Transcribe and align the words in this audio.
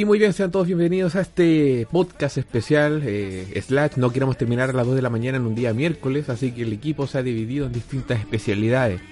Y 0.00 0.06
muy 0.06 0.18
bien, 0.18 0.32
sean 0.32 0.50
todos 0.50 0.66
bienvenidos 0.66 1.14
a 1.14 1.20
este 1.20 1.86
podcast 1.92 2.38
especial 2.38 3.02
eh, 3.04 3.60
Slash. 3.60 3.96
No 3.96 4.10
queremos 4.10 4.38
terminar 4.38 4.70
a 4.70 4.72
las 4.72 4.86
2 4.86 4.96
de 4.96 5.02
la 5.02 5.10
mañana 5.10 5.36
en 5.36 5.44
un 5.44 5.54
día 5.54 5.74
miércoles, 5.74 6.30
así 6.30 6.52
que 6.52 6.62
el 6.62 6.72
equipo 6.72 7.06
se 7.06 7.18
ha 7.18 7.22
dividido 7.22 7.66
en 7.66 7.72
distintas 7.72 8.18
especialidades, 8.18 9.02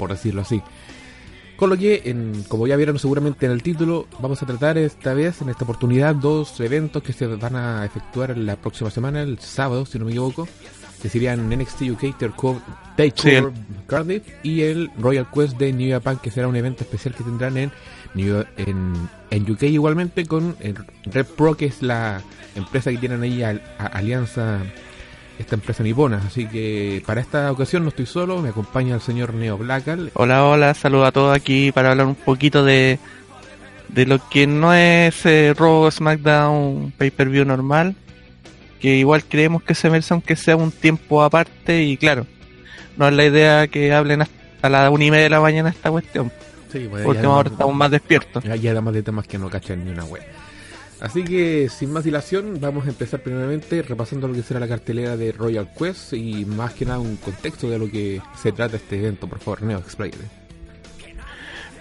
por 0.00 0.10
decirlo 0.10 0.40
así. 0.40 0.60
Con 1.54 1.70
lo 1.70 1.76
que, 1.76 2.02
en, 2.06 2.42
como 2.48 2.66
ya 2.66 2.74
vieron 2.74 2.98
seguramente 2.98 3.46
en 3.46 3.52
el 3.52 3.62
título, 3.62 4.08
vamos 4.18 4.42
a 4.42 4.46
tratar 4.46 4.78
esta 4.78 5.14
vez, 5.14 5.42
en 5.42 5.50
esta 5.50 5.62
oportunidad, 5.62 6.16
dos 6.16 6.58
eventos 6.58 7.04
que 7.04 7.12
se 7.12 7.28
van 7.28 7.54
a 7.54 7.84
efectuar 7.84 8.36
la 8.36 8.56
próxima 8.56 8.90
semana, 8.90 9.22
el 9.22 9.38
sábado, 9.38 9.86
si 9.86 9.96
no 9.96 10.06
me 10.06 10.10
equivoco, 10.10 10.48
que 11.00 11.08
serían 11.08 11.48
NXT 11.48 11.82
UK 11.82 12.18
Takeover 12.96 13.52
Cardiff 13.86 14.24
y 14.42 14.62
el 14.62 14.90
Royal 14.98 15.28
Quest 15.32 15.56
de 15.56 15.72
New 15.72 15.88
Japan, 15.88 16.18
que 16.20 16.32
será 16.32 16.48
un 16.48 16.56
evento 16.56 16.82
especial 16.82 17.14
que 17.14 17.22
tendrán 17.22 17.56
en 17.58 17.70
en, 18.16 19.08
en 19.30 19.50
UK 19.50 19.64
igualmente 19.64 20.26
con 20.26 20.56
Red 21.04 21.26
Pro, 21.26 21.56
que 21.56 21.66
es 21.66 21.82
la 21.82 22.22
empresa 22.54 22.90
que 22.90 22.98
tienen 22.98 23.22
ahí 23.22 23.42
alianza, 23.42 24.60
esta 25.38 25.54
empresa 25.54 25.82
nipona. 25.82 26.22
Así 26.26 26.46
que 26.46 27.02
para 27.06 27.20
esta 27.20 27.50
ocasión 27.52 27.82
no 27.82 27.90
estoy 27.90 28.06
solo, 28.06 28.40
me 28.40 28.50
acompaña 28.50 28.94
el 28.94 29.00
señor 29.00 29.34
Neo 29.34 29.58
Blackal. 29.58 30.10
Hola, 30.14 30.44
hola, 30.44 30.74
saludo 30.74 31.04
a 31.04 31.12
todos 31.12 31.36
aquí 31.36 31.72
para 31.72 31.90
hablar 31.90 32.06
un 32.06 32.14
poquito 32.14 32.64
de, 32.64 32.98
de 33.88 34.06
lo 34.06 34.18
que 34.28 34.46
no 34.46 34.72
es 34.72 35.26
eh, 35.26 35.54
Raw 35.56 35.90
SmackDown 35.90 36.92
pay-per-view 36.96 37.44
normal, 37.44 37.94
que 38.80 38.96
igual 38.96 39.24
creemos 39.24 39.62
que 39.62 39.74
se 39.74 39.90
merece 39.90 40.14
aunque 40.14 40.36
sea 40.36 40.56
un 40.56 40.70
tiempo 40.70 41.22
aparte 41.22 41.82
y 41.82 41.96
claro, 41.96 42.26
no 42.96 43.08
es 43.08 43.14
la 43.14 43.24
idea 43.24 43.68
que 43.68 43.92
hablen 43.92 44.22
a 44.62 44.68
la 44.68 44.90
una 44.90 45.04
y 45.04 45.10
media 45.10 45.24
de 45.24 45.30
la 45.30 45.40
mañana 45.40 45.68
esta 45.70 45.90
cuestión. 45.90 46.32
Sí, 46.70 46.86
pues, 46.90 47.04
Porque 47.04 47.26
ahora 47.26 47.50
estamos 47.50 47.74
más 47.74 47.90
despiertos. 47.90 48.44
Hay 48.44 48.80
más 48.80 48.94
de 48.94 49.02
temas 49.02 49.26
que 49.26 49.38
no 49.38 49.48
cachan 49.48 49.84
ni 49.84 49.90
una 49.90 50.04
web. 50.04 50.22
Así 51.00 51.24
que, 51.24 51.68
sin 51.68 51.92
más 51.92 52.04
dilación, 52.04 52.58
vamos 52.58 52.86
a 52.86 52.88
empezar 52.88 53.20
primeramente 53.20 53.82
repasando 53.82 54.28
lo 54.28 54.34
que 54.34 54.42
será 54.42 54.60
la 54.60 54.68
cartelera 54.68 55.16
de 55.16 55.30
Royal 55.30 55.68
Quest 55.76 56.14
y 56.14 56.46
más 56.46 56.72
que 56.72 56.86
nada 56.86 56.98
un 56.98 57.16
contexto 57.16 57.68
de 57.68 57.78
lo 57.78 57.90
que 57.90 58.22
se 58.40 58.52
trata 58.52 58.76
este 58.76 58.96
evento. 58.96 59.28
Por 59.28 59.38
favor, 59.38 59.62
Neo, 59.62 59.78
explícate. 59.78 60.24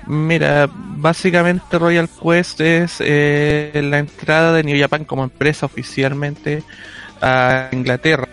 Mira, 0.07 0.69
básicamente 0.71 1.79
Royal 1.79 2.09
Quest 2.09 2.61
es 2.61 2.97
eh, 2.99 3.81
la 3.83 3.99
entrada 3.99 4.53
de 4.53 4.63
New 4.63 4.79
Japan 4.79 5.05
como 5.05 5.23
empresa 5.23 5.65
oficialmente 5.65 6.61
a 7.21 7.69
Inglaterra. 7.71 8.27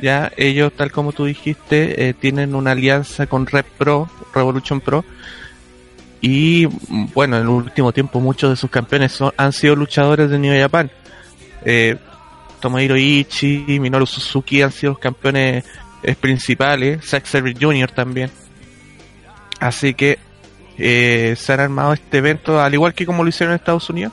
Ya 0.00 0.30
ellos, 0.36 0.72
tal 0.76 0.92
como 0.92 1.12
tú 1.12 1.24
dijiste, 1.24 2.08
eh, 2.08 2.14
tienen 2.14 2.54
una 2.54 2.72
alianza 2.72 3.26
con 3.26 3.46
Red 3.46 3.64
Pro, 3.78 4.08
Revolution 4.34 4.80
Pro, 4.80 5.04
y 6.20 6.66
bueno, 7.14 7.36
en 7.36 7.42
el 7.42 7.48
último 7.48 7.92
tiempo 7.92 8.20
muchos 8.20 8.50
de 8.50 8.56
sus 8.56 8.70
campeones 8.70 9.18
han 9.36 9.52
sido 9.52 9.76
luchadores 9.76 10.30
de 10.30 10.38
New 10.38 10.60
Japan. 10.60 10.90
Eh, 11.64 11.96
Tomohiro 12.60 12.96
Ichi, 12.96 13.78
Minoru 13.80 14.06
Suzuki 14.06 14.62
han 14.62 14.72
sido 14.72 14.92
los 14.92 14.98
campeones 14.98 15.64
eh, 16.02 16.14
principales, 16.14 17.04
Zack 17.04 17.26
Sabre 17.26 17.54
Jr. 17.58 17.90
también. 17.90 18.30
Así 19.60 19.94
que 19.94 20.18
eh, 20.76 21.34
se 21.36 21.52
han 21.52 21.60
armado 21.60 21.92
este 21.92 22.18
evento, 22.18 22.60
al 22.60 22.74
igual 22.74 22.94
que 22.94 23.06
como 23.06 23.22
lo 23.22 23.28
hicieron 23.28 23.52
en 23.52 23.56
Estados 23.56 23.90
Unidos, 23.90 24.12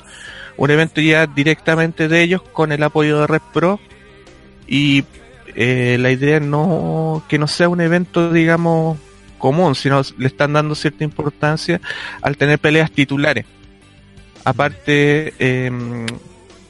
un 0.58 0.72
evento 0.72 1.02
ya 1.02 1.28
directamente 1.28 2.08
de 2.08 2.22
ellos 2.22 2.42
con 2.42 2.72
el 2.72 2.82
apoyo 2.84 3.20
de 3.22 3.28
Red 3.28 3.42
Pro. 3.54 3.80
Y 4.68 5.06
eh, 5.56 5.98
la 6.00 6.12
idea 6.12 6.40
no 6.40 7.24
que 7.28 7.38
no 7.38 7.48
sea 7.48 7.70
un 7.70 7.82
evento, 7.82 8.32
digamos, 8.32 8.98
común, 9.46 9.76
sino 9.76 10.02
le 10.18 10.26
están 10.26 10.54
dando 10.54 10.74
cierta 10.74 11.04
importancia 11.04 11.80
al 12.24 12.36
tener 12.36 12.58
peleas 12.58 12.90
titulares. 12.90 13.46
Aparte, 14.44 15.34
em, 15.38 16.08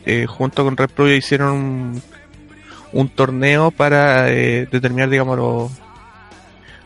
eh, 0.06 0.26
junto 0.28 0.66
con 0.66 0.76
Red 0.76 0.90
Pro 0.90 1.10
hicieron 1.10 2.02
un, 2.92 3.10
torneo 3.10 3.72
para 3.72 4.30
eh, 4.30 4.68
determinar, 4.70 5.10
digamos, 5.10 5.72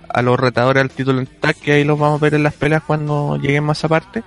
a 0.08 0.22
los 0.22 0.40
retadores 0.40 0.82
al 0.82 0.92
título 0.92 1.20
en 1.20 1.26
tag, 1.26 1.56
que 1.56 1.74
ahí 1.74 1.84
los 1.84 1.98
vamos 1.98 2.22
a 2.22 2.24
ver 2.24 2.36
en 2.36 2.44
las 2.44 2.54
peleas 2.54 2.84
cuando 2.86 3.38
lleguemos 3.42 3.76
a 3.76 3.80
esa 3.80 3.88
parte. 3.88 4.24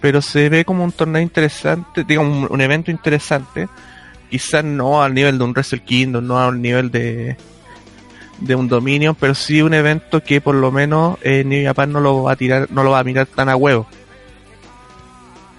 Pero 0.00 0.20
se 0.20 0.48
ve 0.48 0.64
como 0.64 0.82
un 0.82 0.90
torneo 0.90 1.22
interesante, 1.22 2.02
digamos, 2.02 2.36
un, 2.36 2.52
un 2.52 2.60
evento 2.60 2.90
interesante. 2.90 3.68
Quizás 4.30 4.64
no 4.64 5.00
al 5.00 5.14
nivel 5.14 5.38
de 5.38 5.44
un 5.44 5.52
Wrestle 5.52 5.84
Kingdom, 5.84 6.26
no 6.26 6.40
al 6.40 6.60
nivel 6.60 6.90
de, 6.90 7.36
de 8.42 8.54
un 8.54 8.68
dominio, 8.68 9.14
pero 9.14 9.34
sí 9.34 9.62
un 9.62 9.74
evento 9.74 10.22
que 10.22 10.40
por 10.40 10.54
lo 10.54 10.70
menos 10.70 11.18
eh, 11.22 11.44
New 11.44 11.64
Japan 11.64 11.92
no 11.92 12.00
lo 12.00 12.24
va 12.24 12.32
a 12.32 12.36
tirar, 12.36 12.70
no 12.70 12.82
lo 12.82 12.90
va 12.90 13.00
a 13.00 13.04
mirar 13.04 13.26
tan 13.26 13.48
a 13.48 13.56
huevo. 13.56 13.86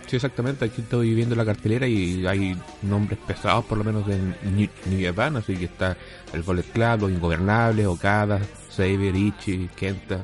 Sí, 0.08 0.18
exactamente, 0.18 0.66
aquí 0.66 0.82
estoy 0.82 1.16
viendo 1.16 1.36
la 1.36 1.46
cartelera 1.46 1.88
y 1.88 2.26
hay 2.28 2.56
nombres 2.84 3.18
pesados 3.26 3.66
por 3.66 3.80
lo 3.80 3.84
menos 3.84 4.06
de 4.06 4.20
New, 4.44 4.70
Japan, 5.02 5.38
así 5.38 5.56
que 5.56 5.66
está 5.66 5.98
el 6.34 6.44
Bullet 6.44 6.64
Club, 6.64 7.02
los 7.02 7.12
Ingobernables, 7.12 7.88
Okada, 7.88 8.40
Saber, 8.70 9.16
Ichi, 9.16 9.70
Kenta. 9.76 10.22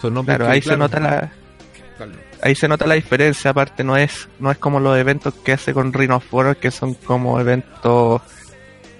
Son 0.00 0.14
nombres 0.14 0.38
claro, 0.38 0.50
ahí 0.50 0.62
se 0.62 0.76
nota 0.76 1.00
la 1.00 1.32
ahí 2.42 2.54
se 2.54 2.68
nota 2.68 2.86
la 2.86 2.94
diferencia, 2.94 3.50
aparte 3.50 3.84
no 3.84 3.96
es 3.96 4.28
no 4.38 4.50
es 4.50 4.58
como 4.58 4.80
los 4.80 4.96
eventos 4.96 5.34
que 5.34 5.52
hace 5.52 5.74
con 5.74 5.92
Rhino 5.92 6.20
Force 6.20 6.60
que 6.60 6.70
son 6.70 6.94
como 6.94 7.40
eventos 7.40 8.22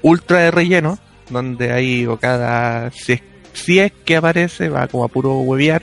ultra 0.03 0.41
de 0.41 0.51
relleno, 0.51 0.99
donde 1.31 1.73
ahí 1.73 2.07
Okada, 2.07 2.91
si 2.91 3.15
es, 3.15 3.23
si 3.53 3.79
es 3.79 3.93
que 4.05 4.17
aparece, 4.17 4.69
va 4.69 4.87
como 4.89 5.05
a 5.05 5.09
puro 5.09 5.39
huevear. 5.39 5.83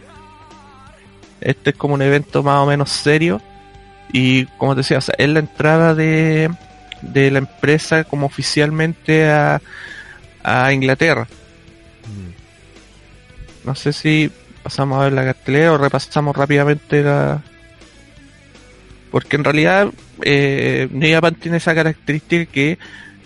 Este 1.42 1.72
es 1.72 1.76
como 1.76 1.96
un 1.96 2.02
evento 2.02 2.44
más 2.44 2.60
o 2.60 2.66
menos 2.66 2.90
serio. 2.90 3.42
Y 4.12 4.46
como 4.58 4.76
te 4.76 4.82
decía, 4.82 5.00
es 5.18 5.30
la 5.30 5.40
entrada 5.40 5.96
de, 5.96 6.50
de 7.02 7.32
la 7.32 7.40
empresa 7.40 8.04
como 8.04 8.28
oficialmente 8.28 9.30
a, 9.30 9.62
a 10.44 10.72
Inglaterra. 10.72 11.28
Mm. 12.04 13.68
No 13.68 13.76
sé 13.76 13.92
si 13.92 14.32
pasamos 14.62 15.00
a 15.00 15.06
ver 15.06 15.14
la 15.14 15.26
cartelera 15.26 15.74
o 15.74 15.78
repasamos 15.78 16.36
rápidamente 16.36 17.04
la... 17.04 17.42
Porque 19.12 19.36
en 19.36 19.44
realidad 19.44 19.90
eh, 20.24 20.88
New 20.92 21.12
Japan 21.12 21.36
tiene 21.36 21.58
esa 21.58 21.76
característica 21.76 22.52
que 22.52 22.80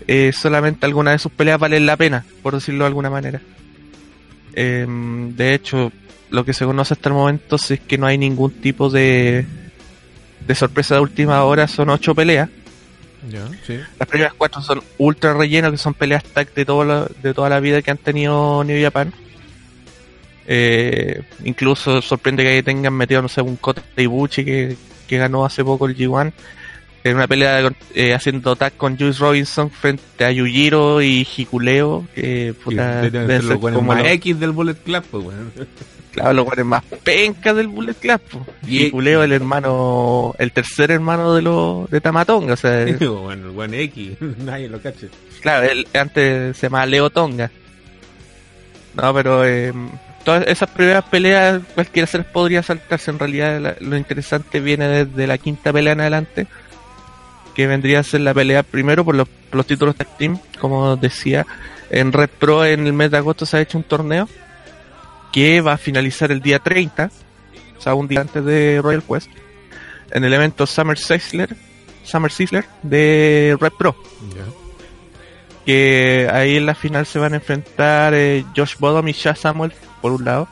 eh, 0.07 0.31
solamente 0.31 0.86
algunas 0.86 1.15
de 1.15 1.19
sus 1.19 1.31
peleas 1.31 1.59
valen 1.59 1.86
la 1.86 1.98
pena, 1.98 2.25
por 2.42 2.54
decirlo 2.54 2.86
de 2.86 2.88
alguna 2.88 3.09
manera. 3.09 3.42
Em, 4.54 5.36
de 5.36 5.54
hecho, 5.54 5.92
lo 6.30 6.45
que 6.45 6.54
se 6.54 6.65
conoce 6.65 6.94
hasta 6.94 7.09
el 7.09 7.15
momento 7.15 7.57
es 7.57 7.80
que 7.81 7.98
no 7.98 8.07
hay 8.07 8.18
ningún 8.18 8.51
tipo 8.51 8.89
de, 8.89 9.45
de 10.48 10.56
sorpresa 10.56 10.95
de 10.95 11.01
última 11.01 11.44
hora, 11.44 11.68
son 11.68 11.89
ocho 11.89 12.15
peleas. 12.15 12.50
Las 14.00 14.07
primeras 14.07 14.33
cuatro 14.33 14.62
son 14.62 14.81
ultra 14.98 15.33
rellenos, 15.33 15.71
que 15.71 15.77
son 15.77 15.94
peleas 15.94 16.24
tag 16.24 16.54
de, 16.54 16.63
todo 16.63 17.09
de 17.21 17.33
toda 17.33 17.50
la 17.50 17.59
vida 17.59 17.81
que 17.81 17.92
han 17.92 17.98
tenido 17.98 18.63
New 18.63 18.81
Japan. 18.81 19.12
Eh, 20.50 21.21
incluso 21.44 22.01
sorprende 22.01 22.44
que 22.44 22.50
ahí 22.50 22.63
tengan 22.63 22.94
metido, 22.94 23.21
no 23.21 23.27
sé, 23.27 23.42
un 23.42 23.57
Kota 23.57 23.81
Ibuchi 23.98 24.45
que, 24.45 24.77
que 25.06 25.18
ganó 25.18 25.44
hace 25.44 25.65
poco 25.65 25.86
el 25.86 25.98
G1 25.98 26.31
en 27.09 27.15
una 27.15 27.27
pelea 27.27 27.71
eh, 27.94 28.13
haciendo 28.13 28.56
tag 28.56 28.74
con 28.75 28.98
Juice 28.98 29.19
Robinson 29.19 29.69
frente 29.69 30.25
a 30.25 30.31
Yujiro 30.31 31.01
y 31.01 31.27
Hikuleo, 31.36 32.07
que 32.13 32.54
puta, 32.63 33.09
como 33.59 33.81
más 33.81 34.06
X 34.06 34.39
del 34.39 34.51
Bullet 34.51 34.75
Club, 34.75 35.04
pues, 35.12 35.25
Claro, 36.18 36.33
los 36.33 36.45
guanes 36.45 36.65
más 36.65 36.83
pencas 37.04 37.56
del 37.56 37.68
Bullet 37.68 37.94
Club, 37.94 38.21
Y 38.68 38.86
Hikuleo, 38.86 39.21
el 39.21 39.33
hermano, 39.33 40.33
el 40.39 40.51
tercer 40.51 40.89
hermano 40.89 41.36
de 41.36 41.44
los 41.44 41.88
de 41.92 42.01
Tamatonga, 42.01 42.54
o 42.54 42.57
sea. 42.57 42.86
bueno, 43.00 43.48
el 43.48 43.51
buen 43.51 43.74
X, 43.75 44.13
nadie 44.39 44.68
lo 44.68 44.81
cache. 44.81 45.09
Claro, 45.42 45.68
él 45.69 45.88
antes 45.94 46.57
se 46.57 46.65
llamaba 46.65 46.88
Leo 46.88 47.12
Tonga. 47.12 47.51
No, 48.95 49.13
pero 49.13 49.45
eh, 49.45 49.71
todas 50.25 50.48
esas 50.48 50.71
primeras 50.71 51.04
peleas 51.04 51.62
cualquiera 51.75 52.07
se 52.07 52.18
les 52.18 52.27
podría 52.27 52.63
saltarse. 52.63 53.12
En 53.12 53.19
realidad, 53.19 53.77
lo 53.80 53.95
interesante 53.95 54.59
viene 54.59 54.88
desde 54.88 55.27
la 55.27 55.38
quinta 55.38 55.71
pelea 55.71 55.94
en 55.94 56.01
adelante 56.01 56.48
que 57.57 57.65
vendría 57.65 58.01
a 58.01 58.04
ser 58.04 58.21
la 58.21 58.36
pelea 58.36 58.62
primero 58.62 59.04
por 59.04 59.15
los, 59.15 59.65
títulos 59.65 59.95
tag 59.95 60.15
team, 60.15 60.39
como 60.59 60.95
decía, 60.95 61.44
en 61.89 62.13
Red 62.13 62.30
Pro 62.38 62.63
en 62.63 62.86
el 62.86 62.94
mes 62.94 63.09
de 63.09 63.18
agosto 63.18 63.48
se 63.48 63.57
ha 63.57 63.62
hecho 63.62 63.80
un 63.80 63.83
torneo 63.83 64.30
que 65.33 65.59
va 65.62 65.74
a 65.74 65.77
finalizar 65.80 66.31
el 66.31 66.39
día 66.39 66.59
30, 66.59 67.09
o 67.75 67.81
sea, 67.81 67.95
un 67.95 68.07
día 68.07 68.21
antes 68.21 68.45
de 68.45 68.80
Royal 68.80 69.01
Quest, 69.01 69.31
en 70.12 70.24
el 70.24 70.36
evento 70.36 70.68
Summer 70.68 71.00
Sizzler, 71.00 71.57
Summer 72.04 72.31
Sizzler 72.31 72.65
de 72.83 73.57
Red 73.59 73.74
Pro. 73.75 73.95
Que 75.65 76.30
ahí 76.31 76.57
en 76.57 76.68
la 76.68 76.75
final 76.75 77.07
se 77.07 77.18
van 77.18 77.33
a 77.33 77.38
enfrentar 77.38 78.13
eh, 78.13 78.45
Josh 78.56 78.75
Bodom 78.77 79.07
y 79.07 79.13
Shah 79.13 79.33
Samuel, 79.33 79.74
por 80.00 80.12
un 80.12 80.25
lado, 80.25 80.48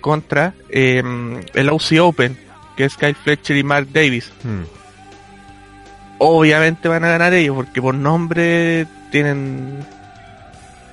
contra 0.00 0.54
eh, 0.70 1.02
el 1.52 1.68
OC 1.68 2.00
Open, 2.00 2.38
que 2.78 2.86
es 2.86 2.96
Kyle 2.96 3.14
Fletcher 3.14 3.58
y 3.58 3.62
Mark 3.62 3.88
Davis. 3.92 4.32
Hmm 4.42 4.79
obviamente 6.20 6.88
van 6.88 7.04
a 7.04 7.08
ganar 7.08 7.32
ellos 7.32 7.56
porque 7.56 7.80
por 7.80 7.94
nombre 7.94 8.86
tienen 9.10 9.84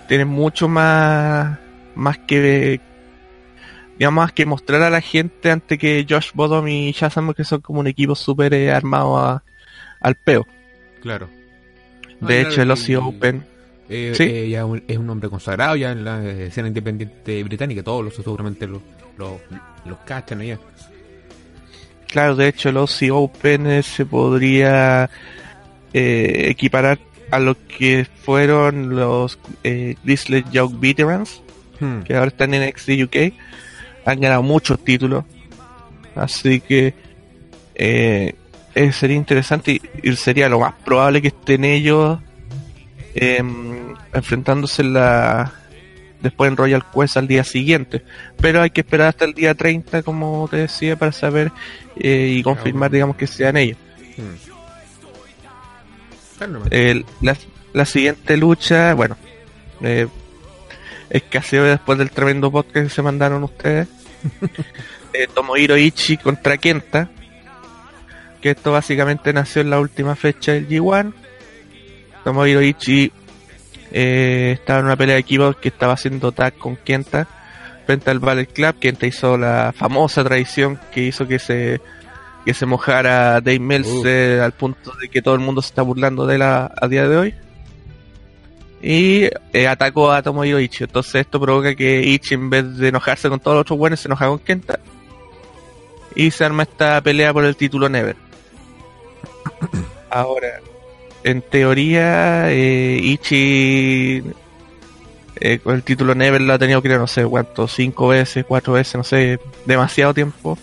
tienen 0.07 0.27
mucho 0.29 0.69
más 0.69 1.59
más 1.95 2.17
que 2.19 2.79
digamos 3.97 4.23
más 4.23 4.31
que 4.31 4.45
mostrar 4.45 4.81
a 4.83 4.89
la 4.89 5.01
gente 5.01 5.51
antes 5.51 5.77
que 5.77 6.05
Josh 6.09 6.31
Bottom 6.33 6.67
y 6.69 6.91
Shazam 6.93 7.33
que 7.33 7.43
son 7.43 7.59
como 7.59 7.81
un 7.81 7.87
equipo 7.87 8.15
súper 8.15 8.53
eh, 8.53 8.71
armado 8.71 9.41
al 9.99 10.15
peo. 10.15 10.47
Claro. 11.01 11.29
De 12.21 12.41
hecho, 12.41 12.61
el 12.61 12.71
Aussie 12.71 12.97
Open. 12.97 13.45
Eh, 13.89 14.13
¿Sí? 14.15 14.23
eh, 14.23 14.49
ya 14.49 14.65
es 14.87 14.97
un 14.97 15.09
hombre 15.09 15.29
consagrado 15.29 15.75
ya 15.75 15.91
en 15.91 16.03
la 16.03 16.23
escena 16.25 16.67
independiente 16.67 17.43
británica. 17.43 17.83
Todos 17.83 18.03
los 18.03 18.15
seguramente 18.15 18.67
los, 18.67 18.81
los, 19.17 19.33
los 19.85 19.97
cachan 19.99 20.41
allá. 20.41 20.59
Claro, 22.07 22.35
de 22.35 22.47
hecho, 22.47 22.69
el 22.69 22.77
Aussie 22.77 23.11
Open 23.11 23.83
se 23.83 24.05
podría 24.05 25.09
eh, 25.93 26.45
equiparar 26.49 26.99
a 27.31 27.39
lo 27.39 27.55
que 27.67 28.07
fueron 28.23 28.95
los 28.95 29.37
eh, 29.63 29.95
Grizzly 30.03 30.45
Young 30.51 30.79
Veterans, 30.79 31.41
Hmm. 31.79 32.01
que 32.01 32.15
ahora 32.15 32.27
están 32.27 32.53
en 32.53 32.67
NXT 32.67 32.89
UK. 33.03 33.33
Han 34.05 34.19
ganado 34.19 34.41
muchos 34.41 34.83
títulos. 34.83 35.23
Así 36.15 36.59
que 36.59 36.93
eh, 37.75 38.33
eh, 38.73 38.91
sería 38.91 39.15
interesante 39.15 39.73
y, 39.73 39.81
y 40.09 40.15
sería 40.15 40.49
lo 40.49 40.59
más 40.59 40.73
probable 40.83 41.21
que 41.21 41.27
estén 41.27 41.63
ellos 41.63 42.17
em, 43.13 43.93
enfrentándose 44.13 44.81
en 44.81 44.93
la 44.93 45.53
después 46.21 46.49
en 46.49 46.57
Royal 46.57 46.83
Quest 46.93 47.17
al 47.17 47.27
día 47.27 47.43
siguiente. 47.43 48.03
Pero 48.41 48.61
hay 48.61 48.69
que 48.69 48.81
esperar 48.81 49.09
hasta 49.09 49.25
el 49.25 49.33
día 49.33 49.53
30, 49.53 50.03
como 50.03 50.47
te 50.49 50.57
decía, 50.57 50.95
para 50.95 51.11
saber 51.11 51.51
eh, 51.95 52.35
y 52.37 52.43
confirmar, 52.43 52.91
digamos, 52.91 53.15
que 53.15 53.27
sean 53.27 53.57
ellos. 53.57 53.77
Hmm. 54.17 54.35
El- 56.69 57.05
la, 57.21 57.35
la 57.73 57.85
siguiente 57.85 58.37
lucha, 58.37 58.93
bueno, 58.93 59.17
eh, 59.81 60.07
escaseó 61.09 61.63
después 61.63 61.97
del 61.97 62.11
tremendo 62.11 62.51
podcast 62.51 62.85
que 62.87 62.89
se 62.89 63.01
mandaron 63.01 63.43
ustedes. 63.43 63.87
eh, 65.13 65.27
Tomohiro 65.33 65.77
Ichi 65.77 66.17
contra 66.17 66.57
Kenta. 66.57 67.09
Que 68.41 68.51
esto 68.51 68.71
básicamente 68.71 69.33
nació 69.33 69.61
en 69.63 69.71
la 69.71 69.79
última 69.79 70.15
fecha 70.15 70.51
del 70.51 70.67
G1. 70.69 71.11
Tomohiro 72.23 72.61
Ichi 72.61 73.11
eh, 73.91 74.51
estaba 74.53 74.79
en 74.79 74.85
una 74.85 74.95
pelea 74.95 75.15
de 75.15 75.21
equipos 75.21 75.55
que 75.57 75.69
estaba 75.69 75.93
haciendo 75.93 76.31
tag 76.31 76.55
con 76.57 76.75
Kenta 76.75 77.27
frente 77.85 78.09
al 78.09 78.19
Ballet 78.19 78.51
Club. 78.51 78.75
Kenta 78.79 79.05
hizo 79.05 79.37
la 79.37 79.73
famosa 79.75 80.23
tradición 80.23 80.79
que 80.93 81.01
hizo 81.03 81.27
que 81.27 81.39
se 81.39 81.81
que 82.45 82.53
se 82.53 82.65
mojara 82.65 83.41
Dave 83.41 83.59
Mills 83.59 83.87
Uh. 83.87 84.41
al 84.41 84.53
punto 84.53 84.93
de 85.01 85.09
que 85.09 85.21
todo 85.21 85.35
el 85.35 85.41
mundo 85.41 85.61
se 85.61 85.67
está 85.67 85.81
burlando 85.81 86.25
de 86.25 86.35
él 86.35 86.41
a, 86.43 86.71
a 86.79 86.87
día 86.87 87.07
de 87.07 87.17
hoy. 87.17 87.35
Y 88.81 89.23
eh, 89.53 89.67
atacó 89.67 90.11
a 90.11 90.21
Tomohiro 90.21 90.59
Ichi. 90.59 90.85
Entonces 90.85 91.15
esto 91.15 91.41
provoca 91.41 91.75
que 91.75 92.01
Ichi 92.03 92.35
en 92.35 92.49
vez 92.49 92.77
de 92.77 92.89
enojarse 92.89 93.27
con 93.27 93.39
todos 93.39 93.55
los 93.55 93.61
otros 93.61 93.79
buenos 93.79 93.99
se 93.99 94.07
enoja 94.07 94.27
con 94.27 94.39
Kenta. 94.39 94.79
Y 96.15 96.31
se 96.31 96.45
arma 96.45 96.63
esta 96.63 97.01
pelea 97.01 97.33
por 97.33 97.43
el 97.43 97.55
título 97.55 97.89
Never. 97.89 98.15
Ahora, 100.09 100.61
en 101.27 101.41
teoría, 101.41 102.49
eh, 102.49 102.99
Ichi 103.03 104.23
eh, 105.41 105.59
el 105.65 105.83
título 105.83 106.15
Never 106.15 106.39
lo 106.39 106.53
ha 106.53 106.57
tenido 106.57 106.81
creo 106.81 106.99
no 106.99 107.07
sé 107.07 107.25
cuánto, 107.25 107.67
cinco 107.67 108.07
veces, 108.07 108.45
cuatro 108.47 108.73
veces, 108.73 108.95
no 108.95 109.03
sé, 109.03 109.37
demasiado 109.65 110.13
tiempo. 110.13 110.57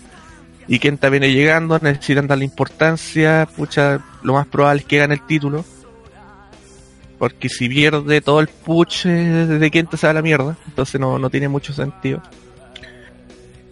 Y 0.67 0.79
Kenta 0.79 1.09
viene 1.09 1.31
llegando, 1.31 1.77
necesitan 1.79 2.25
darle 2.25 2.45
importancia, 2.45 3.47
pucha, 3.55 4.03
lo 4.23 4.33
más 4.33 4.47
probable 4.47 4.81
es 4.81 4.87
que 4.87 4.97
gane 4.97 5.13
el 5.13 5.21
título. 5.27 5.63
Porque 7.19 7.47
si 7.47 7.69
pierde 7.69 8.21
todo 8.21 8.39
el 8.39 8.47
push 8.47 9.05
de 9.05 9.69
Kenta 9.71 9.97
se 9.97 10.07
va 10.07 10.11
a 10.11 10.13
la 10.15 10.23
mierda, 10.23 10.57
entonces 10.65 10.99
no, 10.99 11.19
no 11.19 11.29
tiene 11.29 11.47
mucho 11.47 11.73
sentido. 11.73 12.23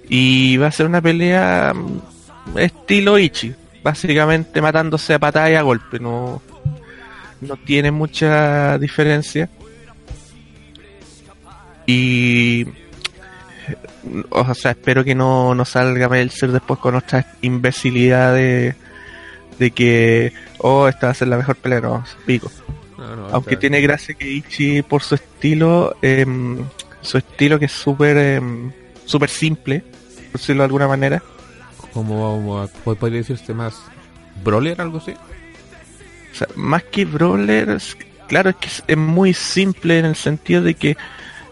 Y 0.07 0.57
va 0.57 0.67
a 0.67 0.71
ser 0.71 0.85
una 0.85 1.01
pelea 1.01 1.73
mm, 1.73 2.59
estilo 2.59 3.17
Ichi, 3.17 3.55
básicamente 3.83 4.61
matándose 4.61 5.15
a 5.15 5.19
patada 5.19 5.49
y 5.49 5.55
a 5.55 5.63
golpe, 5.63 5.99
no, 5.99 6.39
no 7.47 7.57
tiene 7.57 7.91
mucha 7.91 8.77
diferencia. 8.77 9.49
Y 11.85 12.65
o 14.29 14.53
sea, 14.53 14.71
espero 14.71 15.03
que 15.03 15.15
no, 15.15 15.55
no 15.55 15.65
salga 15.65 16.09
Meltzer 16.09 16.51
después 16.51 16.79
con 16.79 16.95
otra 16.95 17.25
imbecilidad 17.41 18.33
de, 18.33 18.75
que, 19.73 20.33
oh, 20.59 20.87
esta 20.87 21.07
va 21.07 21.11
a 21.11 21.15
ser 21.15 21.29
la 21.29 21.37
mejor 21.37 21.55
pelea, 21.55 21.79
no, 21.81 22.03
pico. 22.25 22.51
No, 22.97 23.15
no, 23.15 23.27
Aunque 23.29 23.57
tiene 23.57 23.81
gracia 23.81 24.15
que 24.15 24.29
Ichi, 24.29 24.81
por 24.81 25.01
su 25.01 25.15
estilo, 25.15 25.95
em, 26.01 26.57
su 27.01 27.17
estilo 27.17 27.59
que 27.59 27.65
es 27.65 27.71
súper 27.71 28.17
em, 28.17 28.71
súper 29.05 29.29
simple, 29.29 29.83
por 30.31 30.39
decirlo 30.41 30.63
de 30.63 30.65
alguna 30.65 30.87
manera, 30.87 31.21
como 31.93 32.67
como- 32.83 32.95
podría 32.95 33.19
decirse 33.19 33.53
más 33.53 33.75
brawler 34.43 34.79
algo 34.81 34.97
así 34.97 35.13
O 36.33 36.35
sea, 36.35 36.47
más 36.55 36.83
que 36.83 37.05
Brawler, 37.05 37.77
claro, 38.27 38.49
es 38.49 38.55
que 38.57 38.69
es, 38.87 38.97
muy 38.97 39.33
simple 39.33 39.99
en 39.99 40.05
el 40.05 40.15
sentido 40.15 40.61
de 40.63 40.73
que, 40.73 40.97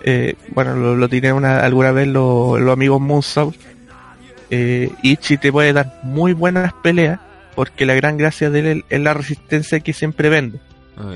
eh, 0.03 0.34
bueno, 0.50 0.75
lo, 0.75 0.96
lo 0.96 1.08
tiré 1.08 1.32
una, 1.32 1.60
alguna 1.60 1.91
vez 1.91 2.08
lo- 2.08 2.58
los 2.58 2.74
amigos 2.74 3.00
Moonsault. 3.00 3.55
Eh, 4.50 4.91
Ichi 5.03 5.38
te 5.38 5.51
puede 5.51 5.72
dar 5.72 6.00
muy 6.03 6.34
buenas 6.34 6.74
peleas, 6.82 7.20
porque 7.55 7.86
la 7.86 7.94
gran 7.94 8.17
gracia 8.17 8.50
de 8.50 8.72
él 8.72 8.86
es 8.89 9.00
la 9.00 9.13
resistencia 9.13 9.79
que 9.79 9.94
siempre 9.94 10.29
vende. 10.29 10.60
Ah. 10.98 11.13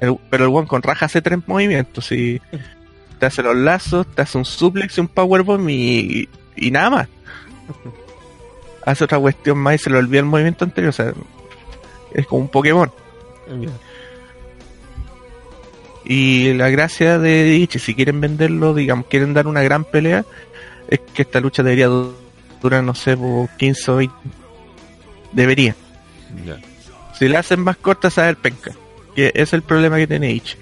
El- 0.00 0.16
pero 0.30 0.44
el 0.46 0.54
one 0.54 0.66
con 0.68 0.82
raja 0.82 1.06
hace 1.06 1.20
tres 1.20 1.40
movimientos 1.46 2.10
y 2.12 2.40
te 3.18 3.26
hace 3.26 3.42
los 3.42 3.56
lazos, 3.56 4.06
te 4.14 4.22
hace 4.22 4.38
un 4.38 4.44
suplex 4.46 4.96
y 4.96 5.00
un 5.02 5.08
powerbomb 5.08 5.68
y, 5.68 6.28
y 6.56 6.70
nada 6.70 6.90
más. 6.90 7.08
Hace 8.86 9.04
otra 9.04 9.18
cuestión 9.18 9.58
más 9.58 9.74
y 9.74 9.78
se 9.78 9.90
le 9.90 9.98
olvida 9.98 10.20
el 10.20 10.26
movimiento 10.26 10.64
anterior, 10.64 10.88
o 10.88 10.92
sea, 10.92 11.12
es 12.14 12.26
como 12.26 12.40
un 12.42 12.48
Pokémon. 12.48 12.90
Y 16.04 16.52
la 16.54 16.70
gracia 16.70 17.18
de 17.18 17.54
Ichi, 17.56 17.78
si 17.78 17.94
quieren 17.94 18.20
venderlo, 18.20 18.74
digamos, 18.74 19.06
quieren 19.06 19.34
dar 19.34 19.46
una 19.46 19.62
gran 19.62 19.84
pelea, 19.84 20.24
es 20.88 21.00
que 21.14 21.22
esta 21.22 21.40
lucha 21.40 21.62
debería 21.62 21.86
du- 21.88 22.14
durar, 22.62 22.82
no 22.82 22.94
sé, 22.94 23.16
por 23.16 23.48
15 23.56 23.90
o 23.90 23.96
20. 23.96 24.14
Debería. 25.32 25.76
Si 27.18 27.28
la 27.28 27.40
hacen 27.40 27.60
más 27.60 27.76
corta, 27.76 28.10
saber 28.10 28.36
penca. 28.36 28.72
Que 29.14 29.30
es 29.34 29.52
el 29.52 29.62
problema 29.62 29.96
que 29.98 30.06
tiene 30.06 30.30
Ichi. 30.32 30.56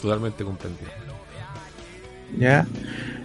totalmente 0.00 0.44
comprendido 0.44 0.90
¿Ya? 2.38 2.66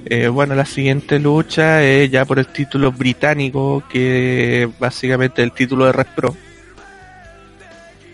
Eh, 0.05 0.27
bueno, 0.27 0.55
la 0.55 0.65
siguiente 0.65 1.19
lucha 1.19 1.81
es 1.83 2.11
ya 2.11 2.25
por 2.25 2.37
el 2.39 2.47
título 2.47 2.91
británico, 2.91 3.83
que 3.89 4.69
básicamente 4.79 5.41
es 5.41 5.45
el 5.47 5.51
título 5.53 5.85
de 5.85 5.91
Red 5.93 6.07
Pro. 6.15 6.35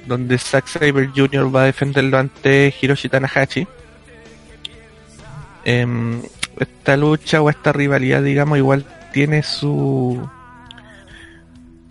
Donde 0.06 0.38
Zack 0.38 0.68
Saber 0.68 1.10
Jr. 1.16 1.54
va 1.54 1.64
a 1.64 1.66
defenderlo 1.66 2.18
ante 2.18 2.74
Hiroshi 2.82 3.10
Tanahashi. 3.10 3.68
Em, 5.64 6.22
esta 6.60 6.98
lucha 6.98 7.42
o 7.42 7.50
esta 7.50 7.72
rivalidad, 7.72 8.24
digamos, 8.24 8.58
igual 8.58 8.86
tiene 9.14 9.44
su 9.44 10.28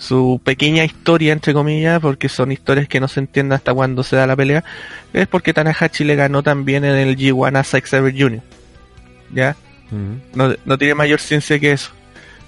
su 0.01 0.41
pequeña 0.43 0.83
historia, 0.83 1.33
entre 1.33 1.53
comillas, 1.53 2.01
porque 2.01 2.31
son 2.31 2.51
historias 2.51 2.89
que 2.89 3.01
no 3.01 3.07
se 3.07 3.21
entienden 3.21 3.53
hasta 3.53 3.75
cuando 3.75 4.03
se 4.03 4.17
da 4.17 4.27
la 4.27 4.35
pelea. 4.35 4.65
Es 5.13 5.29
porque 5.29 5.53
Tanahashi 5.53 6.05
le 6.05 6.17
ganó 6.17 6.43
también 6.43 6.85
en 6.87 6.97
el 6.97 7.17
G1 7.17 7.59
a 7.59 7.63
Zack 7.63 7.87
Saber 7.87 8.15
Jr. 8.17 8.41
¿Ya? 9.33 9.57
No, 10.35 10.55
no 10.65 10.79
tiene 10.79 10.95
mayor 10.95 11.21
ciencia 11.21 11.59
que 11.59 11.73
eso. 11.73 11.91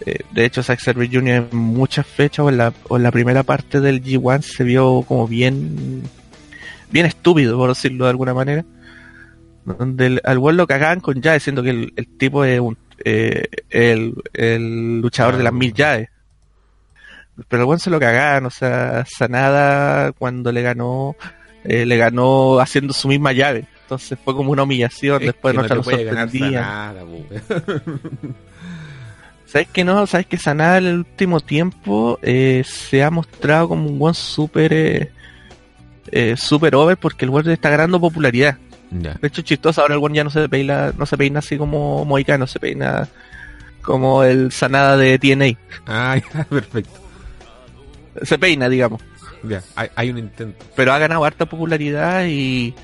Eh, 0.07 0.21
de 0.33 0.45
hecho, 0.45 0.63
Zack 0.63 0.81
Jr. 0.85 1.29
en 1.29 1.49
muchas 1.57 2.07
fechas 2.07 2.45
o 2.45 2.49
en, 2.49 2.57
la, 2.59 2.73
o 2.89 2.97
en 2.97 3.03
la 3.03 3.11
primera 3.13 3.43
parte 3.43 3.81
del 3.81 4.03
G1 4.03 4.43
se 4.43 4.65
vio 4.65 5.03
como 5.07 5.27
bien 5.29 6.03
bien 6.91 7.07
estúpido, 7.07 7.57
por 7.57 7.69
decirlo 7.71 8.05
de 8.05 8.11
alguna 8.11 8.35
manera. 8.35 8.65
Donde 9.65 10.07
el- 10.07 10.21
al 10.25 10.39
buen 10.39 10.57
lo 10.57 10.67
cagaban 10.67 11.01
con 11.01 11.23
llaves, 11.23 11.43
diciendo 11.43 11.63
que 11.63 11.71
el, 11.71 11.93
el 11.97 12.07
tipo 12.07 12.45
es 12.45 12.59
un, 12.61 12.77
eh, 13.05 13.45
el, 13.71 14.15
el 14.35 15.01
luchador 15.01 15.37
de 15.37 15.45
las 15.45 15.53
mil 15.53 15.73
llaves. 15.73 16.09
Pero 17.49 17.63
el 17.63 17.67
buen 17.67 17.79
se 17.79 17.89
lo 17.91 17.99
cagaban, 17.99 18.45
o 18.45 18.51
sea, 18.51 19.05
Sanada 19.09 20.13
cuando 20.13 20.53
le 20.53 20.61
ganó, 20.63 21.17
eh, 21.65 21.87
le 21.87 21.97
ganó 21.97 22.59
haciendo 22.61 22.93
su 22.93 23.09
misma 23.09 23.33
llave. 23.33 23.65
Entonces 23.85 24.19
fue 24.23 24.35
como 24.35 24.51
una 24.53 24.65
humillación, 24.65 25.21
Es 25.23 25.27
después 25.29 25.53
que 25.53 25.57
no 25.57 25.63
no 25.63 25.69
se 25.69 25.69
te 25.71 25.75
lo 25.77 25.83
puede 25.83 26.05
ganar 26.05 26.29
sorprendían. 26.31 26.65
¿Sabes 29.53 29.69
que 29.69 29.85
no? 29.85 30.07
¿Sabes 30.07 30.25
que 30.25 30.39
Sanada 30.39 30.79
en 30.79 30.87
el 30.87 30.99
último 31.01 31.39
tiempo 31.41 32.19
eh, 32.23 32.65
se 32.65 33.03
ha 33.03 33.11
mostrado 33.11 33.69
como 33.69 33.87
un 33.87 33.99
buen 33.99 34.15
super 34.15 34.73
eh, 34.73 35.13
eh, 36.11 36.39
super 36.39 36.75
over 36.75 36.97
porque 36.97 37.27
el 37.27 37.31
buen 37.31 37.47
está 37.51 37.69
ganando 37.69 38.01
popularidad? 38.01 38.57
De 38.91 39.29
hecho, 39.29 39.43
chistoso, 39.43 39.83
ahora 39.83 39.93
el 39.93 40.01
buen 40.01 40.15
ya 40.15 40.25
no 40.25 40.31
se 40.31 40.49
peina, 40.49 40.95
no 40.97 41.05
se 41.05 41.19
peina 41.19 41.41
así 41.41 41.59
como 41.59 42.03
Moicano, 42.07 42.47
se 42.47 42.61
peina 42.61 43.07
como 43.83 44.25
el 44.25 44.53
Sanada 44.53 44.97
de 44.97 45.19
TNA. 45.19 45.59
Ah, 45.87 46.17
ya, 46.35 46.45
perfecto. 46.45 46.99
Se 48.23 48.39
peina, 48.39 48.71
digamos. 48.71 49.03
Ya, 49.43 49.63
hay, 49.77 49.91
hay 49.95 50.09
un 50.09 50.17
intento. 50.17 50.65
Pero 50.75 50.95
ha 50.95 50.99
ganado 50.99 51.27
harta 51.27 51.45
popularidad 51.45 52.25
y, 52.25 52.75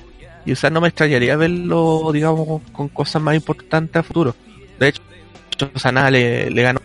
y 0.45 0.51
o 0.51 0.55
sea, 0.55 0.69
no 0.69 0.81
me 0.81 0.89
extrañaría 0.89 1.35
verlo, 1.35 2.11
digamos, 2.13 2.61
con 2.71 2.89
cosas 2.89 3.23
más 3.23 3.33
importantes 3.33 3.95
a 3.95 4.03
futuro. 4.03 4.35
De 4.79 4.89
hecho, 4.89 5.01
Sanada 5.75 6.11
le, 6.11 6.49
le 6.49 6.61
ganó 6.61 6.79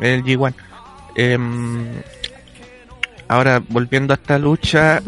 el 0.00 0.22
G1. 0.24 0.54
em, 1.16 1.86
ahora, 3.26 3.62
volviendo 3.68 4.12
a 4.12 4.16
esta 4.16 4.38
lucha, 4.38 5.02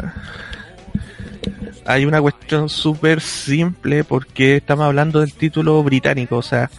hay 1.85 2.05
una 2.05 2.21
cuestión 2.21 2.69
súper 2.69 3.21
simple 3.21 4.03
porque 4.03 4.57
estamos 4.57 4.85
hablando 4.85 5.19
del 5.19 5.33
título 5.33 5.81
británico, 5.83 6.37
o 6.37 6.41
sea, 6.41 6.69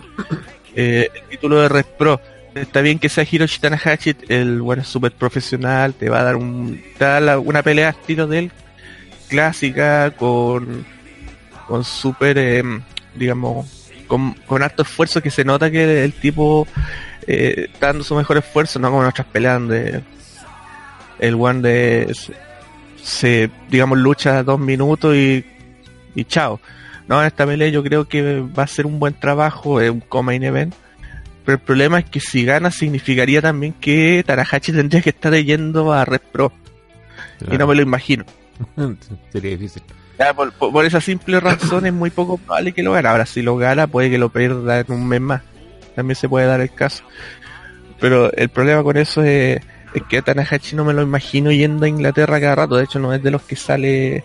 eh, 0.74 1.08
el 1.14 1.22
título 1.28 1.60
de 1.60 1.68
Red 1.68 1.86
Pro. 1.98 2.20
Está 2.54 2.82
bien 2.82 2.98
que 2.98 3.08
sea 3.08 3.26
Hiroshi 3.30 3.60
Tanahashi, 3.60 4.14
el 4.28 4.60
bueno 4.60 4.84
súper 4.84 5.12
profesional, 5.12 5.94
te 5.94 6.10
va 6.10 6.20
a 6.20 6.24
dar 6.24 6.36
un, 6.36 6.82
una 7.44 7.62
pelea 7.62 7.90
estilo 7.90 8.26
de 8.26 8.38
él, 8.40 8.52
clásica, 9.28 10.10
con, 10.10 10.84
con 11.66 11.82
súper, 11.82 12.36
em, 12.36 12.82
digamos, 13.14 13.81
con, 14.12 14.34
con 14.44 14.62
harto 14.62 14.82
esfuerzo 14.82 15.22
que 15.22 15.30
se 15.30 15.42
nota 15.42 15.70
que 15.70 16.04
el 16.04 16.12
tipo 16.12 16.68
eh, 17.26 17.70
está 17.72 17.86
dando 17.86 18.04
su 18.04 18.14
mejor 18.14 18.36
esfuerzo, 18.36 18.78
no 18.78 18.90
como 18.90 19.04
en 19.04 19.08
otras 19.08 19.26
peleas 19.26 19.58
donde 19.58 20.02
el 21.18 21.34
one 21.34 21.62
de 21.62 22.14
se, 23.02 23.50
digamos, 23.70 23.96
lucha 23.96 24.42
dos 24.42 24.60
minutos 24.60 25.16
y, 25.16 25.46
y 26.14 26.24
chao. 26.26 26.60
No, 27.08 27.22
en 27.22 27.26
esta 27.26 27.46
pelea 27.46 27.70
yo 27.70 27.82
creo 27.82 28.06
que 28.06 28.40
va 28.40 28.64
a 28.64 28.66
ser 28.66 28.84
un 28.84 28.98
buen 28.98 29.14
trabajo, 29.14 29.80
es 29.80 29.90
un 29.90 30.00
co-main 30.00 30.42
event. 30.42 30.74
Pero 31.46 31.56
el 31.56 31.62
problema 31.62 31.98
es 32.00 32.04
que 32.04 32.20
si 32.20 32.44
gana 32.44 32.70
significaría 32.70 33.40
también 33.40 33.72
que 33.72 34.22
Tarahachi 34.26 34.72
tendría 34.72 35.00
que 35.00 35.08
estar 35.08 35.34
yendo 35.34 35.90
a 35.90 36.04
Red 36.04 36.20
Pro. 36.30 36.52
Y 37.50 37.56
no 37.56 37.66
me 37.66 37.74
lo 37.74 37.80
imagino. 37.80 38.26
Sería 39.32 39.52
difícil. 39.52 39.82
Por, 40.34 40.52
por- 40.52 40.84
esa 40.84 41.00
simple 41.00 41.40
razón 41.40 41.86
es 41.86 41.92
muy 41.92 42.10
poco 42.10 42.38
probable 42.38 42.72
que 42.72 42.82
lo 42.82 42.92
gane. 42.92 43.08
Ahora, 43.08 43.26
si 43.26 43.42
lo 43.42 43.56
gana, 43.56 43.86
puede 43.86 44.10
que 44.10 44.18
lo 44.18 44.28
pierda 44.30 44.80
en 44.80 44.92
un 44.92 45.06
mes 45.08 45.20
más. 45.20 45.42
También 45.94 46.16
se 46.16 46.28
puede 46.28 46.46
dar 46.46 46.60
el 46.60 46.72
caso. 46.72 47.02
Pero 48.00 48.32
el 48.32 48.48
problema 48.48 48.82
con 48.82 48.96
eso 48.96 49.22
es, 49.22 49.60
es 49.94 50.02
que 50.08 50.18
a 50.18 50.22
Tanahashi 50.22 50.74
no 50.76 50.84
me 50.84 50.92
lo 50.92 51.02
imagino 51.02 51.50
yendo 51.52 51.84
a 51.84 51.88
Inglaterra 51.88 52.40
cada 52.40 52.54
rato. 52.54 52.76
De 52.76 52.84
hecho, 52.84 52.98
no 52.98 53.12
es 53.12 53.22
de 53.22 53.30
los 53.30 53.42
que 53.42 53.56
sale 53.56 54.24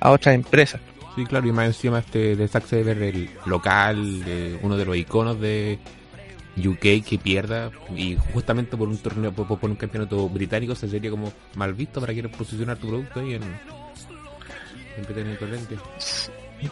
a 0.00 0.10
otras 0.10 0.34
empresas. 0.34 0.80
Sí, 1.14 1.24
claro, 1.26 1.46
y 1.46 1.52
más 1.52 1.66
encima 1.66 1.98
este 1.98 2.36
de 2.36 2.48
Zack 2.48 2.66
Saber, 2.66 3.02
el 3.02 3.28
local, 3.44 4.24
de 4.24 4.58
uno 4.62 4.76
de 4.76 4.84
los 4.86 4.96
iconos 4.96 5.38
de 5.40 5.78
UK 6.56 7.04
que 7.06 7.18
pierda 7.22 7.70
y 7.96 8.16
justamente 8.32 8.76
por 8.76 8.88
un 8.88 8.98
torneo, 8.98 9.32
por, 9.32 9.46
por 9.58 9.70
un 9.70 9.76
campeonato 9.76 10.28
británico 10.28 10.74
se 10.74 10.88
sería 10.88 11.10
como 11.10 11.32
mal 11.54 11.72
visto 11.74 12.00
para 12.00 12.12
querer 12.14 12.30
posicionar 12.30 12.76
tu 12.78 12.88
producto 12.88 13.20
ahí 13.20 13.34
en, 13.34 13.42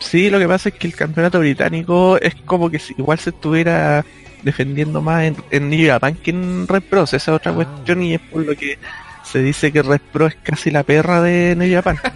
Sí, 0.01 0.31
lo 0.31 0.39
que 0.39 0.47
pasa 0.49 0.69
es 0.69 0.75
que 0.77 0.87
el 0.87 0.95
campeonato 0.95 1.41
británico 1.41 2.17
es 2.21 2.35
como 2.47 2.71
que 2.71 2.81
igual 2.97 3.19
se 3.19 3.31
estuviera 3.31 4.05
defendiendo 4.43 5.03
más 5.03 5.25
en, 5.25 5.37
en 5.51 5.87
Japan 5.87 6.15
que 6.15 6.31
en 6.31 6.67
Red 6.69 6.83
Pro. 6.85 7.05
Esa 7.05 7.17
es 7.17 7.29
otra 7.29 7.53
Ah. 7.53 7.55
cuestión 7.57 8.03
y 8.03 8.15
es 8.15 8.21
por 8.21 8.45
lo 8.45 8.55
que 8.55 8.79
se 9.25 9.43
dice 9.43 9.73
que 9.73 9.83
Red 9.83 10.01
Pro 10.13 10.27
es 10.27 10.37
casi 10.37 10.71
la 10.71 10.83
perra 10.85 11.21
de 11.23 11.55
New 11.57 11.73
Japan. 11.73 11.99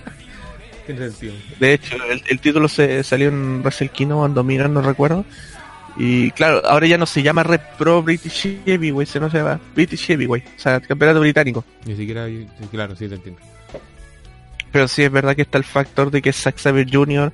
De 1.58 1.72
hecho, 1.72 1.96
el, 2.10 2.22
el 2.28 2.40
título 2.40 2.68
se 2.68 3.02
salió 3.02 3.28
en 3.28 3.62
Wrestle 3.62 3.88
Kingdom 3.88 4.26
en 4.26 4.34
Dominion, 4.34 4.74
no 4.74 4.82
recuerdo. 4.82 5.24
Y 5.96 6.30
claro, 6.32 6.60
ahora 6.66 6.86
ya 6.86 6.98
no 6.98 7.06
se 7.06 7.22
llama 7.22 7.42
Red 7.42 7.60
Pro 7.78 8.02
British 8.02 8.58
Heavyweight, 8.66 9.08
se 9.08 9.18
no 9.20 9.30
se 9.30 9.38
llama 9.38 9.58
British 9.74 10.06
Heavyweight, 10.06 10.44
o 10.44 10.58
sea, 10.60 10.80
campeonato 10.80 11.20
británico. 11.20 11.64
Ni 11.86 11.96
siquiera, 11.96 12.26
claro, 12.70 12.94
sí 12.96 13.08
te 13.08 13.14
entiendo. 13.14 13.40
Pero 14.74 14.88
sí 14.88 15.04
es 15.04 15.12
verdad 15.12 15.36
que 15.36 15.42
está 15.42 15.56
el 15.56 15.62
factor 15.62 16.10
de 16.10 16.20
que 16.20 16.32
Zack 16.32 16.58
Saber 16.58 16.88
Jr. 16.92 17.32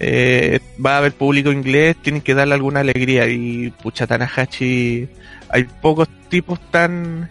eh, 0.00 0.58
va 0.84 0.94
a 0.94 0.98
haber 0.98 1.12
público 1.12 1.52
inglés, 1.52 1.94
tienen 2.02 2.20
que 2.20 2.34
darle 2.34 2.54
alguna 2.54 2.80
alegría. 2.80 3.28
Y 3.28 3.70
pucha, 3.70 4.08
Tanahashi, 4.08 5.08
hay 5.50 5.64
pocos 5.80 6.08
tipos 6.28 6.58
tan, 6.72 7.30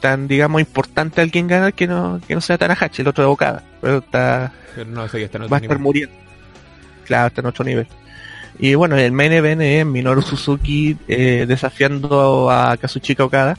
tan 0.00 0.28
digamos, 0.28 0.62
importantes 0.62 1.18
al 1.22 1.30
quien 1.30 1.46
ganar 1.46 1.74
que 1.74 1.86
no, 1.86 2.22
que 2.26 2.34
no 2.34 2.40
sea 2.40 2.56
Tanahashi, 2.56 3.02
el 3.02 3.08
otro 3.08 3.24
de 3.24 3.30
Okada. 3.30 3.62
Pero 3.82 3.98
está, 3.98 4.50
Pero 4.74 4.90
no, 4.90 5.06
ya 5.06 5.18
está 5.18 5.36
en 5.36 5.42
otro 5.42 5.52
va 5.52 5.58
a 5.58 5.60
estar 5.60 5.76
nivel. 5.76 5.82
muriendo. 5.82 6.14
Claro, 7.04 7.26
está 7.26 7.42
en 7.42 7.46
otro 7.48 7.64
nivel. 7.66 7.86
Y 8.58 8.74
bueno, 8.76 8.96
el 8.96 9.12
main 9.12 9.32
event 9.32 9.60
es 9.60 9.84
Minoru 9.84 10.22
Suzuki 10.22 10.96
eh, 11.06 11.44
desafiando 11.46 12.50
a 12.50 12.78
Kazuchika 12.78 13.24
Okada, 13.26 13.58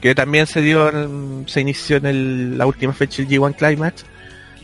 Que 0.00 0.14
también 0.14 0.46
se 0.46 0.60
dio, 0.60 0.88
en- 0.90 1.44
se 1.48 1.60
inició 1.60 1.96
en 1.96 2.06
el- 2.06 2.58
la 2.58 2.66
última 2.66 2.92
fecha 2.92 3.22
del 3.22 3.28
G1 3.28 3.54
Climax. 3.54 4.04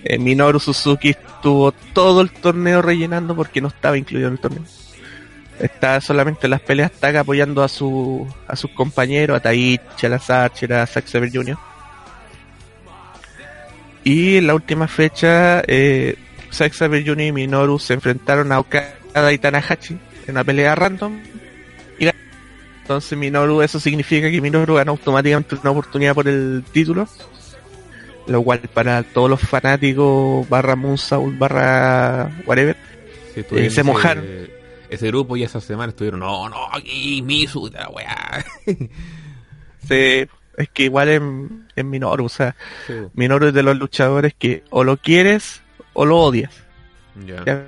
Eh, 0.05 0.19
Minoru 0.19 0.61
Suzuki 0.61 1.11
estuvo 1.11 1.73
todo 1.73 2.21
el 2.21 2.31
torneo 2.31 2.83
rellenando 2.83 3.35
porque 3.35 3.61
no 3.63 3.69
estaba 3.69 3.97
incluido 3.97 4.29
en 4.29 4.35
el 4.35 4.41
torneo. 4.41 4.63
Está 5.59 6.01
solamente 6.01 6.47
en 6.47 6.51
las 6.51 6.61
peleas 6.61 6.91
tag 6.93 7.17
apoyando 7.17 7.63
a 7.63 7.69
su 7.69 8.27
a 8.49 8.57
sus 8.57 8.71
compañeros, 8.73 9.37
a 9.37 9.41
Taichi, 9.41 10.05
a 10.05 10.09
Lance 10.09 10.33
Archer, 10.33 10.73
a 10.75 10.87
Zack 10.87 11.07
Sabre 11.07 11.31
Jr. 11.33 11.57
Y 14.03 14.37
en 14.37 14.47
la 14.47 14.55
última 14.55 14.87
fecha, 14.89 15.63
eh, 15.67 16.17
Zack 16.53 16.73
Sabre 16.75 17.03
Jr. 17.07 17.23
y 17.29 17.33
Minoru 17.33 17.79
se 17.79 17.95
enfrentaron 17.95 18.53
a 18.53 18.59
Okada 18.59 19.33
y 19.33 19.39
Tanahashi 19.39 19.95
en 20.27 20.31
una 20.33 20.45
pelea 20.45 20.75
random. 20.75 21.21
Entonces 22.85 23.17
Minoru, 23.17 23.63
eso 23.63 23.81
significa 23.81 24.31
que 24.31 24.41
Minoru 24.43 24.75
gana 24.75 24.91
automáticamente 24.91 25.55
una 25.55 25.71
oportunidad 25.71 26.15
por 26.15 26.29
el 26.29 26.63
título. 26.71 27.09
Lo 28.27 28.43
cual 28.43 28.61
para 28.73 29.03
todos 29.03 29.29
los 29.31 29.41
fanáticos 29.41 30.47
barra 30.49 30.77
Moonsault 30.77 31.39
barra 31.39 32.31
whatever 32.47 32.77
Sí, 33.35 33.41
Eh, 33.41 33.45
se 33.49 33.67
ese- 33.67 33.83
mojaron. 33.85 34.25
Ese 34.91 35.07
grupo 35.09 35.37
y 35.37 35.43
esa 35.43 35.61
semana 35.61 35.91
estuvieron, 35.91 36.21
no, 36.21 36.49
no, 36.49 36.69
aquí, 36.73 37.21
Misu, 37.23 37.69
la 37.73 37.89
weá. 37.89 38.45
se, 39.89 40.29
es 40.57 40.69
que 40.73 40.85
igual 40.85 41.09
en, 41.09 41.67
en 41.75 41.91
Minoru, 41.91 42.27
o 42.27 42.29
sea, 42.29 42.55
Sí, 42.87 42.93
Minoru 43.15 43.49
es 43.49 43.55
de 43.55 43.63
los 43.63 43.77
luchadores 43.77 44.35
que 44.39 44.63
o 44.71 44.85
lo 44.85 44.97
quieres 44.99 45.63
o 45.95 46.05
lo 46.05 46.19
odias. 46.19 46.53
ya. 47.27 47.43
Ya, 47.45 47.65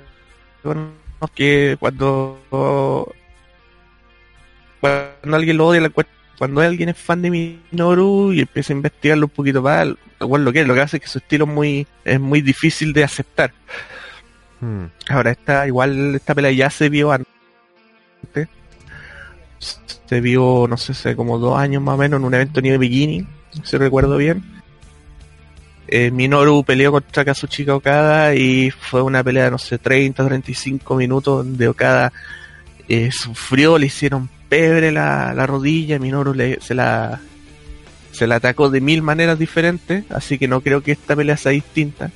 que 1.33 1.75
cuando 1.79 3.13
cuando 4.79 5.35
alguien 5.35 5.57
lo 5.57 5.67
odia, 5.67 5.81
la 5.81 5.91
cuando 6.37 6.61
alguien 6.61 6.89
es 6.89 6.97
fan 6.97 7.21
de 7.21 7.31
Minoru 7.31 8.31
y 8.31 8.41
empieza 8.41 8.71
a 8.71 8.75
investigarlo 8.75 9.25
un 9.25 9.31
poquito 9.31 9.61
más, 9.61 9.87
igual 10.21 10.45
lo 10.45 10.51
quiere, 10.51 10.67
lo 10.67 10.75
que 10.75 10.81
hace 10.81 10.97
es 10.97 11.03
que 11.03 11.09
su 11.09 11.17
estilo 11.17 11.45
es 11.45 11.51
muy, 11.51 11.87
es 12.05 12.19
muy 12.19 12.41
difícil 12.41 12.93
de 12.93 13.03
aceptar. 13.03 13.51
Hmm. 14.59 14.85
Ahora 15.09 15.31
esta, 15.31 15.67
igual 15.67 16.15
esta 16.15 16.35
pelea 16.35 16.51
ya 16.51 16.69
se 16.69 16.89
vio 16.89 17.11
antes. 17.11 17.27
Se 20.05 20.21
vio, 20.21 20.67
no 20.69 20.77
sé, 20.77 20.93
hace 20.93 21.15
como 21.15 21.37
dos 21.37 21.59
años 21.59 21.81
más 21.81 21.95
o 21.95 21.97
menos 21.97 22.19
en 22.19 22.25
un 22.25 22.33
evento 22.33 22.61
New 22.61 22.79
Beginning, 22.79 23.27
si 23.63 23.77
recuerdo 23.77 24.17
bien. 24.17 24.43
Eh, 25.87 26.11
Minoru 26.11 26.63
peleó 26.63 26.91
contra 26.91 27.25
Kazuchika 27.25 27.75
Okada 27.75 28.35
y 28.35 28.71
fue 28.71 29.01
una 29.01 29.23
pelea 29.23 29.45
de 29.45 29.51
no 29.51 29.57
sé, 29.57 29.77
30, 29.77 30.25
35 30.25 30.95
minutos 30.95 31.45
donde 31.45 31.67
Okada 31.67 32.11
eh, 32.87 33.09
sufrió, 33.11 33.77
le 33.77 33.87
hicieron 33.87 34.29
pebre 34.49 34.91
la, 34.91 35.33
la 35.33 35.45
rodilla, 35.45 35.99
Minoru 35.99 36.33
le, 36.33 36.59
se 36.61 36.73
la 36.73 37.21
se 38.11 38.25
la 38.25 38.37
atacó 38.37 38.69
de 38.71 38.81
mil 38.81 39.03
maneras 39.03 39.37
diferentes, 39.37 40.03
así 40.09 40.39
que 40.39 40.47
no 40.47 40.61
creo 40.61 40.81
que 40.81 40.91
esta 40.91 41.15
pelea 41.15 41.37
sea 41.37 41.51
distinta. 41.51 42.09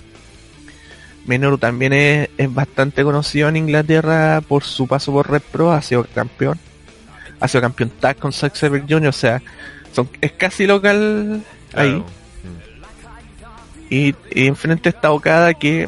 Minoru 1.28 1.60
también 1.60 1.94
es, 1.94 2.30
es 2.38 2.52
bastante 2.52 3.04
conocido 3.04 3.50
en 3.50 3.58
Inglaterra 3.58 4.42
por 4.42 4.64
su 4.64 4.88
paso 4.88 5.12
por 5.12 5.30
Red 5.30 5.44
Pro, 5.52 5.72
ha 5.72 5.82
sido 5.84 6.04
campeón. 6.06 6.60
Ha 7.40 7.48
sido 7.48 7.62
campeón 7.62 7.92
tag 8.00 8.18
con 8.18 8.34
Zack 8.34 8.56
Sabre 8.56 8.84
Jr., 8.88 9.10
o 9.10 9.12
sea, 9.12 9.42
son, 9.92 10.10
es 10.22 10.32
casi 10.32 10.66
local 10.66 11.44
ahí. 11.74 12.04
Y, 13.90 14.16
y 14.32 14.48
enfrente 14.48 14.90
está 14.90 15.12
Okada 15.12 15.54
que 15.54 15.88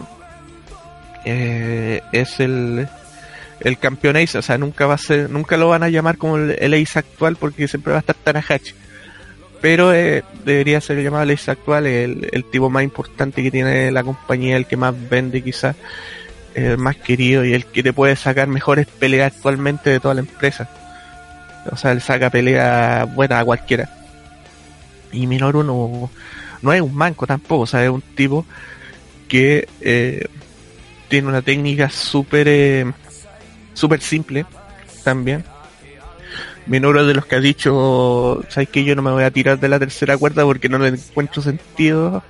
eh, 1.25 2.01
es 2.12 2.39
el, 2.39 2.88
el 3.63 3.77
campeón 3.77 4.17
Ace, 4.17 4.38
o 4.38 4.41
sea, 4.41 4.58
nunca 4.58 4.86
va 4.86 4.96
a 4.96 4.98
ser, 4.98 5.29
nunca 5.29 5.58
lo 5.58 5.70
van 5.70 5.84
a 5.84 5.89
llamar 5.89 6.17
como 6.17 6.38
el, 6.38 6.58
el 6.60 6.74
Ace 6.74 7.00
actual 7.00 7.38
porque 7.38 7.67
siempre 7.67 7.91
va 7.91 7.98
a 7.98 8.01
estar 8.01 8.15
Tanahashi. 8.15 8.74
Pero 9.62 9.93
eh, 9.93 10.24
debería 10.43 10.82
ser 10.82 11.01
llamado 11.01 11.24
el 11.24 11.32
Ace 11.32 11.50
actual, 11.51 11.88
el, 11.88 12.29
el 12.32 12.43
tipo 12.46 12.70
más 12.70 12.84
importante 12.84 13.41
que 13.41 13.51
tiene 13.51 13.91
la 13.91 14.03
compañía, 14.03 14.58
el 14.58 14.65
que 14.65 14.75
más 14.75 14.93
vende 15.10 15.41
quizás, 15.41 15.77
el 16.53 16.77
más 16.77 16.98
querido 16.98 17.46
y 17.46 17.53
el 17.53 17.65
que 17.65 17.82
te 17.82 17.93
puede 17.93 18.15
sacar 18.17 18.48
mejores 18.48 18.88
peleas 18.88 19.34
actualmente 19.34 19.89
de 19.89 20.00
toda 20.00 20.15
la 20.15 20.22
empresa. 20.22 20.70
O 21.72 21.77
sea, 21.77 21.93
él 21.93 22.01
saca 22.01 22.29
peleas 22.29 23.13
buenas 23.15 23.41
a 23.41 23.46
cualquiera. 23.46 23.89
Y 25.13 25.27
Minoru 25.27 25.63
no, 25.63 26.10
no 26.62 26.74
es 26.74 26.82
un 26.82 26.93
manco 26.93 27.25
tampoco, 27.25 27.62
o 27.63 27.67
sea, 27.67 27.84
es 27.84 27.89
un 27.89 28.01
tipo 28.01 28.46
que 29.29 29.67
eh, 29.79 30.25
tiene 31.08 31.27
una 31.27 31.41
técnica 31.41 31.89
súper 31.89 32.48
eh, 32.50 32.91
súper 33.73 34.01
simple 34.01 34.45
también. 35.03 35.43
Minoru 36.65 37.03
de 37.05 37.13
los 37.13 37.25
que 37.25 37.35
ha 37.35 37.39
dicho, 37.41 38.41
sabes 38.47 38.69
que 38.69 38.83
yo 38.85 38.95
no 38.95 39.01
me 39.01 39.11
voy 39.11 39.23
a 39.23 39.31
tirar 39.31 39.59
de 39.59 39.67
la 39.67 39.79
tercera 39.79 40.17
cuerda 40.17 40.43
porque 40.43 40.69
no 40.69 40.77
le 40.79 40.89
encuentro 40.89 41.41
sentido 41.41 42.23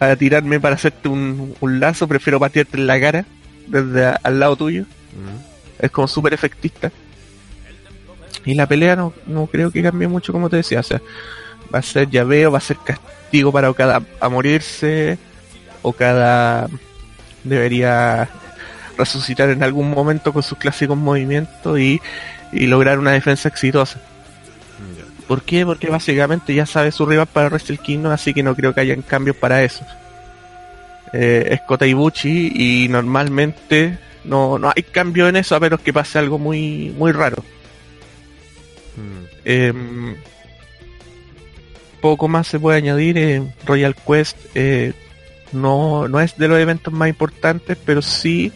a 0.00 0.16
tirarme 0.16 0.58
para 0.58 0.74
hacerte 0.74 1.08
un, 1.08 1.54
un 1.60 1.78
lazo, 1.78 2.08
prefiero 2.08 2.40
patearte 2.40 2.76
en 2.76 2.88
la 2.88 2.98
cara 3.00 3.24
desde 3.68 4.04
a- 4.06 4.20
al 4.22 4.40
lado 4.40 4.56
tuyo. 4.56 4.82
Mm. 4.82 5.84
Es 5.84 5.90
como 5.92 6.08
súper 6.08 6.34
efectista. 6.34 6.90
Y 8.44 8.54
la 8.54 8.66
pelea 8.66 8.96
no, 8.96 9.12
no 9.26 9.46
creo 9.46 9.70
que 9.70 9.82
cambie 9.82 10.08
mucho, 10.08 10.32
como 10.32 10.50
te 10.50 10.56
decía. 10.56 10.80
O 10.80 10.82
sea, 10.82 11.00
va 11.72 11.78
a 11.78 11.82
ser 11.82 12.10
llaveo, 12.10 12.50
va 12.50 12.58
a 12.58 12.62
ser 12.62 12.78
castigo 12.84 13.52
para 13.52 13.72
cada 13.74 14.02
a 14.20 14.28
morirse. 14.28 15.18
O 15.82 15.92
cada 15.92 16.68
debería 17.44 18.28
resucitar 18.96 19.50
en 19.50 19.62
algún 19.62 19.90
momento 19.90 20.32
con 20.32 20.42
sus 20.42 20.58
clásicos 20.58 20.96
movimientos 20.96 21.78
y, 21.78 22.00
y 22.52 22.66
lograr 22.66 22.98
una 22.98 23.12
defensa 23.12 23.48
exitosa. 23.48 24.00
¿Por 25.26 25.42
qué? 25.42 25.64
Porque 25.64 25.88
básicamente 25.88 26.54
ya 26.54 26.66
sabe 26.66 26.92
su 26.92 27.06
rival 27.06 27.26
para 27.26 27.48
Wrestle 27.48 27.78
Kingdom, 27.78 28.12
así 28.12 28.34
que 28.34 28.42
no 28.42 28.54
creo 28.54 28.74
que 28.74 28.80
hayan 28.80 29.02
cambios 29.02 29.36
para 29.36 29.62
eso. 29.62 29.84
Eh, 31.12 31.48
es 31.50 31.60
Kota 31.62 31.86
y 31.86 32.86
normalmente 32.88 33.98
no, 34.24 34.58
no 34.58 34.72
hay 34.74 34.82
cambio 34.82 35.28
en 35.28 35.36
eso 35.36 35.54
a 35.54 35.60
menos 35.60 35.80
que 35.80 35.92
pase 35.92 36.18
algo 36.18 36.38
muy, 36.38 36.94
muy 36.96 37.12
raro. 37.12 37.42
Em, 39.44 40.16
poco 42.00 42.28
más 42.28 42.46
se 42.46 42.60
puede 42.60 42.78
añadir. 42.78 43.18
en 43.18 43.52
Royal 43.64 43.94
Quest 43.94 44.36
eh, 44.54 44.92
no, 45.52 46.08
no 46.08 46.20
es 46.20 46.36
de 46.36 46.48
los 46.48 46.58
eventos 46.58 46.92
más 46.92 47.08
importantes, 47.08 47.76
pero 47.84 48.02
sí 48.02 48.52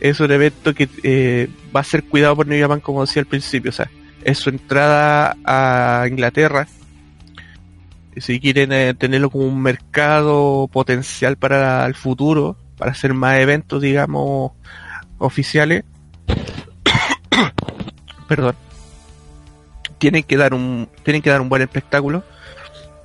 es 0.00 0.20
un 0.20 0.30
evento 0.30 0.74
que 0.74 0.88
eh, 1.02 1.48
va 1.74 1.80
a 1.80 1.84
ser 1.84 2.04
cuidado 2.04 2.36
por 2.36 2.46
New 2.46 2.60
Japan, 2.60 2.80
como 2.80 3.02
decía 3.02 3.20
al 3.20 3.26
principio. 3.26 3.70
O 3.70 3.74
sea, 3.74 3.90
es 4.24 4.38
su 4.38 4.50
entrada 4.50 5.36
a 5.44 6.06
Inglaterra. 6.08 6.66
Si 8.16 8.40
quieren 8.40 8.72
eh, 8.72 8.94
tenerlo 8.94 9.30
como 9.30 9.46
un 9.46 9.62
mercado 9.62 10.68
potencial 10.72 11.36
para 11.36 11.86
el 11.86 11.94
futuro, 11.94 12.56
para 12.76 12.92
hacer 12.92 13.14
más 13.14 13.38
eventos, 13.38 13.80
digamos, 13.80 14.52
oficiales, 15.18 15.84
perdón, 18.28 18.56
tienen 19.98 20.24
que 20.24 20.36
dar 20.36 20.54
un, 20.54 20.88
tienen 21.04 21.22
que 21.22 21.30
dar 21.30 21.40
un 21.40 21.48
buen 21.48 21.62
espectáculo. 21.62 22.24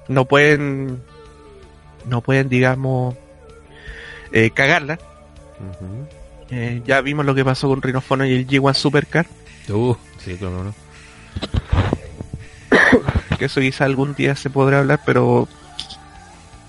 No 0.07 0.25
pueden, 0.25 1.03
no 2.05 2.21
pueden, 2.21 2.49
digamos, 2.49 3.15
eh, 4.32 4.49
cagarla. 4.49 4.97
Eh, 6.55 6.83
ya 6.85 7.01
vimos 7.01 7.25
lo 7.25 7.33
que 7.33 7.43
pasó 7.43 7.67
con 7.67 7.81
Rhinofono 7.81 8.25
y 8.25 8.33
el 8.33 8.47
G1 8.47 8.75
Supercar. 8.75 9.25
Uh, 9.69 9.95
sí, 10.23 10.35
claro, 10.35 10.65
¿no? 10.65 10.75
que 13.39 13.45
eso 13.45 13.59
quizá 13.59 13.85
algún 13.85 14.13
día 14.13 14.35
se 14.35 14.51
podrá 14.51 14.79
hablar, 14.79 14.99
pero 15.03 15.47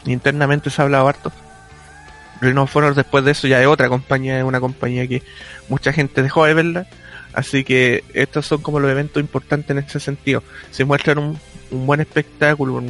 internamente 0.07 0.71
se 0.71 0.81
ha 0.81 0.87
hablado 0.87 1.07
harto. 1.07 1.31
Rhinofono 2.41 2.95
después 2.95 3.27
de 3.27 3.33
eso 3.33 3.47
ya 3.47 3.61
es 3.61 3.67
otra 3.67 3.91
compañía, 3.91 4.39
es 4.39 4.45
una 4.45 4.59
compañía 4.59 5.07
que 5.07 5.23
mucha 5.69 5.93
gente 5.93 6.23
dejó 6.23 6.47
de 6.47 6.55
verla. 6.55 6.87
Así 7.35 7.63
que 7.63 8.05
estos 8.15 8.47
son 8.47 8.63
como 8.63 8.81
los 8.81 8.91
eventos 8.91 9.21
importantes 9.21 9.71
en 9.71 9.85
ese 9.85 10.01
sentido. 10.01 10.43
Se 10.71 10.87
muestran 10.87 11.19
un, 11.19 11.39
un 11.71 11.87
buen 11.87 12.01
espectáculo, 12.01 12.83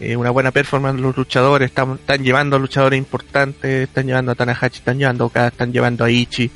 eh, 0.00 0.16
una 0.16 0.30
buena 0.30 0.50
performance 0.50 1.00
los 1.00 1.16
luchadores, 1.16 1.70
están, 1.70 1.98
llevando 2.22 2.56
a 2.56 2.58
luchadores 2.58 2.98
importantes, 2.98 3.88
están 3.88 4.06
llevando 4.06 4.32
a 4.32 4.34
Tanahashi, 4.34 4.78
están 4.78 4.98
llevando 4.98 5.24
a 5.24 5.26
Okada, 5.28 5.48
están 5.48 5.72
llevando 5.72 6.04
a 6.04 6.10
Ichi, 6.10 6.50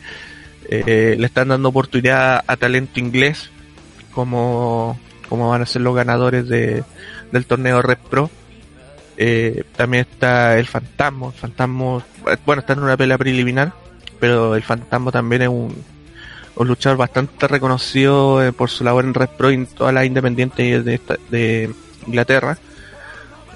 eh, 0.68 1.14
le 1.18 1.27
están 1.27 1.48
dando 1.48 1.68
oportunidad 1.68 2.42
a 2.46 2.57
talento 2.57 2.98
inglés 2.98 3.51
como, 4.12 4.98
como 5.29 5.51
van 5.51 5.62
a 5.62 5.66
ser 5.66 5.83
los 5.83 5.94
ganadores 5.94 6.48
de, 6.48 6.83
del 7.31 7.46
torneo 7.46 7.81
Red 7.81 7.98
Pro. 8.11 8.29
Eh, 9.16 9.64
también 9.77 10.07
está 10.11 10.59
el 10.59 10.66
Fantasma, 10.66 11.29
el 11.29 11.33
Fantasma, 11.33 12.05
bueno, 12.44 12.61
está 12.61 12.72
en 12.72 12.81
una 12.81 12.96
pelea 12.96 13.18
preliminar, 13.18 13.72
pero 14.18 14.57
el 14.57 14.62
Fantasma 14.62 15.12
también 15.12 15.42
es 15.42 15.48
un, 15.48 15.74
un 16.57 16.68
luchador 16.68 16.98
bastante 16.98 17.46
reconocido 17.46 18.53
por 18.57 18.68
su 18.68 18.83
labor 18.83 19.05
en 19.05 19.14
Red 19.14 19.31
Pro 19.37 19.51
y 19.53 19.55
en 19.55 19.66
todas 19.66 19.94
las 19.94 20.07
independientes 20.07 20.85
de, 20.85 21.01
de 21.31 21.70
Inglaterra. 22.07 22.59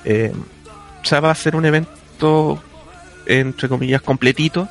Eh, 0.05 0.33
o 1.03 1.05
sea, 1.05 1.21
va 1.21 1.31
a 1.31 1.35
ser 1.35 1.57
un 1.57 1.65
evento, 1.65 2.63
entre 3.27 3.69
comillas, 3.69 4.03
completito. 4.03 4.69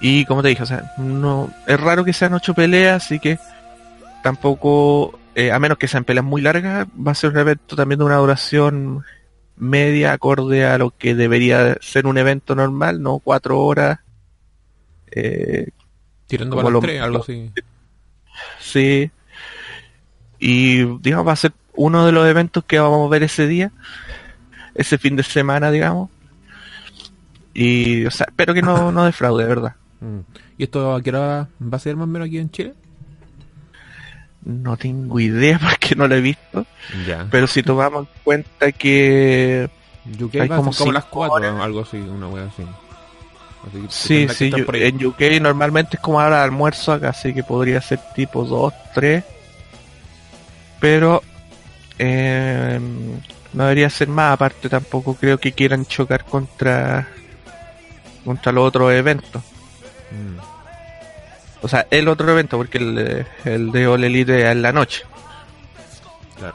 Y 0.00 0.24
como 0.26 0.42
te 0.42 0.48
dije, 0.48 0.62
o 0.62 0.66
sea, 0.66 0.92
no, 0.98 1.50
es 1.66 1.80
raro 1.80 2.04
que 2.04 2.12
sean 2.12 2.34
ocho 2.34 2.54
peleas, 2.54 3.04
así 3.04 3.18
que 3.18 3.38
tampoco, 4.22 5.18
eh, 5.34 5.52
a 5.52 5.58
menos 5.58 5.78
que 5.78 5.88
sean 5.88 6.04
peleas 6.04 6.24
muy 6.24 6.42
largas, 6.42 6.86
va 6.94 7.12
a 7.12 7.14
ser 7.14 7.30
un 7.30 7.38
evento 7.38 7.76
también 7.76 7.98
de 7.98 8.04
una 8.04 8.16
duración 8.16 9.04
media, 9.56 10.12
acorde 10.12 10.66
a 10.66 10.78
lo 10.78 10.90
que 10.90 11.14
debería 11.14 11.78
ser 11.80 12.06
un 12.06 12.18
evento 12.18 12.54
normal, 12.54 13.02
no 13.02 13.18
cuatro 13.20 13.60
horas. 13.60 14.00
Eh, 15.10 15.70
Tirando 16.26 16.56
para 16.56 16.70
los 16.70 16.82
tres, 16.82 17.00
algo 17.00 17.18
así. 17.22 17.50
Sí. 18.60 19.10
Y 20.38 20.84
digamos, 20.98 21.26
va 21.26 21.32
a 21.32 21.36
ser 21.36 21.52
uno 21.76 22.06
de 22.06 22.12
los 22.12 22.26
eventos 22.26 22.64
que 22.64 22.78
vamos 22.78 23.06
a 23.06 23.10
ver 23.10 23.22
ese 23.22 23.46
día, 23.46 23.70
ese 24.74 24.98
fin 24.98 25.16
de 25.16 25.22
semana, 25.22 25.70
digamos. 25.70 26.10
Y, 27.54 28.04
o 28.04 28.10
sea, 28.10 28.26
espero 28.28 28.52
que 28.52 28.62
no, 28.62 28.92
no 28.92 29.04
defraude, 29.04 29.44
de 29.44 29.48
verdad. 29.48 29.74
Mm. 30.00 30.20
¿Y 30.58 30.64
esto 30.64 30.94
a 30.94 31.02
qué 31.02 31.10
hora 31.10 31.48
va 31.62 31.76
a 31.76 31.80
ser 31.80 31.96
más 31.96 32.04
o 32.04 32.08
menos 32.08 32.26
aquí 32.26 32.38
en 32.38 32.50
Chile? 32.50 32.74
No 34.44 34.76
tengo 34.76 35.18
idea 35.20 35.58
porque 35.62 35.94
no 35.94 36.06
lo 36.06 36.14
he 36.14 36.20
visto. 36.20 36.66
Pero 37.30 37.46
si 37.46 37.62
tomamos 37.62 38.06
en 38.06 38.22
cuenta 38.24 38.72
que. 38.72 39.68
UK 40.20 40.36
hay 40.36 40.48
como, 40.48 40.72
como 40.72 40.92
las 40.92 41.04
4 41.06 41.62
algo 41.62 41.80
así, 41.80 41.96
una 41.96 42.28
wea 42.28 42.44
así. 42.44 42.62
sí, 43.88 44.28
sí, 44.28 44.52
en 44.54 45.04
UK 45.04 45.20
normalmente 45.40 45.96
es 45.96 46.00
como 46.00 46.20
ahora 46.20 46.44
almuerzo 46.44 46.92
acá, 46.92 47.08
así 47.08 47.34
que 47.34 47.42
podría 47.42 47.80
ser 47.80 47.98
tipo 48.14 48.44
2, 48.44 48.72
3. 48.94 49.24
Pero 50.78 51.22
eh, 51.98 52.80
no 53.52 53.62
debería 53.64 53.90
ser 53.90 54.08
más, 54.08 54.34
aparte 54.34 54.68
tampoco 54.68 55.14
creo 55.14 55.38
que 55.38 55.52
quieran 55.52 55.86
chocar 55.86 56.24
contra 56.24 57.08
contra 58.24 58.52
los 58.52 58.66
otros 58.66 58.92
eventos. 58.92 59.42
Mm. 60.10 60.56
O 61.62 61.68
sea, 61.68 61.86
el 61.90 62.08
otro 62.08 62.30
evento, 62.30 62.58
porque 62.58 62.78
el, 62.78 63.26
el 63.44 63.72
de 63.72 63.86
All 63.86 64.04
Elite 64.04 64.40
es 64.40 64.52
en 64.52 64.62
la 64.62 64.72
noche. 64.72 65.04
Claro. 66.36 66.54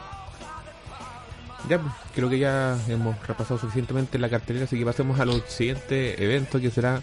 Ya, 1.67 1.79
pues, 1.79 1.93
creo 2.13 2.29
que 2.29 2.39
ya 2.39 2.77
hemos 2.87 3.15
repasado 3.27 3.59
suficientemente 3.59 4.19
la 4.19 4.29
cartelera, 4.29 4.65
así 4.65 4.77
que 4.77 4.85
pasemos 4.85 5.19
a 5.19 5.25
los 5.25 5.41
siguientes 5.47 6.19
eventos 6.19 6.61
que 6.61 6.69
será 6.69 7.01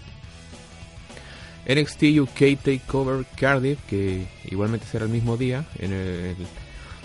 NXT 1.67 2.03
UK 2.21 2.59
Takeover 2.63 3.27
Cardiff, 3.37 3.79
que 3.89 4.27
igualmente 4.45 4.87
será 4.87 5.05
el 5.05 5.11
mismo 5.11 5.37
día 5.37 5.65
en 5.79 5.93
el 5.93 6.37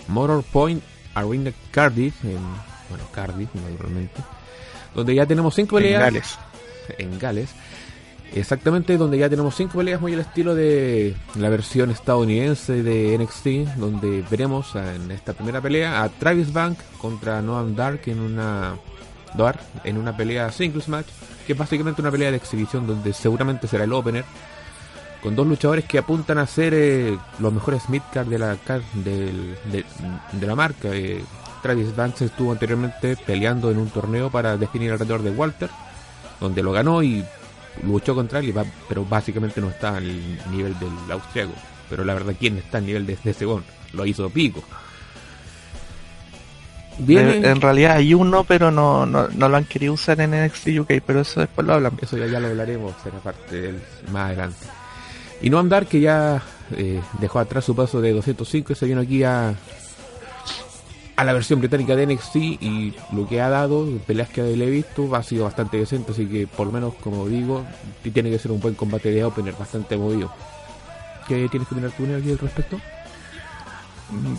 Motor 0.08 0.42
Point 0.44 0.82
Arena 1.14 1.52
Cardiff, 1.70 2.24
en, 2.24 2.38
bueno, 2.88 3.04
Cardiff, 3.12 3.48
naturalmente, 3.54 4.20
donde 4.94 5.14
ya 5.14 5.26
tenemos 5.26 5.54
cinco 5.54 5.76
peleas. 5.76 6.00
En 6.00 6.04
Gales. 6.04 6.38
En 6.98 7.18
Gales. 7.18 7.50
Exactamente, 8.34 8.96
donde 8.96 9.18
ya 9.18 9.28
tenemos 9.28 9.54
cinco 9.54 9.78
peleas 9.78 10.00
muy 10.00 10.12
al 10.12 10.20
estilo 10.20 10.56
de 10.56 11.14
la 11.36 11.48
versión 11.48 11.92
estadounidense 11.92 12.82
de 12.82 13.16
NXT, 13.16 13.76
donde 13.76 14.24
veremos 14.28 14.74
en 14.74 15.10
esta 15.12 15.34
primera 15.34 15.60
pelea 15.60 16.02
a 16.02 16.08
Travis 16.08 16.52
Bank 16.52 16.78
contra 16.98 17.40
Noam 17.40 17.76
Dark 17.76 18.00
en 18.06 18.18
una 18.18 18.74
Dark 19.36 19.60
en 19.84 19.98
una 19.98 20.16
pelea 20.16 20.50
singles 20.50 20.88
match, 20.88 21.06
que 21.46 21.52
es 21.52 21.58
básicamente 21.58 22.00
una 22.00 22.10
pelea 22.10 22.32
de 22.32 22.36
exhibición 22.36 22.88
donde 22.88 23.12
seguramente 23.12 23.68
será 23.68 23.84
el 23.84 23.92
opener 23.92 24.24
con 25.24 25.34
dos 25.34 25.46
luchadores 25.46 25.86
que 25.86 25.96
apuntan 25.96 26.36
a 26.36 26.46
ser 26.46 26.74
eh, 26.74 27.18
los 27.38 27.50
mejores 27.50 27.88
midcard 27.88 28.26
de 28.26 28.38
la 28.38 28.58
de, 28.92 29.54
de, 29.64 30.46
la 30.46 30.54
marca. 30.54 30.88
Eh, 30.92 31.24
Travis 31.62 31.96
Banks 31.96 32.20
estuvo 32.20 32.52
anteriormente 32.52 33.16
peleando 33.16 33.70
en 33.70 33.78
un 33.78 33.88
torneo 33.88 34.28
para 34.28 34.58
definir 34.58 34.92
alrededor 34.92 35.22
de 35.22 35.30
Walter, 35.30 35.70
donde 36.38 36.62
lo 36.62 36.72
ganó 36.72 37.02
y 37.02 37.24
luchó 37.84 38.14
contra 38.14 38.40
él, 38.40 38.54
pero 38.86 39.06
básicamente 39.06 39.62
no 39.62 39.70
está 39.70 39.96
al 39.96 40.06
nivel 40.50 40.78
del 40.78 40.92
austriaco. 41.10 41.54
Pero 41.88 42.04
la 42.04 42.12
verdad, 42.12 42.34
¿quién 42.38 42.58
está 42.58 42.76
al 42.76 42.84
nivel 42.84 43.06
de, 43.06 43.16
de 43.24 43.32
Segón? 43.32 43.64
Lo 43.94 44.04
hizo 44.04 44.28
Pico. 44.28 44.62
Viene... 46.98 47.48
En 47.48 47.62
realidad 47.62 47.96
hay 47.96 48.12
uno, 48.12 48.44
pero 48.44 48.70
no, 48.70 49.06
no, 49.06 49.28
no, 49.28 49.48
lo 49.48 49.56
han 49.56 49.64
querido 49.64 49.94
usar 49.94 50.20
en 50.20 50.32
NXT 50.32 50.68
UK, 50.80 50.92
pero 51.06 51.22
eso 51.22 51.40
después 51.40 51.66
lo 51.66 51.72
hablamos. 51.72 52.02
Eso 52.02 52.18
ya, 52.18 52.26
ya 52.26 52.40
lo 52.40 52.48
hablaremos, 52.48 52.92
será 53.02 53.20
parte 53.20 53.58
del, 53.58 53.80
más 54.12 54.26
adelante. 54.26 54.66
Y 55.44 55.50
no 55.50 55.58
andar 55.58 55.86
que 55.86 56.00
ya 56.00 56.42
eh, 56.74 57.02
dejó 57.20 57.38
atrás 57.38 57.66
su 57.66 57.76
paso 57.76 58.00
de 58.00 58.14
205 58.14 58.72
y 58.72 58.76
se 58.76 58.86
vino 58.86 59.02
aquí 59.02 59.24
a, 59.24 59.54
a 61.16 61.24
la 61.24 61.32
versión 61.34 61.60
británica 61.60 61.94
de 61.94 62.06
NXT 62.06 62.36
y 62.36 62.94
lo 63.12 63.28
que 63.28 63.42
ha 63.42 63.50
dado, 63.50 63.86
peleas 64.06 64.30
que 64.30 64.40
le 64.40 64.66
he 64.66 64.70
visto, 64.70 65.14
ha 65.14 65.22
sido 65.22 65.44
bastante 65.44 65.76
decente, 65.76 66.12
así 66.12 66.24
que 66.24 66.46
por 66.46 66.68
lo 66.68 66.72
menos, 66.72 66.94
como 66.94 67.28
digo, 67.28 67.62
tiene 68.10 68.30
que 68.30 68.38
ser 68.38 68.52
un 68.52 68.60
buen 68.60 68.72
combate 68.72 69.10
de 69.10 69.22
opener, 69.22 69.54
bastante 69.58 69.98
movido. 69.98 70.32
¿Qué 71.28 71.46
tienes 71.50 71.68
que 71.68 71.74
opinar 71.74 71.90
tú 71.90 72.04
aquí 72.04 72.30
al 72.30 72.38
respecto? 72.38 72.80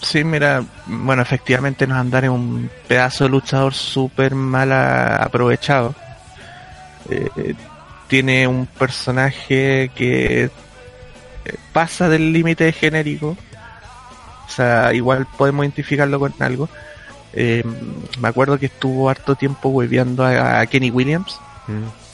Sí, 0.02 0.24
mira, 0.24 0.66
bueno, 0.88 1.22
efectivamente 1.22 1.86
nos 1.86 2.00
andar 2.00 2.26
en 2.26 2.32
un 2.32 2.70
pedazo 2.88 3.26
de 3.26 3.30
luchador 3.30 3.76
súper 3.76 4.34
mal 4.34 4.72
aprovechado. 4.72 5.94
Eh, 7.12 7.54
tiene 8.08 8.48
un 8.48 8.66
personaje 8.66 9.92
que 9.94 10.50
pasa 11.74 12.10
del 12.10 12.32
límite 12.34 12.72
genérico, 12.72 13.38
O 14.48 14.50
sea, 14.50 14.94
igual 14.94 15.28
podemos 15.38 15.66
identificarlo 15.66 16.20
con 16.20 16.34
algo. 16.40 16.70
Eh, 17.34 17.64
me 18.20 18.28
acuerdo 18.30 18.58
que 18.58 18.68
estuvo 18.68 19.10
harto 19.10 19.36
tiempo 19.36 19.70
hueveando 19.70 20.26
a, 20.26 20.66
Kenny 20.68 20.90
Williams. 20.90 21.40
Mm. 21.68 22.06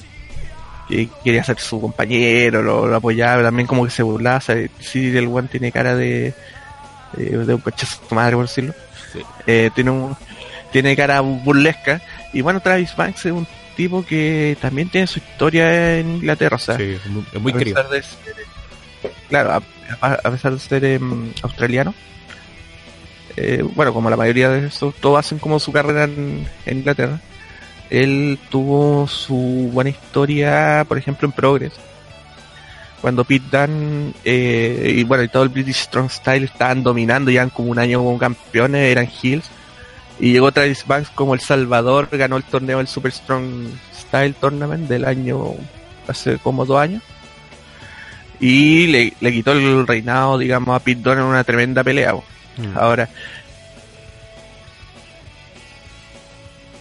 Que 0.88 1.10
quería 1.24 1.44
ser 1.44 1.60
su 1.60 1.80
compañero, 1.80 2.62
lo, 2.62 2.94
apoyaba, 2.94 3.44
también 3.44 3.68
como 3.68 3.86
que 3.86 3.92
se 3.92 4.04
burlaba. 4.04 4.38
O 4.38 4.42
sí, 4.42 5.16
el 5.16 5.28
one 5.28 5.48
tiene 5.48 5.72
cara 5.72 5.96
de, 5.96 6.34
de, 7.14 7.54
un 7.54 7.62
coche 7.62 7.88
madre, 8.10 8.36
por 8.36 8.48
decirlo. 8.48 8.74
Eh, 9.46 9.70
tiene 9.76 9.92
un, 9.92 10.18
tiene 10.72 10.96
cara 10.96 11.22
burlesca. 11.22 12.02
Y 12.34 12.42
bueno, 12.42 12.60
Travis 12.60 12.96
Banks 12.96 13.26
es 13.26 13.32
un 13.32 13.48
tipo 13.76 14.06
que 14.06 14.58
también 14.62 14.90
tiene 14.90 15.08
su 15.08 15.20
historia 15.20 16.00
en 16.00 16.16
Inglaterra. 16.16 16.56
O 16.56 16.60
sea, 16.60 16.76
es 16.76 17.06
muy, 17.40 17.54
querido. 17.54 17.84
Claro, 19.32 19.64
a, 20.02 20.30
pesar 20.30 20.52
de 20.52 20.60
ser 20.60 20.84
em, 20.84 21.32
australiano, 21.42 21.96
eh, 23.38 23.64
bueno, 23.76 23.94
como 23.94 24.10
la 24.10 24.18
mayoría 24.18 24.50
de 24.50 24.68
esos, 24.68 24.94
todos 24.96 25.18
hacen 25.20 25.40
como 25.40 25.58
su 25.58 25.72
carrera 25.72 26.04
en, 26.04 26.46
Inglaterra. 26.68 27.20
Él 27.90 28.38
tuvo 28.50 29.08
su 29.08 29.70
buena 29.72 29.90
historia, 29.90 30.86
por 30.88 30.98
ejemplo, 30.98 31.28
en 31.28 31.32
Progress. 31.32 31.74
Cuando 33.00 33.24
Pete 33.24 33.46
Dunne 33.50 34.14
eh, 34.26 34.96
y 34.98 35.04
bueno, 35.06 35.24
y 35.24 35.30
todo 35.30 35.44
el 35.44 35.50
British 35.50 35.84
Strong 35.86 36.12
Style 36.12 36.44
estaban 36.44 36.84
dominando, 36.84 37.32
ya 37.32 37.48
como 37.48 37.72
un 37.72 37.80
año 37.80 38.00
como 38.00 38.18
campeones, 38.18 38.92
eran 38.92 39.08
heels. 39.08 39.50
Y 40.20 40.34
llegó 40.34 40.52
Travis 40.52 40.86
Banks 40.86 41.10
como 41.10 41.34
El 41.34 41.40
Salvador, 41.40 42.10
ganó 42.12 42.36
el 42.36 42.44
torneo 42.44 42.80
del 42.80 42.88
Super 42.88 43.14
Strong 43.14 43.70
Style 43.96 44.34
Tournament 44.34 44.90
del 44.90 45.06
año, 45.06 45.56
hace 46.08 46.38
como 46.38 46.66
dos 46.66 46.80
años. 46.80 47.02
Y 48.42 48.88
le, 48.88 49.14
le 49.20 49.32
quitó 49.32 49.52
el 49.52 49.86
reinado, 49.86 50.40
digamos, 50.40 50.76
a 50.76 50.84
Pete 50.84 51.00
Dunne 51.02 51.22
en 51.22 51.28
una 51.28 51.44
tremenda 51.44 51.84
pelea. 51.84 52.16
Mm. 52.16 52.76
Ahora, 52.76 53.08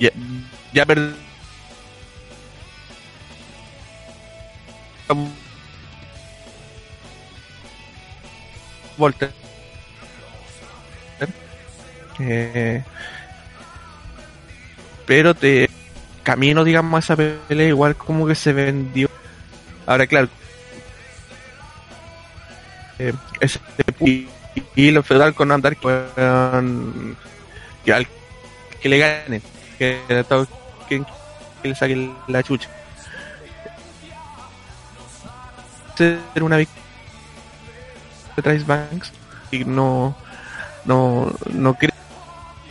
ya, 0.00 0.10
ya 0.72 0.86
perdí. 0.86 1.14
Volter. 8.96 9.30
Eh, 12.22 12.82
pero 15.06 15.34
te 15.34 15.70
camino 16.22 16.64
digamos 16.64 16.94
a 16.96 16.98
esa 16.98 17.16
pelea 17.16 17.68
igual 17.68 17.96
como 17.96 18.26
que 18.26 18.34
se 18.34 18.52
vendió 18.52 19.08
ahora 19.86 20.06
claro 20.06 20.28
ese 23.40 23.60
y 24.74 24.90
lo 24.90 25.02
feudal 25.02 25.34
con 25.34 25.52
andar 25.52 25.76
con 25.76 27.16
que, 27.84 27.92
al, 27.92 28.06
que 28.80 28.88
le 28.88 28.98
gane 28.98 29.42
que, 29.78 30.00
que, 30.88 31.04
que 31.62 31.68
le 31.68 31.74
saque 31.74 32.10
la 32.28 32.42
chucha 32.42 32.68
ser 35.96 36.42
una 36.42 36.56
victoria 36.56 36.82
de 38.36 38.42
Trace 38.42 38.64
Banks 38.64 39.12
y 39.50 39.64
no 39.64 40.16
no 40.84 41.32
no 41.52 41.74
quiere 41.74 41.94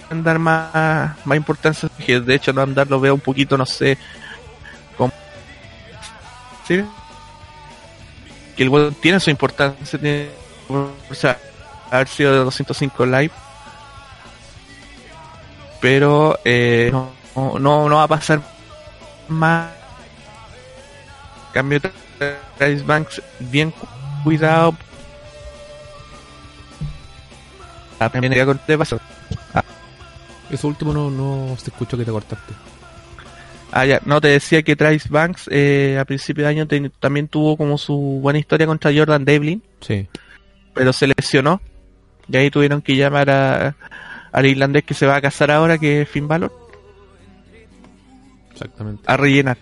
dar 0.09 0.39
más 0.39 1.15
más 1.25 1.37
importancia 1.37 1.89
de 2.07 2.35
hecho 2.35 2.53
no 2.53 2.61
andar 2.61 2.87
lo 2.87 2.99
veo 2.99 3.13
un 3.13 3.19
poquito 3.19 3.57
no 3.57 3.65
sé 3.65 3.97
como 4.97 5.13
¿sí? 6.67 6.83
Que 8.59 8.65
el 8.65 8.95
tiene 8.95 9.21
su 9.21 9.29
importancia 9.29 9.97
tiene, 9.97 10.27
haber 11.89 12.07
sido 12.09 12.33
de 12.33 12.39
205 12.39 13.05
live. 13.05 13.31
Pero 15.79 16.37
eh, 16.43 16.91
no, 16.91 17.57
no, 17.57 17.95
va 17.95 18.03
a 18.03 18.07
pasar 18.09 18.41
más. 19.29 19.69
Cambio 21.53 21.79
Travis 22.57 22.85
Banks 22.85 23.21
bien 23.39 23.73
cuidado. 24.25 24.75
Ah, 27.97 28.11
Eso 30.49 30.67
último 30.67 30.91
no, 30.91 31.09
no 31.09 31.55
se 31.57 31.69
escuchó 31.69 31.97
que 31.97 32.03
te 32.03 32.11
cortaste. 32.11 32.53
Ah, 33.71 33.85
ya, 33.85 34.01
no, 34.05 34.19
te 34.19 34.29
decía 34.29 34.63
que 34.63 34.75
Travis 34.75 35.09
Banks 35.09 35.47
eh, 35.51 35.97
a 35.99 36.05
principio 36.05 36.43
de 36.43 36.49
año 36.49 36.67
también 36.99 37.27
tuvo 37.27 37.55
como 37.55 37.77
su 37.77 38.19
buena 38.21 38.39
historia 38.39 38.65
contra 38.65 38.91
Jordan 38.93 39.25
Devlin. 39.25 39.61
Sí. 39.81 40.07
Pero 40.73 40.91
se 40.91 41.07
lesionó 41.07 41.61
y 42.27 42.37
ahí 42.37 42.49
tuvieron 42.49 42.81
que 42.81 42.95
llamar 42.95 43.29
a, 43.29 43.75
al 44.31 44.45
irlandés 44.45 44.83
que 44.83 44.93
se 44.93 45.05
va 45.05 45.15
a 45.15 45.21
casar 45.21 45.51
ahora, 45.51 45.77
que 45.77 46.01
es 46.01 46.09
Finn 46.09 46.27
Balor. 46.27 46.51
Exactamente. 48.51 49.03
A 49.05 49.17
rellenar. 49.17 49.57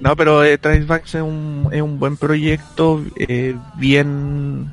No, 0.00 0.16
pero 0.16 0.44
eh, 0.44 0.58
es 0.62 1.14
un, 1.14 1.68
es 1.72 1.80
un 1.80 1.98
buen 1.98 2.16
proyecto, 2.16 3.02
eh, 3.16 3.56
bien, 3.76 4.72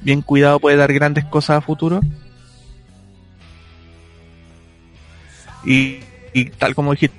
bien 0.00 0.22
cuidado, 0.22 0.60
puede 0.60 0.76
dar 0.76 0.92
grandes 0.92 1.24
cosas 1.24 1.58
a 1.58 1.60
futuro. 1.60 2.00
Y, 5.64 6.00
y 6.34 6.46
tal 6.46 6.74
como 6.74 6.92
dijiste, 6.92 7.16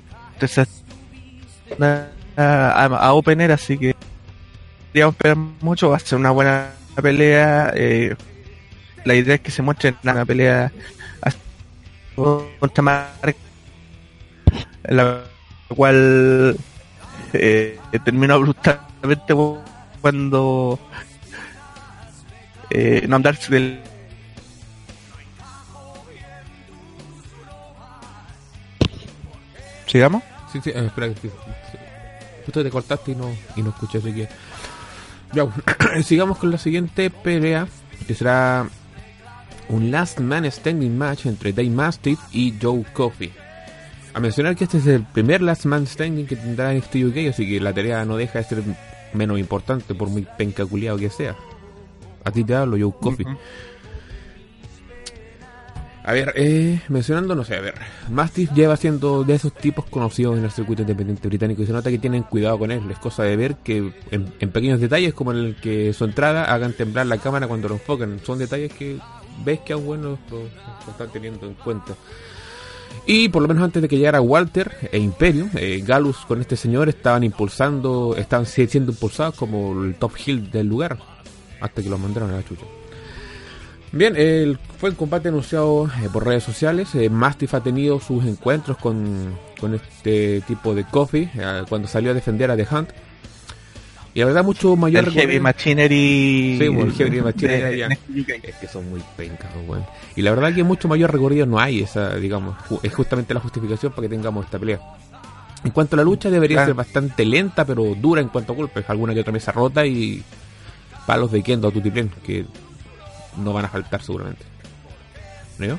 a, 2.36 2.84
a, 2.84 3.12
Opener, 3.14 3.50
así 3.50 3.78
que 3.78 3.96
digamos 4.92 5.14
esperar 5.14 5.36
mucho, 5.36 5.90
va 5.90 5.96
a 5.96 6.00
ser 6.00 6.18
una 6.18 6.30
buena 6.30 6.70
pelea. 7.02 7.72
Eh, 7.74 8.14
la 9.04 9.14
idea 9.14 9.36
es 9.36 9.40
que 9.40 9.50
se 9.50 9.62
muestre 9.62 9.88
en 9.90 9.96
una 10.02 10.24
pelea 10.24 10.70
contra 12.60 12.82
Mark, 12.82 13.36
la 14.84 15.22
cual 15.68 16.56
eh, 17.32 17.78
terminó 18.04 18.34
abruptamente 18.34 19.34
cuando 20.00 20.78
eh, 22.70 23.04
no 23.08 23.16
andarse 23.16 23.52
del 23.52 23.80
¿Sigamos? 29.96 30.22
Sí, 30.52 30.60
sí, 30.62 30.68
eh, 30.74 30.84
espera, 30.84 31.08
sí, 31.22 31.30
justo 32.44 32.62
te 32.62 32.68
cortaste 32.68 33.12
y 33.12 33.14
no, 33.14 33.34
y 33.56 33.62
no 33.62 33.70
escuché, 33.70 33.96
así 33.96 34.12
que 34.12 34.28
sigamos 36.02 36.36
con 36.36 36.50
la 36.50 36.58
siguiente 36.58 37.08
pelea, 37.08 37.66
que 38.06 38.14
será 38.14 38.68
un 39.70 39.90
Last 39.90 40.20
Man 40.20 40.44
Standing 40.52 40.98
match 40.98 41.24
entre 41.24 41.54
Dave 41.54 41.70
Mastiff 41.70 42.20
y 42.30 42.52
Joe 42.60 42.84
Coffey. 42.92 43.32
A 44.12 44.20
mencionar 44.20 44.54
que 44.54 44.64
este 44.64 44.76
es 44.76 44.86
el 44.86 45.02
primer 45.02 45.40
Last 45.40 45.64
Man 45.64 45.86
Standing 45.86 46.26
que 46.26 46.36
tendrá 46.36 46.72
en 46.72 46.76
este 46.76 47.02
UK, 47.02 47.30
así 47.30 47.48
que 47.48 47.58
la 47.58 47.72
tarea 47.72 48.04
no 48.04 48.18
deja 48.18 48.40
de 48.40 48.44
ser 48.44 48.62
menos 49.14 49.38
importante 49.38 49.94
por 49.94 50.10
muy 50.10 50.26
pencaculiado 50.36 50.98
que 50.98 51.08
sea. 51.08 51.34
A 52.22 52.30
ti 52.30 52.44
te 52.44 52.54
hablo, 52.54 52.76
Joe 52.78 52.92
Coffey. 53.00 53.24
A 56.06 56.12
ver, 56.12 56.34
eh, 56.36 56.80
mencionando, 56.88 57.34
no 57.34 57.44
sé, 57.44 57.56
a 57.56 57.60
ver, 57.60 57.74
Mastiff 58.08 58.52
lleva 58.52 58.76
siendo 58.76 59.24
de 59.24 59.34
esos 59.34 59.52
tipos 59.52 59.86
conocidos 59.86 60.38
en 60.38 60.44
el 60.44 60.52
circuito 60.52 60.82
independiente 60.82 61.26
británico 61.26 61.62
y 61.62 61.66
se 61.66 61.72
nota 61.72 61.90
que 61.90 61.98
tienen 61.98 62.22
cuidado 62.22 62.60
con 62.60 62.70
él. 62.70 62.88
Es 62.88 62.98
cosa 63.00 63.24
de 63.24 63.34
ver 63.34 63.56
que 63.56 63.92
en, 64.12 64.50
pequeños 64.52 64.80
detalles, 64.80 65.14
como 65.14 65.32
en 65.32 65.38
el 65.38 65.56
que 65.56 65.92
su 65.92 66.04
entrada 66.04 66.44
hagan 66.44 66.74
temblar 66.74 67.06
la 67.06 67.18
cámara 67.18 67.48
cuando 67.48 67.68
lo 67.68 67.74
enfocan, 67.74 68.20
son 68.24 68.38
detalles 68.38 68.72
que 68.72 68.98
ves 69.44 69.58
que 69.62 69.72
aún 69.72 69.84
bueno 69.84 70.18
lo, 70.30 70.42
están 70.88 71.10
teniendo 71.12 71.44
en 71.44 71.54
cuenta. 71.54 71.94
Y 73.04 73.28
por 73.28 73.42
lo 73.42 73.48
menos 73.48 73.64
antes 73.64 73.82
de 73.82 73.88
que 73.88 73.96
llegara 73.96 74.20
Walter 74.20 74.88
e 74.92 74.98
Imperio, 74.98 75.48
eh, 75.56 75.82
Galus 75.84 76.18
con 76.18 76.40
este 76.40 76.54
señor 76.54 76.88
estaban 76.88 77.24
impulsando, 77.24 78.14
estaban 78.16 78.46
siendo 78.46 78.92
impulsados 78.92 79.34
como 79.34 79.82
el 79.82 79.96
top 79.96 80.12
hill 80.24 80.52
del 80.52 80.68
lugar, 80.68 80.98
hasta 81.60 81.82
que 81.82 81.90
los 81.90 81.98
mandaron 81.98 82.30
a 82.30 82.36
la 82.36 82.44
chucha. 82.44 82.64
Bien, 83.92 84.14
el, 84.16 84.58
fue 84.78 84.90
el 84.90 84.96
combate 84.96 85.28
anunciado 85.28 85.90
eh, 86.02 86.08
por 86.12 86.26
redes 86.26 86.44
sociales. 86.44 86.94
Eh, 86.94 87.08
Mastiff 87.08 87.54
ha 87.54 87.62
tenido 87.62 88.00
sus 88.00 88.24
encuentros 88.24 88.76
con, 88.76 89.36
con 89.60 89.74
este 89.74 90.42
tipo 90.42 90.74
de 90.74 90.84
coffee 90.84 91.30
eh, 91.34 91.62
cuando 91.68 91.88
salió 91.88 92.10
a 92.10 92.14
defender 92.14 92.50
a 92.50 92.56
The 92.56 92.66
Hunt. 92.70 92.90
Y 94.12 94.20
la 94.20 94.26
verdad, 94.26 94.44
mucho 94.44 94.76
mayor. 94.76 95.04
El 95.04 95.12
Heavy 95.12 95.40
Machinery. 95.40 96.56
Sí, 96.58 96.64
el 96.64 96.92
Heavy 96.92 97.20
Machinery. 97.20 97.82
es 98.42 98.54
que 98.56 98.66
son 98.66 98.88
muy 98.88 99.02
pencas, 99.14 99.50
bueno. 99.66 99.86
Y 100.16 100.22
la 100.22 100.30
verdad 100.30 100.54
que 100.54 100.64
mucho 100.64 100.88
mayor 100.88 101.12
recorrido 101.12 101.44
no 101.44 101.58
hay. 101.58 101.82
Esa, 101.82 102.16
digamos, 102.16 102.56
es 102.82 102.94
justamente 102.94 103.34
la 103.34 103.40
justificación 103.40 103.92
para 103.92 104.08
que 104.08 104.14
tengamos 104.14 104.46
esta 104.46 104.58
pelea. 104.58 104.80
En 105.64 105.70
cuanto 105.70 105.96
a 105.96 105.98
la 105.98 106.04
lucha, 106.04 106.30
debería 106.30 106.64
ser 106.64 106.72
bastante 106.72 107.26
lenta, 107.26 107.66
pero 107.66 107.94
dura 107.94 108.22
en 108.22 108.28
cuanto 108.28 108.54
a 108.54 108.56
golpes. 108.56 108.88
Alguna 108.88 109.12
que 109.12 109.20
otra 109.20 109.34
mesa 109.34 109.52
rota 109.52 109.84
y 109.84 110.22
palos 111.06 111.30
de 111.30 111.42
Kendo 111.42 111.68
a 111.68 111.70
Tutiplen, 111.70 112.10
que 112.24 112.46
no 113.36 113.52
van 113.52 113.64
a 113.64 113.68
faltar 113.68 114.02
seguramente. 114.02 114.44
¿No? 115.58 115.78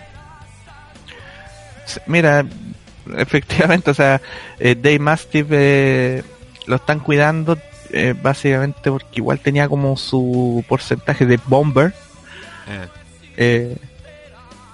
Mira, 2.06 2.46
efectivamente, 3.18 3.92
o 3.92 3.94
sea, 3.94 4.22
eh, 4.60 4.76
Dave 4.76 5.00
Mastiff 5.00 5.48
eh, 5.52 6.24
lo 6.66 6.76
están 6.76 7.00
cuidando 7.00 7.58
eh, 7.92 8.14
básicamente 8.22 8.92
porque 8.92 9.08
igual 9.16 9.40
tenía 9.40 9.70
como 9.70 9.96
su 9.96 10.64
porcentaje 10.68 11.26
de 11.26 11.40
bomber, 11.48 11.94
Ah, 12.70 12.88
Eh, 13.38 13.78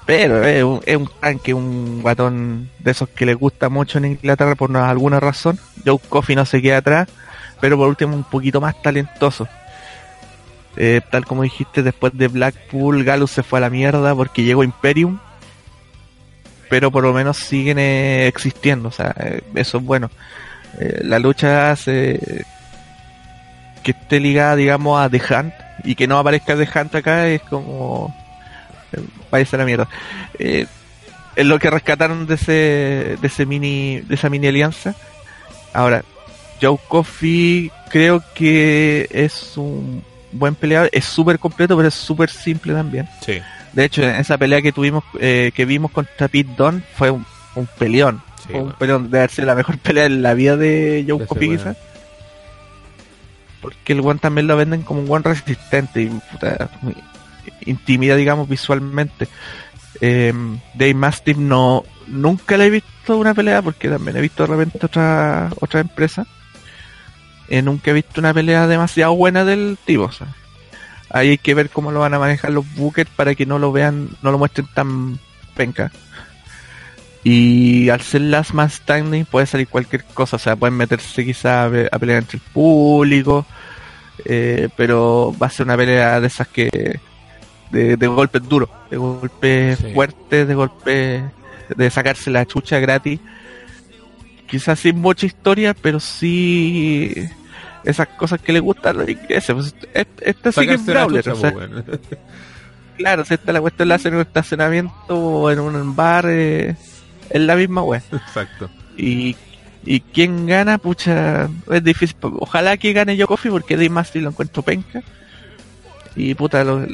pero 0.06 0.44
es 0.44 0.64
un, 0.64 0.82
es 0.86 0.98
un 0.98 1.10
tanque, 1.20 1.54
un 1.54 2.02
guatón 2.02 2.70
de 2.80 2.92
esos 2.92 3.08
que 3.10 3.26
le 3.26 3.36
gusta 3.36 3.70
mucho 3.70 4.00
en 4.00 4.06
Inglaterra 4.06 4.56
por 4.56 4.70
una- 4.72 4.90
alguna 4.90 5.20
razón. 5.20 5.60
Joe 5.86 6.00
Coffey 6.10 6.36
no 6.36 6.44
se 6.46 6.62
queda 6.62 6.78
atrás, 6.78 7.08
pero 7.62 7.78
por 7.78 7.88
último 7.88 8.16
un 8.16 8.24
poquito 8.24 8.60
más 8.60 8.82
talentoso. 8.82 9.48
Eh, 10.76 11.02
tal 11.12 11.26
como 11.26 11.44
dijiste, 11.44 11.84
después 11.84 12.14
de 12.18 12.28
Blackpool, 12.28 13.04
Galus 13.04 13.32
se 13.32 13.44
fue 13.44 13.60
a 13.60 13.62
la 13.62 13.70
mierda 13.70 14.16
porque 14.16 14.44
llegó 14.44 14.64
Imperium. 14.64 15.20
Pero 16.70 16.92
por 16.92 17.04
lo 17.04 17.14
menos 17.14 17.38
siguen 17.38 17.78
eh, 17.78 18.28
existiendo, 18.28 18.90
o 18.90 18.92
sea, 18.92 19.14
eh, 19.20 19.42
eso 19.56 19.78
es 19.78 19.84
bueno. 19.84 20.10
Eh, 20.80 21.02
la 21.04 21.20
lucha 21.20 21.72
hace 21.72 22.46
que 23.84 23.92
esté 23.92 24.20
ligada, 24.20 24.56
digamos, 24.56 25.00
a 25.00 25.10
The 25.10 25.22
Hunt 25.22 25.54
y 25.84 25.94
que 25.94 26.08
no 26.08 26.18
aparezca 26.18 26.56
The 26.56 26.68
Hunt 26.74 26.96
acá 26.96 27.28
es 27.28 27.42
como 27.42 28.16
váyase 29.30 29.56
a 29.56 29.60
la 29.60 29.66
mierda. 29.66 29.88
Es 30.40 30.68
lo 31.46 31.60
que 31.60 31.70
rescataron 31.70 32.26
de 32.26 32.36
ese, 32.36 33.18
de 33.22 33.28
ese 33.28 33.46
mini, 33.46 34.00
de 34.02 34.16
esa 34.16 34.30
mini 34.30 34.48
alianza. 34.48 34.96
Ahora, 35.74 36.04
Joe 36.62 36.78
Coffey 36.88 37.72
creo 37.90 38.24
que 38.34 39.08
es 39.12 39.58
un 39.58 40.04
buen 40.34 40.56
peleador, 40.56 40.90
es 40.92 41.06
súper 41.06 41.40
completo, 41.40 41.76
pero 41.76 41.88
es 41.88 41.94
súper 41.94 42.30
simple 42.30 42.74
también. 42.74 43.08
sí, 43.22 43.40
De 43.74 43.86
hecho, 43.86 44.04
en 44.04 44.16
esa 44.16 44.38
pelea 44.38 44.62
que 44.62 44.72
tuvimos, 44.72 45.04
eh, 45.20 45.52
que 45.56 45.66
vimos 45.66 45.92
contra 45.92 46.28
Pete 46.28 46.52
Dunne, 46.58 46.82
fue 46.96 47.10
un, 47.12 47.26
un 47.56 47.68
peleón. 47.78 48.22
sí, 48.46 48.54
un 48.54 48.62
bueno. 48.62 48.76
peleón 48.78 49.12
de 49.12 49.18
haber 49.20 49.30
sido 49.30 49.48
la 49.48 49.56
mejor 49.56 49.78
pelea 49.80 50.06
en 50.06 50.22
la 50.22 50.34
vida 50.34 50.58
de 50.58 51.06
Joe 51.08 51.18
weón. 51.18 51.58
quizás. 51.58 51.78
Porque 53.62 53.94
el 53.94 54.02
one 54.02 54.20
también 54.20 54.48
lo 54.48 54.58
venden 54.58 54.82
como 54.82 55.00
un 55.02 55.10
one 55.10 55.24
resistente 55.24 56.02
y 56.02 56.08
puta, 56.08 56.70
intimida, 57.66 58.16
digamos, 58.16 58.50
visualmente. 58.50 59.28
Eh, 60.02 60.34
Dave 60.74 60.94
Mastiff 60.96 61.38
no, 61.38 61.86
nunca 62.08 62.58
le 62.58 62.66
he 62.66 62.70
visto 62.70 63.18
una 63.18 63.34
pelea 63.34 63.62
porque 63.62 63.88
también 63.88 64.18
he 64.18 64.22
visto 64.22 64.44
de 64.44 64.54
repente 64.54 64.86
otra, 64.86 65.50
otra 65.62 65.80
empresa. 65.80 66.26
Eh, 67.54 67.62
nunca 67.62 67.92
he 67.92 67.94
visto 67.94 68.20
una 68.20 68.34
pelea 68.34 68.66
demasiado 68.68 69.14
buena 69.16 69.46
del 69.46 69.78
tipo. 69.86 70.04
o 70.06 70.12
sea. 70.12 70.28
Ahí 71.10 71.30
hay 71.30 71.38
que 71.38 71.54
ver 71.54 71.70
cómo 71.70 71.92
lo 71.92 72.00
van 72.00 72.14
a 72.16 72.20
manejar 72.20 72.52
los 72.52 72.66
bookers 72.76 73.10
para 73.16 73.36
que 73.36 73.46
no 73.46 73.60
lo 73.60 73.72
vean, 73.72 74.10
no 74.24 74.32
lo 74.32 74.40
muestren 74.40 74.68
tan 74.74 75.20
penca. 75.56 75.92
Y 77.24 77.90
al 77.90 78.02
ser 78.02 78.22
last 78.22 78.52
man 78.54 78.70
standing 78.70 79.26
puede 79.26 79.46
salir 79.46 79.68
cualquier 79.68 80.04
cosa, 80.04 80.36
o 80.36 80.40
sea, 80.40 80.56
pueden 80.56 80.76
meterse 80.76 81.24
quizá 81.24 81.64
a, 81.64 81.68
a 81.92 82.00
pelear 82.00 82.18
entre 82.20 82.38
el 82.38 82.44
público, 82.52 83.46
eh, 84.26 84.70
pero 84.76 85.34
va 85.42 85.48
a 85.48 85.50
ser 85.52 85.66
una 85.68 85.78
pelea 85.78 86.20
de 86.20 86.28
esas 86.28 86.48
que 86.48 87.00
de, 87.72 87.96
de 87.96 88.08
golpes 88.08 88.42
duros, 88.50 88.70
de 88.90 88.98
golpes 88.98 89.78
Sí. 89.80 89.94
fuertes, 89.94 90.48
de 90.48 90.56
golpes 90.56 91.24
de 91.78 91.90
sacarse 91.92 92.30
la 92.32 92.46
chucha 92.46 92.80
gratis. 92.80 93.20
Quizás 94.48 94.80
sin 94.80 95.00
mucha 95.00 95.26
historia, 95.26 95.74
pero 95.74 96.00
sí 96.00 97.14
esas 97.84 98.08
cosas 98.10 98.42
que 98.42 98.54
le 98.54 98.60
gustan 98.60 98.96
a 98.96 99.00
los 99.00 99.10
ingleses. 99.10 99.54
Pues, 99.56 99.76
este 100.22 100.52
sí 100.52 100.68
que 100.68 100.74
es 100.74 100.86
brawler, 100.86 101.24
chucha, 101.24 101.34
o 101.34 101.40
sea, 101.40 101.52
pues, 101.54 101.70
bueno. 101.70 101.84
claro, 102.98 103.26
si 103.26 103.34
esta 103.34 103.52
la 103.54 103.62
cuestión 103.62 103.90
la 103.90 103.96
hacen 103.96 104.14
en 104.14 104.20
un 104.20 104.22
estacionamiento 104.26 105.18
o 105.18 105.52
en 105.52 105.60
un 105.60 105.96
bar, 105.96 106.26
eh, 106.28 106.76
es 107.30 107.42
la 107.42 107.56
misma 107.56 107.84
wea. 107.84 108.02
Exacto. 108.12 108.70
Y, 108.98 109.36
y 109.86 110.00
quién 110.02 110.46
gana, 110.46 110.78
pucha, 110.78 111.50
es 111.72 111.84
difícil. 111.84 112.16
Ojalá 112.22 112.78
que 112.78 112.94
gane 112.94 113.18
yo 113.18 113.28
Coffee 113.28 113.52
porque 113.52 113.76
Dave 113.76 113.90
Mastiff 113.90 114.24
lo 114.24 114.30
encuentro 114.30 114.64
penca. 114.64 115.02
Y 116.16 116.36
puta, 116.36 116.64
lo- 116.64 116.86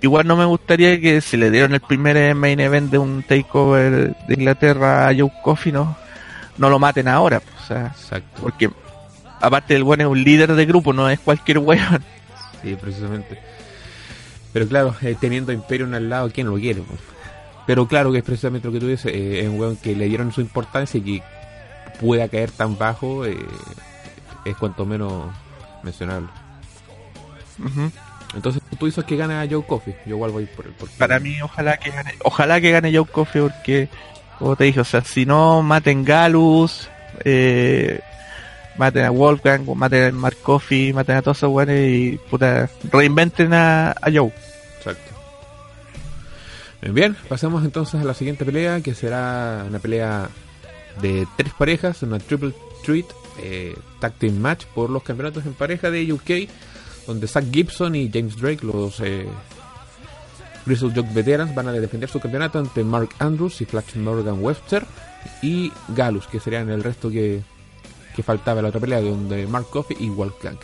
igual 0.00 0.26
no 0.26 0.36
me 0.36 0.44
gustaría 0.46 0.98
que 1.00 1.20
si 1.20 1.36
le 1.36 1.50
dieron 1.50 1.74
el 1.74 1.80
primer 1.80 2.16
eh, 2.16 2.34
main 2.34 2.58
event 2.60 2.90
de 2.90 2.98
un 2.98 3.22
takeover 3.22 4.16
de 4.26 4.34
Inglaterra 4.34 5.08
a 5.08 5.14
Joe 5.14 5.30
Coffee, 5.42 5.72
no, 5.72 5.96
no 6.56 6.70
lo 6.70 6.78
maten 6.78 7.08
ahora. 7.08 7.42
O 7.62 7.66
sea, 7.66 7.88
Exacto. 7.88 8.40
porque 8.42 8.70
aparte 9.40 9.74
el 9.74 9.84
bueno 9.84 10.04
es 10.04 10.08
un 10.10 10.22
líder 10.22 10.54
de 10.54 10.66
grupo, 10.66 10.92
no 10.92 11.08
es 11.08 11.18
cualquier 11.20 11.58
weón. 11.58 12.02
Sí, 12.62 12.76
precisamente. 12.80 13.38
Pero 14.52 14.66
claro, 14.66 14.94
eh, 15.02 15.16
teniendo 15.20 15.52
a 15.52 15.54
Imperium 15.54 15.94
al 15.94 16.08
lado, 16.08 16.30
¿quién 16.32 16.48
lo 16.48 16.56
quiere? 16.56 16.80
po? 16.80 16.94
Pero 17.66 17.86
claro 17.86 18.10
que 18.10 18.18
es 18.18 18.24
precisamente 18.24 18.66
lo 18.66 18.72
que 18.72 18.80
tú 18.80 18.88
dices, 18.88 19.12
eh, 19.14 19.40
es 19.42 19.48
un 19.48 19.60
weón 19.60 19.76
que 19.76 19.94
le 19.94 20.08
dieron 20.08 20.32
su 20.32 20.40
importancia 20.40 20.98
y 20.98 21.02
que 21.02 21.22
pueda 22.00 22.28
caer 22.28 22.50
tan 22.50 22.78
bajo, 22.78 23.26
eh, 23.26 23.36
es 24.44 24.56
cuanto 24.56 24.86
menos 24.86 25.30
mencionable. 25.82 26.28
Entonces 28.34 28.62
tú 28.78 28.86
dices 28.86 29.04
que 29.04 29.16
gana 29.16 29.46
Joe 29.50 29.64
Coffey, 29.66 29.94
yo 30.06 30.16
igual 30.16 30.30
voy 30.30 30.46
por 30.46 30.66
el 30.66 30.72
por 30.72 30.88
Para 30.90 31.18
mí, 31.18 31.40
ojalá 31.42 31.76
que 31.76 31.90
gane, 31.90 32.14
ojalá 32.24 32.60
que 32.60 32.70
gane 32.70 32.96
Joe 32.96 33.06
Coffey 33.06 33.42
porque, 33.42 33.88
como 34.38 34.56
te 34.56 34.64
dije, 34.64 34.80
o 34.80 34.84
sea, 34.84 35.02
si 35.02 35.26
no 35.26 35.62
maten 35.62 36.04
Galus, 36.04 36.88
eh, 37.24 38.00
maten 38.78 39.04
a 39.04 39.10
Wolfgang, 39.10 39.66
maten 39.76 40.08
a 40.08 40.12
Mark 40.12 40.36
Coffey, 40.42 40.92
maten 40.92 41.16
a 41.16 41.22
todos 41.22 41.38
esos 41.38 41.50
weones 41.50 41.90
y 41.90 42.18
puta, 42.30 42.70
reinventen 42.90 43.52
a, 43.52 43.94
Joe. 44.12 44.32
Exacto. 44.78 45.14
Bien, 46.80 46.94
bien, 46.94 47.16
pasemos 47.28 47.64
entonces 47.64 48.00
a 48.00 48.04
la 48.04 48.14
siguiente 48.14 48.44
pelea, 48.44 48.80
que 48.80 48.94
será 48.94 49.64
una 49.68 49.80
pelea 49.80 50.28
de 51.02 51.26
tres 51.36 51.52
parejas, 51.52 52.02
una 52.02 52.18
triple 52.18 52.54
threat 52.84 53.06
eh, 53.42 53.76
match 54.32 54.64
por 54.66 54.90
los 54.90 55.02
campeonatos 55.02 55.44
en 55.44 55.54
pareja 55.54 55.90
de 55.90 56.12
UK, 56.12 56.48
donde 57.06 57.26
Zach 57.26 57.44
Gibson 57.50 57.94
y 57.94 58.10
James 58.12 58.36
Drake, 58.36 58.64
los 58.64 59.00
eh, 59.00 59.26
Grizzle 60.66 60.92
Jock 60.94 61.12
Veterans, 61.12 61.54
van 61.54 61.68
a 61.68 61.72
defender 61.72 62.08
su 62.08 62.20
campeonato 62.20 62.60
ante 62.60 62.84
Mark 62.84 63.10
Andrews 63.18 63.60
y 63.60 63.64
Flash 63.64 63.96
Morgan 63.96 64.42
Webster 64.42 64.84
y 65.42 65.72
Galus, 65.88 66.26
que 66.28 66.38
serían 66.38 66.70
el 66.70 66.84
resto 66.84 67.10
que, 67.10 67.42
que 68.18 68.24
faltaba 68.24 68.60
la 68.60 68.70
otra 68.70 68.80
pelea, 68.80 69.00
donde 69.00 69.46
Mark 69.46 69.66
Coffey 69.70 69.96
y 70.00 70.08
Wolfgang. 70.08 70.58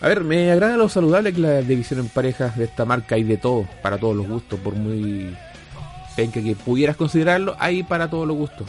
A 0.00 0.08
ver, 0.08 0.24
me 0.24 0.50
agrada 0.50 0.78
lo 0.78 0.88
saludable 0.88 1.30
que 1.34 1.42
la 1.42 1.60
división 1.60 2.00
en 2.00 2.08
parejas 2.08 2.56
de 2.56 2.64
esta 2.64 2.86
marca 2.86 3.16
hay 3.16 3.22
de 3.24 3.36
todo, 3.36 3.68
para 3.82 3.98
todos 3.98 4.16
los 4.16 4.26
gustos, 4.26 4.58
por 4.60 4.74
muy 4.74 5.36
penca 6.16 6.42
que 6.42 6.56
pudieras 6.56 6.96
considerarlo, 6.96 7.54
hay 7.58 7.82
para 7.82 8.08
todos 8.08 8.26
los 8.26 8.34
gustos. 8.34 8.66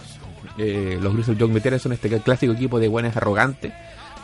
Eh, 0.58 1.00
los 1.02 1.14
Grizzle 1.14 1.38
Young 1.38 1.54
Veterans 1.54 1.82
son 1.82 1.94
este 1.94 2.10
clásico 2.20 2.52
equipo 2.52 2.82
de 2.82 2.90
buenas 2.90 3.16
arrogantes, 3.16 3.72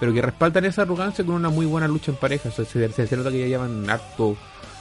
pero 0.01 0.13
que 0.13 0.21
respaldan 0.21 0.65
esa 0.65 0.81
arrogancia 0.81 1.23
con 1.23 1.35
una 1.35 1.47
muy 1.47 1.65
buena 1.65 1.87
lucha 1.87 2.11
en 2.11 2.39
se, 2.51 3.07
se 3.07 3.15
nota 3.15 3.31
que 3.31 3.39
ya 3.39 3.47
llevan 3.47 3.89
harto 3.89 4.35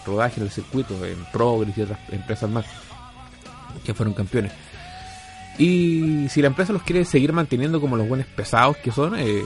rodaje 0.04 0.40
en 0.40 0.46
el 0.46 0.50
circuito, 0.50 0.96
en 1.06 1.24
Progress 1.32 1.78
y 1.78 1.82
otras 1.82 2.00
empresas 2.10 2.50
más, 2.50 2.66
que 3.84 3.94
fueron 3.94 4.14
campeones. 4.14 4.50
Y 5.58 6.28
si 6.30 6.40
la 6.42 6.48
empresa 6.48 6.72
los 6.72 6.82
quiere 6.82 7.04
seguir 7.04 7.32
manteniendo 7.32 7.80
como 7.80 7.96
los 7.96 8.08
buenos 8.08 8.26
pesados 8.26 8.76
que 8.78 8.90
son, 8.90 9.18
eh, 9.18 9.42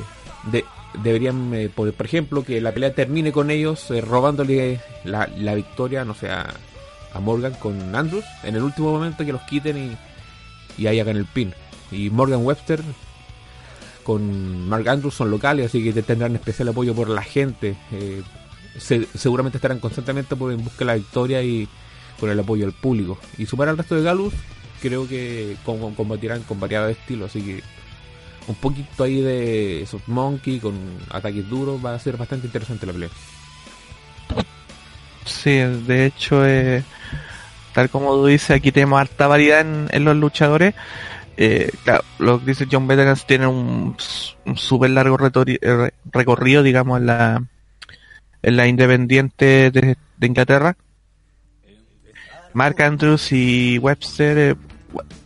de, 0.51 0.65
deberían, 1.03 1.53
eh, 1.55 1.69
por, 1.75 1.93
ejemplo, 2.05 2.43
que 2.45 2.61
la 2.61 2.73
pelea 2.73 2.95
termine 2.95 3.31
con 3.33 3.51
ellos 3.51 3.91
eh, 3.91 4.01
robándole 4.01 4.81
la, 5.05 5.29
la 5.39 5.55
victoria, 5.55 6.05
no 6.05 6.15
sé, 6.15 6.31
a, 6.31 6.55
Morgan 7.21 7.55
con 7.55 7.97
Andrews 7.97 8.25
en 8.45 8.55
el 8.55 8.63
último 8.63 8.93
momento 8.93 9.25
que 9.25 9.33
los 9.33 9.43
quiten 9.43 9.77
y, 10.79 10.83
y 10.83 10.87
ahí 10.87 11.01
hagan 11.01 11.17
el 11.17 11.25
pin. 11.27 11.53
Y 11.91 12.11
Morgan 12.11 12.45
Webster 12.45 12.81
con 14.05 14.69
Mark 14.69 14.89
Andrews 14.89 15.15
son 15.15 15.31
locales, 15.31 15.67
así 15.67 15.83
que 15.83 16.03
tendrán 16.03 16.35
especial 16.37 16.69
apoyo 16.69 16.95
por 16.95 17.09
la 17.09 17.23
gente. 17.23 17.77
eh, 17.93 18.23
se- 18.79 19.09
seguramente 19.15 19.59
estarán 19.59 19.81
constantemente 19.81 20.37
por- 20.37 20.53
en 20.53 20.63
busca 20.63 20.79
de 20.81 20.85
la 20.85 20.95
victoria 20.95 21.43
y 21.43 21.69
con 22.21 22.31
el 22.31 22.39
apoyo 22.39 22.65
del 22.65 22.75
público. 22.75 23.19
Y 23.37 23.47
sumar 23.47 23.69
al 23.69 23.77
resto 23.77 23.97
de 23.97 24.03
Galus, 24.03 24.33
creo 24.81 25.09
que 25.09 25.57
com- 25.65 25.95
combatirán 25.95 26.43
con 26.43 26.61
variado 26.61 26.89
estilo, 26.89 27.27
así 27.27 27.43
que 27.43 27.63
un 28.47 28.55
poquito 28.55 29.05
ahí 29.05 29.21
de 29.21 29.83
esos 29.83 30.07
monkey 30.09 30.59
con 30.59 30.75
ataques 31.11 31.49
duros 31.49 31.85
va 31.85 31.95
a 31.95 31.99
ser 31.99 32.17
bastante 32.17 32.47
interesante 32.47 32.87
la 32.87 32.93
pelea. 32.93 33.11
Sí, 35.25 35.51
de 35.51 36.07
hecho, 36.07 36.47
eh, 36.47 36.83
tal 37.75 37.91
como 37.91 38.15
tú 38.15 38.27
dices, 38.27 38.51
aquí 38.51 38.73
tenemos 38.73 38.99
harta 39.01 39.27
variedad 39.27 39.61
en, 39.61 40.05
los 40.05 40.17
luchadores. 40.17 40.75
Eh, 41.37 41.71
claro, 41.85 42.03
los 42.19 42.45
dice 42.45 42.67
John 42.71 42.89
Veterans 42.89 43.27
tienen 43.27 43.49
un, 43.49 43.97
un 44.47 44.57
súper 44.57 44.91
largo 44.91 45.19
eh, 45.21 45.59
re- 45.61 45.95
recorrido, 46.11 46.63
digamos, 46.63 46.99
en 46.99 47.07
la, 47.07 47.43
en 48.43 48.57
la 48.57 48.67
independiente 48.67 49.71
de, 49.71 49.97
Inglaterra. 50.27 50.77
Mark 52.55 52.81
Andrews 52.83 53.31
y 53.31 53.79
Webster, 53.79 54.39
eh, 54.39 54.57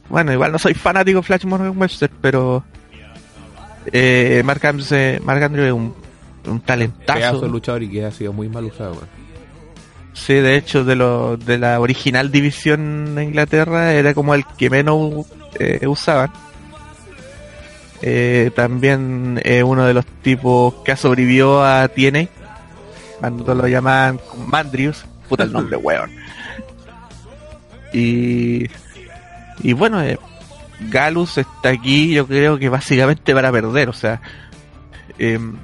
bueno, 0.08 0.32
igual 0.32 0.52
no 0.52 0.58
soy 0.58 0.74
fanático 0.74 1.18
de 1.18 1.22
Flash 1.22 1.44
Morgan 1.44 1.76
Webster, 1.76 2.10
pero 2.20 2.64
eh, 3.92 4.42
Mark, 4.44 4.64
Andrews, 4.66 4.92
eh, 4.92 5.20
Mark 5.24 5.42
Andrews 5.42 5.66
es 5.68 5.72
un, 5.72 5.94
un 6.46 6.60
talentazo. 6.60 7.18
Pedazo 7.18 7.40
de 7.40 7.48
luchador 7.48 7.82
y 7.82 7.90
que 7.90 8.04
ha 8.04 8.10
sido 8.10 8.32
muy 8.32 8.48
mal 8.48 8.64
usado. 8.64 9.00
Sí, 10.12 10.34
de 10.34 10.56
hecho, 10.56 10.84
de, 10.84 10.94
lo, 10.94 11.36
de 11.36 11.58
la 11.58 11.80
original 11.80 12.30
división 12.30 13.14
de 13.14 13.24
Inglaterra 13.24 13.92
era 13.94 14.14
como 14.14 14.34
el 14.34 14.44
que 14.58 14.68
menos 14.68 15.26
eh, 15.58 15.86
usaban. 15.86 16.30
Eh, 18.02 18.50
también 18.54 19.40
es 19.44 19.62
uno 19.62 19.86
de 19.86 19.94
los 19.94 20.04
tipos 20.22 20.74
que 20.84 20.96
sobrevivió 20.96 21.64
a 21.64 21.88
TNA, 21.88 22.26
cuando 23.20 23.54
lo 23.54 23.66
llamaban 23.68 24.20
Mandrius, 24.46 25.04
puta 25.28 25.44
el 25.44 25.52
nombre, 25.52 25.76
weón. 25.82 26.10
Y, 27.92 28.68
y 29.60 29.72
bueno, 29.72 30.02
eh, 30.02 30.18
Galus 30.90 31.38
está 31.38 31.70
aquí, 31.70 32.12
yo 32.12 32.26
creo 32.26 32.58
que 32.58 32.68
básicamente 32.68 33.34
para 33.34 33.52
perder, 33.52 33.88
o 33.88 33.92
sea, 33.92 34.20
em, 35.18 35.56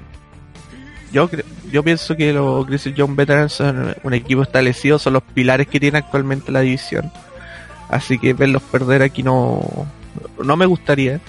yo 1.12 1.28
yo 1.70 1.82
pienso 1.82 2.16
que 2.16 2.32
los 2.32 2.66
Grizzly 2.66 2.94
Young 2.94 3.14
Veterans 3.14 3.52
son 3.52 3.94
un 4.02 4.14
equipo 4.14 4.42
establecido, 4.42 4.98
son 4.98 5.14
los 5.14 5.22
pilares 5.22 5.68
que 5.68 5.80
tiene 5.80 5.98
actualmente 5.98 6.52
la 6.52 6.60
división. 6.60 7.10
Así 7.88 8.18
que 8.18 8.34
verlos 8.34 8.62
perder 8.62 9.02
aquí 9.02 9.22
no, 9.22 9.62
no 10.42 10.56
me 10.56 10.66
gustaría. 10.66 11.20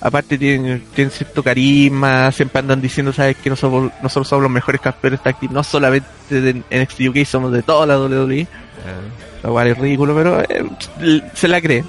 Aparte 0.00 0.38
tienen, 0.38 0.82
tienen 0.94 1.10
cierto 1.10 1.42
carisma, 1.42 2.32
siempre 2.32 2.60
andan 2.60 2.80
diciendo, 2.80 3.12
sabes 3.12 3.36
que 3.36 3.50
nosotros, 3.50 3.92
nosotros 4.02 4.28
somos 4.28 4.44
los 4.44 4.50
mejores 4.50 4.80
campeones 4.80 5.22
tácticos, 5.22 5.54
no 5.54 5.62
solamente 5.62 6.08
de 6.40 6.62
NXT 6.70 7.00
UK, 7.10 7.26
somos 7.26 7.52
de 7.52 7.62
toda 7.62 7.86
la 7.86 7.98
WWE. 7.98 8.42
Uh 8.42 9.29
Lo 9.42 9.52
cual 9.52 9.68
es 9.68 9.78
ridículo, 9.78 10.14
pero 10.14 10.40
eh, 10.42 11.22
se 11.34 11.48
la 11.48 11.60
cree. 11.60 11.84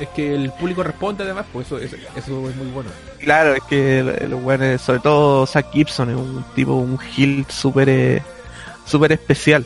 Es 0.00 0.08
que 0.10 0.34
el 0.34 0.50
público 0.52 0.82
responde 0.82 1.24
además, 1.24 1.46
pues 1.52 1.66
eso, 1.66 1.78
eso, 1.78 1.96
es 2.16 2.56
muy 2.56 2.68
bueno. 2.72 2.90
Claro, 3.18 3.54
es 3.54 3.62
que 3.64 4.02
los 4.28 4.40
buenos, 4.40 4.80
sobre 4.80 5.00
todo 5.00 5.44
Zack 5.44 5.72
Gibson, 5.72 6.10
es 6.10 6.16
un 6.16 6.44
tipo, 6.54 6.74
un 6.74 6.98
heel 7.16 7.44
súper 7.48 7.88
eh, 7.88 8.22
super 8.86 9.10
especial. 9.10 9.64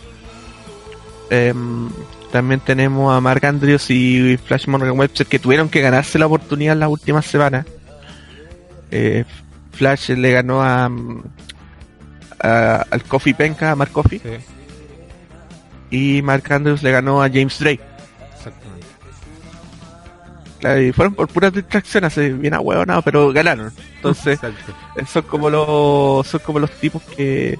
Em, 1.28 1.90
también 2.30 2.60
tenemos 2.60 3.14
a 3.14 3.20
Mark 3.20 3.44
Andrews 3.44 3.90
y 3.90 4.38
Flash 4.38 4.66
Morgan 4.66 4.98
Webster 4.98 5.26
que 5.26 5.38
tuvieron 5.38 5.68
que 5.68 5.82
ganarse 5.82 6.18
la 6.18 6.26
oportunidad 6.26 6.72
en 6.72 6.80
las 6.80 6.88
últimas 6.88 7.26
semanas. 7.26 7.66
Eh, 8.90 9.24
Flash 9.72 10.10
le 10.10 10.30
ganó 10.32 10.62
a, 10.62 10.90
al 12.40 13.04
Coffee 13.06 13.34
Penka, 13.34 13.70
a 13.70 13.76
Mark 13.76 13.92
Coffee. 13.92 14.20
Y 15.92 16.22
Mark 16.22 16.50
Andrews 16.50 16.82
le 16.82 16.90
ganó 16.90 17.22
a 17.22 17.28
James 17.28 17.58
Drake. 17.58 17.80
Claro, 20.58 20.80
y 20.80 20.92
fueron 20.92 21.14
por 21.14 21.28
puras 21.28 21.52
distracciones, 21.52 22.16
bien 22.40 22.54
ahueonados, 22.54 23.04
pero 23.04 23.32
ganaron. 23.32 23.72
Entonces, 23.96 24.40
son 25.06 25.22
como 25.24 25.50
los, 25.50 26.26
son 26.26 26.40
como 26.40 26.60
los 26.60 26.70
tipos 26.70 27.02
que, 27.02 27.58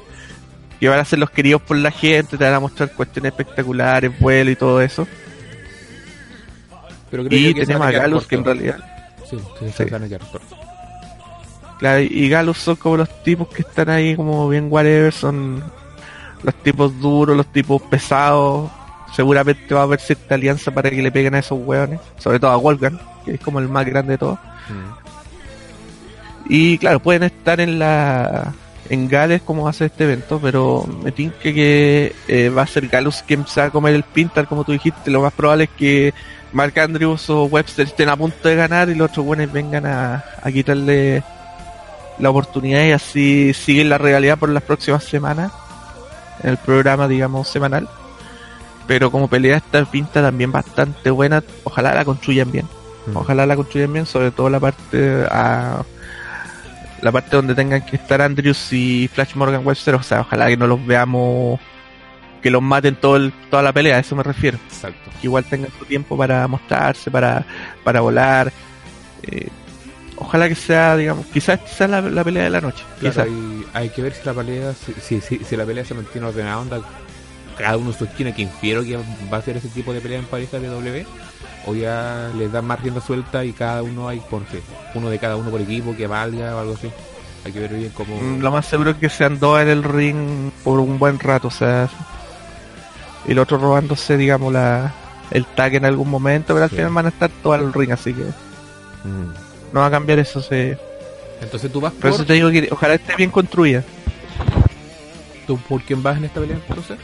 que 0.81 0.89
van 0.89 1.01
a 1.01 1.05
ser 1.05 1.19
los 1.19 1.29
queridos 1.31 1.61
por 1.63 1.77
la 1.77 1.91
gente, 1.91 2.39
te 2.39 2.45
van 2.45 2.55
a 2.55 2.61
mostrar 2.61 2.93
cuestiones 2.93 3.33
espectaculares, 3.33 4.19
vuelo 4.19 4.51
y 4.51 4.57
todo 4.57 4.81
eso. 4.81 5.07
Pero 7.11 7.25
y 7.29 7.53
tenemos 7.53 7.87
a 7.87 7.91
Galus 7.91 8.27
que 8.27 8.37
en 8.37 8.45
realidad... 8.45 8.79
Sí, 9.29 9.37
sí, 9.77 9.85
Claro, 11.79 12.01
y 12.01 12.29
Galus 12.29 12.59
son 12.59 12.77
como 12.77 12.97
los 12.97 13.23
tipos 13.25 13.49
que 13.49 13.63
están 13.63 13.91
ahí 13.91 14.15
como 14.15 14.49
bien 14.49 14.69
whatever, 14.71 15.13
son 15.13 15.63
los 16.43 16.55
tipos 16.57 16.99
duros, 17.01 17.37
los 17.37 17.47
tipos 17.47 17.81
pesados. 17.83 18.71
Seguramente 19.15 19.75
va 19.75 19.81
a 19.81 19.85
haber 19.85 20.01
cierta 20.01 20.35
alianza 20.35 20.71
para 20.71 20.91
que 20.91 21.03
le 21.03 21.13
peguen 21.13 21.35
a 21.35 21.41
esos 21.41 21.59
hueones, 21.63 22.01
sobre 22.19 22.41
todo 22.41 22.51
a 22.51 22.57
Wolfgang, 22.57 22.99
que 23.25 23.35
es 23.35 23.41
como 23.41 23.59
el 23.59 23.69
más 23.69 23.85
grande 23.85 24.13
de 24.13 24.19
todos. 24.19 24.39
Mm. 24.69 25.03
Y 26.49 26.79
claro, 26.79 27.01
pueden 27.01 27.25
estar 27.25 27.61
en 27.61 27.79
la 27.79 28.53
en 28.89 29.09
Gales 29.09 29.43
a 29.43 29.73
ser 29.73 29.87
este 29.87 30.05
evento, 30.05 30.39
pero 30.43 30.87
me 31.03 31.13
tinque 31.13 31.55
que 31.55 32.15
eh, 32.29 32.49
va 32.51 32.63
a 32.63 32.67
ser 32.67 32.89
Galus 32.89 33.23
quien 33.27 33.47
se 33.47 33.61
va 33.61 33.69
a 33.69 33.71
comer 33.71 33.95
el 33.95 34.03
pintar, 34.03 34.47
como 34.47 34.65
tú 34.65 34.73
dijiste. 34.73 35.11
Lo 35.11 35.23
más 35.23 35.33
probable 35.33 35.65
es 35.65 35.71
que 35.71 36.13
Mark 36.53 36.79
Andrews 36.79 37.31
o 37.31 37.45
Webster 37.45 37.87
estén 37.87 38.09
a 38.09 38.17
punto 38.17 38.49
de 38.49 38.57
ganar 38.57 38.91
y 38.91 38.95
los 38.95 39.11
otros 39.11 39.25
buenos 39.25 39.51
vengan 39.51 39.87
a, 39.87 40.25
quitarle 40.53 41.23
la 42.19 42.31
oportunidad 42.31 42.85
y 42.85 42.93
así 42.93 43.55
siguen 43.55 43.89
la 43.89 43.99
realidad 43.99 44.39
por 44.39 44.51
las 44.51 44.63
próximas 44.63 45.05
semanas 45.05 45.51
el 46.43 46.57
programa, 46.59 47.09
digamos, 47.09 47.49
semanal. 47.49 47.89
Pero 48.87 49.11
como 49.11 49.29
pelea 49.29 49.59
esta 49.59 49.85
pinta 49.85 50.23
también 50.23 50.51
bastante 50.53 51.11
buena, 51.11 51.43
ojalá 51.65 51.95
la 51.95 52.05
construyan 52.05 52.51
bien. 52.51 52.67
Mm. 53.07 53.17
Ojalá 53.17 53.47
la 53.47 53.57
construyan 53.57 53.93
bien, 53.93 54.07
sobre 54.07 54.31
todo 54.31 54.51
la 54.51 54.61
parte 54.61 55.27
a 55.31 55.85
la 57.01 57.11
parte 57.11 57.35
donde 57.35 57.55
tengan 57.55 57.85
que 57.85 57.97
estar 57.97 58.23
Andrews 58.23 58.73
y 58.73 59.09
Flash 59.13 59.35
Morgan 59.35 59.67
Webster, 59.67 59.97
o 59.97 60.03
sea, 60.05 60.21
ojalá 60.21 60.47
que 60.47 60.57
no 60.57 60.69
los 60.69 60.85
veamos 60.87 61.59
que 62.43 62.51
los 62.51 62.61
maten 62.61 62.97
todo 62.97 63.31
toda 63.51 63.63
la 63.63 63.73
pelea, 63.73 63.97
a 63.97 64.01
eso 64.01 64.17
me 64.17 64.23
refiero. 64.23 64.59
Exacto. 64.67 65.11
Que 65.21 65.29
igual 65.29 65.45
tengan 65.45 65.71
su 65.79 65.85
tiempo 65.85 66.17
para 66.17 66.47
mostrarse, 66.49 67.11
para, 67.11 67.47
para 67.85 68.01
volar. 68.01 68.53
Eh, 69.23 69.49
ojalá 70.17 70.49
que 70.49 70.55
sea, 70.55 70.97
digamos, 70.97 71.27
quizás 71.27 71.61
sea 71.67 71.89
la, 71.89 72.01
la 72.01 72.25
pelea 72.25 72.45
de 72.45 72.51
la 72.51 72.61
noche. 72.61 72.85
hay, 73.73 73.89
que 73.91 74.03
ver 74.03 74.13
si 74.15 74.25
la 74.25 74.35
pelea, 74.35 74.75
si, 74.75 75.21
si, 75.21 75.39
si, 75.39 75.57
la 75.57 75.65
pelea 75.65 75.85
se 75.85 75.95
mantiene 75.95 76.27
ordenada, 76.27 76.59
onda, 76.59 76.81
cada 77.57 77.77
uno 77.77 77.93
su 77.93 78.05
esquina, 78.05 78.35
que 78.35 78.43
infiero 78.43 78.83
que 78.83 78.99
va 79.33 79.39
a 79.39 79.43
ser 79.43 79.57
ese 79.57 79.69
tipo 79.69 79.93
de 79.93 80.01
pelea 80.01 80.19
en 80.19 80.27
pareja 80.27 80.59
de 80.59 80.69
W 80.69 81.07
o 81.67 81.75
ya 81.75 82.31
les 82.37 82.51
dan 82.51 82.65
más 82.65 82.81
rienda 82.81 83.01
suelta 83.01 83.45
y 83.45 83.53
cada 83.53 83.83
uno 83.83 84.09
hay 84.09 84.21
por 84.21 84.43
uno 84.95 85.11
de 85.11 85.19
cada 85.19 85.37
uno 85.37 85.51
por 85.51 85.61
equipo 85.61 85.97
que 85.97 86.07
valga 86.07 86.57
o 86.57 86.59
algo 86.59 86.75
así 86.75 86.91
hay 87.45 87.53
que 87.53 87.61
ver 87.61 87.75
bien 87.75 87.93
cómo 87.95 88.17
mm, 88.17 88.41
lo 88.41 88.51
más 88.51 88.67
seguro 88.67 88.91
es 88.91 88.97
que 88.97 89.09
sean 89.09 89.39
dos 89.39 89.61
en 89.61 89.69
el 89.69 89.85
ring 89.85 90.51
por 90.65 90.81
un 90.81 90.99
buen 90.99 91.19
rato 91.19 91.49
o 91.49 91.53
sea 91.53 91.89
y 93.27 93.33
el 93.33 93.39
otro 93.39 93.59
robándose 93.59 94.17
digamos 94.17 94.53
la 94.53 94.93
el 95.31 95.47
tag 95.47 95.75
en 95.77 95.85
algún 95.85 96.11
momento 96.11 96.55
pero 96.55 96.65
al 96.65 96.71
final 96.71 96.91
van 96.91 97.07
a 97.07 97.11
estar 97.11 97.31
todos 97.43 97.61
en 97.61 97.67
el 97.67 97.73
ring 97.73 97.93
así 97.93 98.13
que 98.13 98.25
mm. 98.25 99.52
No 99.73 99.81
va 99.81 99.87
a 99.87 99.91
cambiar 99.91 100.19
eso 100.19 100.41
se 100.43 100.79
entonces 101.41 101.71
tú 101.73 101.81
vas 101.81 101.93
por 101.93 102.11
eso 102.11 102.25
te 102.25 102.35
digo 102.35 102.51
que 102.51 102.69
ojalá 102.71 102.95
esté 102.95 103.17
bien 103.17 103.31
construida 103.31 103.83
tú 105.47 105.59
por 105.59 105.83
quién 105.83 106.03
vas 106.03 106.19
en 106.19 106.25
esta 106.25 106.41
pelea 106.41 106.59
entonces 106.69 106.99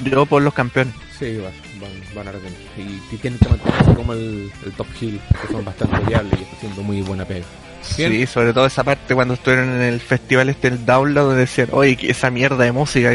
yo 0.00 0.26
por 0.26 0.42
los 0.42 0.54
campeones 0.54 0.94
Sí, 1.18 1.36
van, 1.38 1.90
van, 2.14 2.28
a 2.28 2.32
retener. 2.32 2.58
Y, 2.76 3.16
tienen 3.16 3.40
que 3.40 3.48
mantenerse 3.48 3.94
como 3.94 4.12
el, 4.12 4.52
top 4.76 4.86
hill, 5.00 5.20
que 5.42 5.52
son 5.52 5.64
bastante 5.64 5.98
viables 6.06 6.32
y 6.38 6.42
está 6.44 6.56
haciendo 6.56 6.82
muy 6.82 7.02
buena 7.02 7.24
pega. 7.24 7.44
Sí, 7.82 8.26
sobre 8.26 8.52
todo 8.52 8.66
esa 8.66 8.84
parte 8.84 9.14
cuando 9.14 9.34
estuvieron 9.34 9.70
en 9.70 9.80
el 9.80 10.00
festival 10.00 10.48
este 10.48 10.68
el 10.68 10.84
Download 10.84 11.26
donde 11.26 11.40
decían, 11.40 11.68
oye, 11.72 11.98
esa 12.02 12.30
mierda 12.30 12.64
de 12.64 12.72
música, 12.72 13.10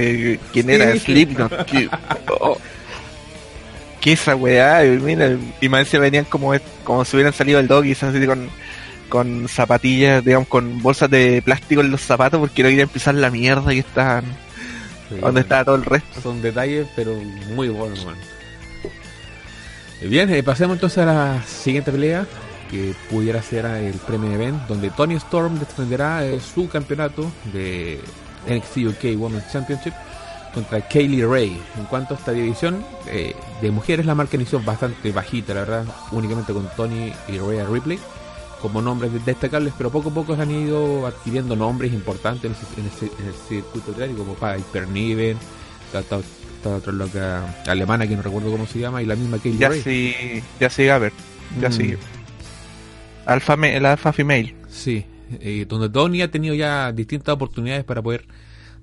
¿quién 0.52 0.70
era? 0.70 0.98
Slipknot. 0.98 1.66
¿Qué, 1.66 1.90
oh, 2.42 2.58
¿Qué 4.04 4.12
esa 4.12 4.36
weá? 4.36 4.86
Y, 4.86 5.00
mira, 5.00 5.38
y 5.62 5.70
más 5.70 5.90
venían 5.90 6.26
como, 6.26 6.52
como 6.84 7.06
si 7.06 7.16
hubieran 7.16 7.32
salido 7.32 7.58
del 7.60 7.70
doggy, 7.70 7.94
así 7.94 8.26
con, 8.26 8.50
con 9.08 9.48
zapatillas, 9.48 10.26
digamos, 10.26 10.50
con 10.50 10.82
bolsas 10.82 11.10
de 11.10 11.42
plástico 11.42 11.80
en 11.80 11.90
los 11.90 12.02
zapatos 12.02 12.38
porque 12.42 12.64
no 12.64 12.70
querían 12.70 12.90
pisar 12.90 13.16
la 13.16 13.32
mierda 13.32 13.74
y 13.74 13.80
estaban 13.80 14.26
donde 15.22 15.40
está 15.40 15.64
todo 15.64 15.76
el 15.76 15.86
resto. 15.86 16.20
Son 16.20 16.42
detalles, 16.42 16.86
pero 16.98 17.16
muy 17.56 17.70
buenos, 17.70 18.06
Bien, 20.02 20.30
eh, 20.34 20.44
pasemos 20.44 20.76
entonces 20.76 20.98
a 20.98 21.06
la 21.06 21.44
siguiente 21.44 21.90
pelea, 21.90 22.28
que 22.70 22.94
pudiera 23.10 23.42
ser 23.42 23.66
el 23.66 23.94
premio 23.94 24.34
event, 24.34 24.68
donde 24.68 24.90
Tony 24.90 25.16
Storm 25.16 25.58
defenderá 25.60 26.26
eh, 26.26 26.42
su 26.42 26.68
campeonato 26.68 27.32
de 27.54 28.02
NXT 28.50 28.80
UK 28.80 29.18
Women's 29.18 29.50
Championship 29.50 29.94
contra 30.54 30.82
Kaylee 30.82 31.26
Ray. 31.26 31.62
En 31.78 31.86
cuanto 31.86 32.14
a 32.14 32.18
esta 32.18 32.32
división 32.32 32.86
eh, 33.08 33.36
de 33.62 33.72
mujeres, 33.72 34.06
la 34.06 34.16
marca 34.16 34.36
inició 34.36 34.60
bastante 34.62 35.12
bajita, 35.12 35.54
la 35.54 35.62
verdad, 35.62 35.86
únicamente 36.12 36.54
con 36.54 36.70
Tony 36.76 37.12
y 37.28 37.38
Rhea 37.38 37.66
Ripley 37.66 38.00
como 38.64 38.82
nombres 38.82 39.12
destacables, 39.26 39.74
pero 39.78 39.92
poco 39.92 40.08
a 40.08 40.14
poco 40.14 40.34
han 40.36 40.50
ido 40.50 41.06
adquiriendo 41.06 41.54
nombres 41.54 41.92
importantes 41.92 42.50
en, 42.78 42.86
el 42.86 43.34
circuito 43.34 43.92
diario, 43.92 44.16
como 44.16 44.36
Piper 44.36 44.88
Niven, 44.88 45.38
esta, 45.94 46.22
otra 46.70 46.94
loca 46.94 47.44
alemana 47.68 48.08
que 48.08 48.16
no 48.16 48.22
recuerdo 48.22 48.50
cómo 48.50 48.66
se 48.66 48.80
llama, 48.80 49.04
y 49.04 49.06
la 49.06 49.18
misma 49.18 49.38
Kaylee 49.38 49.60
ya 49.60 49.72
Sí, 49.74 50.16
ya 50.62 50.70
sí, 50.70 50.88
a 50.88 50.98
ver, 50.98 51.12
ya 51.60 51.68
mm. 51.68 51.74
sí. 51.74 51.94
Alfa, 53.26 53.56
el 53.56 53.86
Alfa 53.86 54.14
Female. 54.14 54.56
Sí, 54.70 55.06
eh, 55.42 55.66
donde 55.68 55.90
Tony 55.90 56.22
ha 56.22 56.32
tenido 56.32 56.56
ya 56.56 56.94
distintas 56.94 57.36
oportunidades 57.36 57.84
para 57.84 58.02
poder 58.02 58.26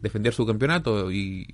defender 0.00 0.32
su 0.32 0.46
campeonato 0.46 1.10
y, 1.10 1.46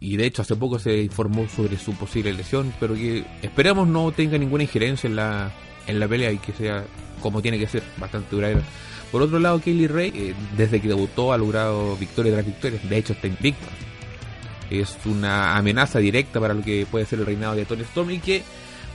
y 0.00 0.16
de 0.16 0.26
hecho 0.26 0.42
hace 0.42 0.56
poco 0.56 0.78
se 0.78 1.02
informó 1.02 1.48
sobre 1.48 1.78
su 1.78 1.94
posible 1.94 2.32
lesión, 2.32 2.72
pero 2.78 2.94
que 2.94 3.24
esperamos 3.42 3.88
no 3.88 4.12
tenga 4.12 4.38
ninguna 4.38 4.64
injerencia 4.64 5.08
en 5.08 5.16
la 5.16 5.52
en 5.86 6.00
la 6.00 6.08
pelea 6.08 6.32
y 6.32 6.38
que 6.38 6.52
sea 6.52 6.84
como 7.20 7.42
tiene 7.42 7.58
que 7.58 7.66
ser, 7.66 7.82
bastante 7.96 8.34
duradera. 8.34 8.62
Por 9.10 9.22
otro 9.22 9.38
lado, 9.38 9.60
Kaylee 9.60 9.88
Ray, 9.88 10.12
eh, 10.14 10.34
desde 10.56 10.80
que 10.80 10.88
debutó, 10.88 11.32
ha 11.32 11.38
logrado 11.38 11.96
victoria 11.96 12.32
tras 12.32 12.46
victoria. 12.46 12.80
De 12.82 12.96
hecho, 12.98 13.12
está 13.12 13.26
invicto. 13.26 13.66
Es 14.70 14.96
una 15.04 15.56
amenaza 15.56 15.98
directa 15.98 16.40
para 16.40 16.54
lo 16.54 16.62
que 16.62 16.86
puede 16.90 17.06
ser 17.06 17.20
el 17.20 17.26
reinado 17.26 17.54
de 17.54 17.64
Tony 17.64 17.82
Storm 17.82 18.10
y 18.10 18.18
que 18.18 18.42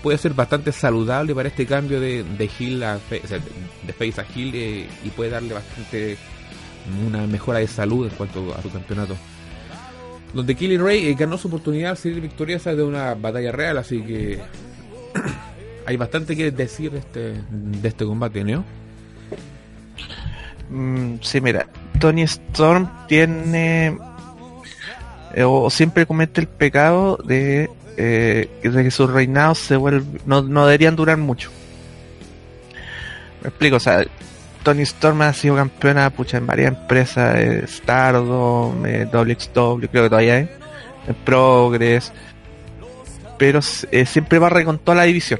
puede 0.03 0.17
ser 0.17 0.33
bastante 0.33 0.71
saludable 0.71 1.33
para 1.33 1.47
este 1.47 1.65
cambio 1.65 1.99
de, 1.99 2.23
de 2.23 2.49
Hill 2.59 2.83
a 2.83 2.99
de 3.09 3.93
face 3.93 4.19
a 4.19 4.25
Hill 4.35 4.51
eh, 4.53 4.87
y 5.05 5.09
puede 5.09 5.29
darle 5.29 5.53
bastante 5.53 6.17
una 7.07 7.27
mejora 7.27 7.59
de 7.59 7.67
salud 7.67 8.07
en 8.07 8.15
cuanto 8.15 8.53
a 8.55 8.61
su 8.61 8.71
campeonato. 8.71 9.15
Donde 10.33 10.55
Kaylee 10.55 10.77
Ray 10.77 11.07
eh, 11.07 11.13
ganó 11.13 11.37
su 11.37 11.47
oportunidad 11.47 11.91
de 11.91 11.95
ser 11.97 12.21
victoriosa 12.21 12.73
de 12.73 12.83
una 12.83 13.13
batalla 13.15 13.51
real, 13.51 13.77
así 13.77 14.01
que 14.01 14.39
hay 15.85 15.97
bastante 15.97 16.35
que 16.35 16.51
decir 16.51 16.91
de 16.91 16.99
este, 16.99 17.33
de 17.49 17.87
este 17.87 18.05
combate, 18.05 18.43
¿no? 18.43 18.63
Mm, 20.69 21.15
sí, 21.21 21.41
mira, 21.41 21.67
Tony 21.99 22.21
Storm 22.21 22.89
tiene 23.07 23.97
eh, 25.33 25.43
o, 25.43 25.69
siempre 25.69 26.05
comete 26.05 26.41
el 26.41 26.47
pecado 26.47 27.17
de, 27.23 27.69
eh, 27.97 28.49
de 28.63 28.83
que 28.83 28.91
sus 28.91 29.09
reinados 29.09 29.59
se 29.59 29.75
vuelven, 29.75 30.21
no, 30.25 30.41
no 30.41 30.65
deberían 30.65 30.95
durar 30.95 31.17
mucho. 31.17 31.49
Me 33.41 33.49
explico, 33.49 33.77
o 33.77 33.79
sea, 33.79 34.05
Tony 34.63 34.83
Storm 34.83 35.21
ha 35.21 35.33
sido 35.33 35.55
campeona 35.55 36.09
pucha, 36.09 36.37
en 36.37 36.47
varias 36.47 36.69
empresas, 36.69 37.35
eh, 37.37 37.65
Stardom, 37.67 38.85
eh, 38.85 39.05
WXW, 39.11 39.87
creo 39.87 40.03
que 40.03 40.09
todavía 40.09 40.35
hay, 40.35 40.49
en 41.07 41.15
Progress, 41.25 42.11
pero 43.37 43.59
eh, 43.91 44.05
siempre 44.05 44.39
barre 44.39 44.63
con 44.63 44.77
toda 44.79 44.97
la 44.97 45.03
división. 45.03 45.39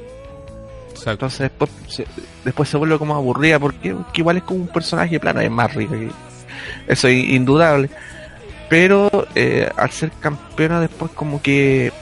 Entonces 1.10 1.40
después 1.40 1.70
se, 1.88 2.06
después 2.44 2.68
se 2.68 2.76
vuelve 2.76 2.98
como 2.98 3.14
aburrida 3.14 3.58
porque, 3.58 3.94
igual 4.14 4.36
es 4.36 4.42
como 4.42 4.60
un 4.60 4.68
personaje 4.68 5.18
plano, 5.18 5.40
es 5.40 5.50
más 5.50 5.74
rico. 5.74 5.94
eso 6.86 7.08
es 7.08 7.24
indudable. 7.24 7.90
Pero 8.68 9.10
eh, 9.34 9.68
al 9.76 9.90
ser 9.90 10.12
campeona 10.12 10.80
después 10.80 11.10
como 11.12 11.42
que 11.42 11.92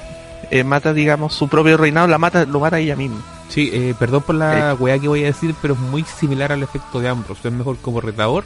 eh, 0.50 0.64
mata, 0.64 0.92
digamos, 0.92 1.34
su 1.34 1.48
propio 1.48 1.76
reinado, 1.76 2.06
la 2.06 2.18
mata, 2.18 2.44
lo 2.44 2.60
mata 2.60 2.78
ella 2.78 2.96
misma. 2.96 3.22
Sí, 3.50 3.70
eh, 3.72 3.94
perdón 3.98 4.22
por 4.22 4.36
la 4.36 4.74
weá 4.78 4.98
que 4.98 5.08
voy 5.08 5.24
a 5.24 5.26
decir, 5.26 5.54
pero 5.60 5.74
es 5.74 5.80
muy 5.80 6.04
similar 6.04 6.52
al 6.52 6.62
efecto 6.62 7.00
de 7.00 7.08
Ambrose. 7.08 7.48
Es 7.48 7.54
mejor 7.54 7.76
como 7.78 8.00
retador 8.00 8.44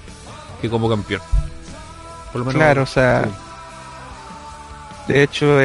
que 0.61 0.69
como 0.69 0.89
campeón. 0.89 1.23
Por 2.33 2.41
lo 2.41 2.47
menos, 2.47 2.59
claro, 2.59 2.83
o 2.83 2.87
sea... 2.87 3.29
De 5.07 5.23
hecho, 5.23 5.59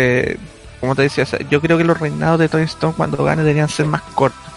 como 0.81 0.95
te 0.95 1.03
decía, 1.03 1.25
yo 1.49 1.61
creo 1.61 1.77
que 1.77 1.85
los 1.85 1.97
reinados 1.97 2.39
de 2.39 2.49
Tony 2.49 2.63
Stone 2.63 2.93
cuando 2.95 3.23
gane 3.23 3.41
deberían 3.41 3.69
ser 3.69 3.85
más 3.85 4.01
cortos 4.13 4.49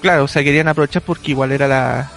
claro, 0.00 0.24
o 0.24 0.28
sea, 0.28 0.42
querían 0.42 0.68
aprovechar 0.68 1.02
porque 1.02 1.32
igual 1.32 1.52
era 1.52 1.68
la 1.68 2.10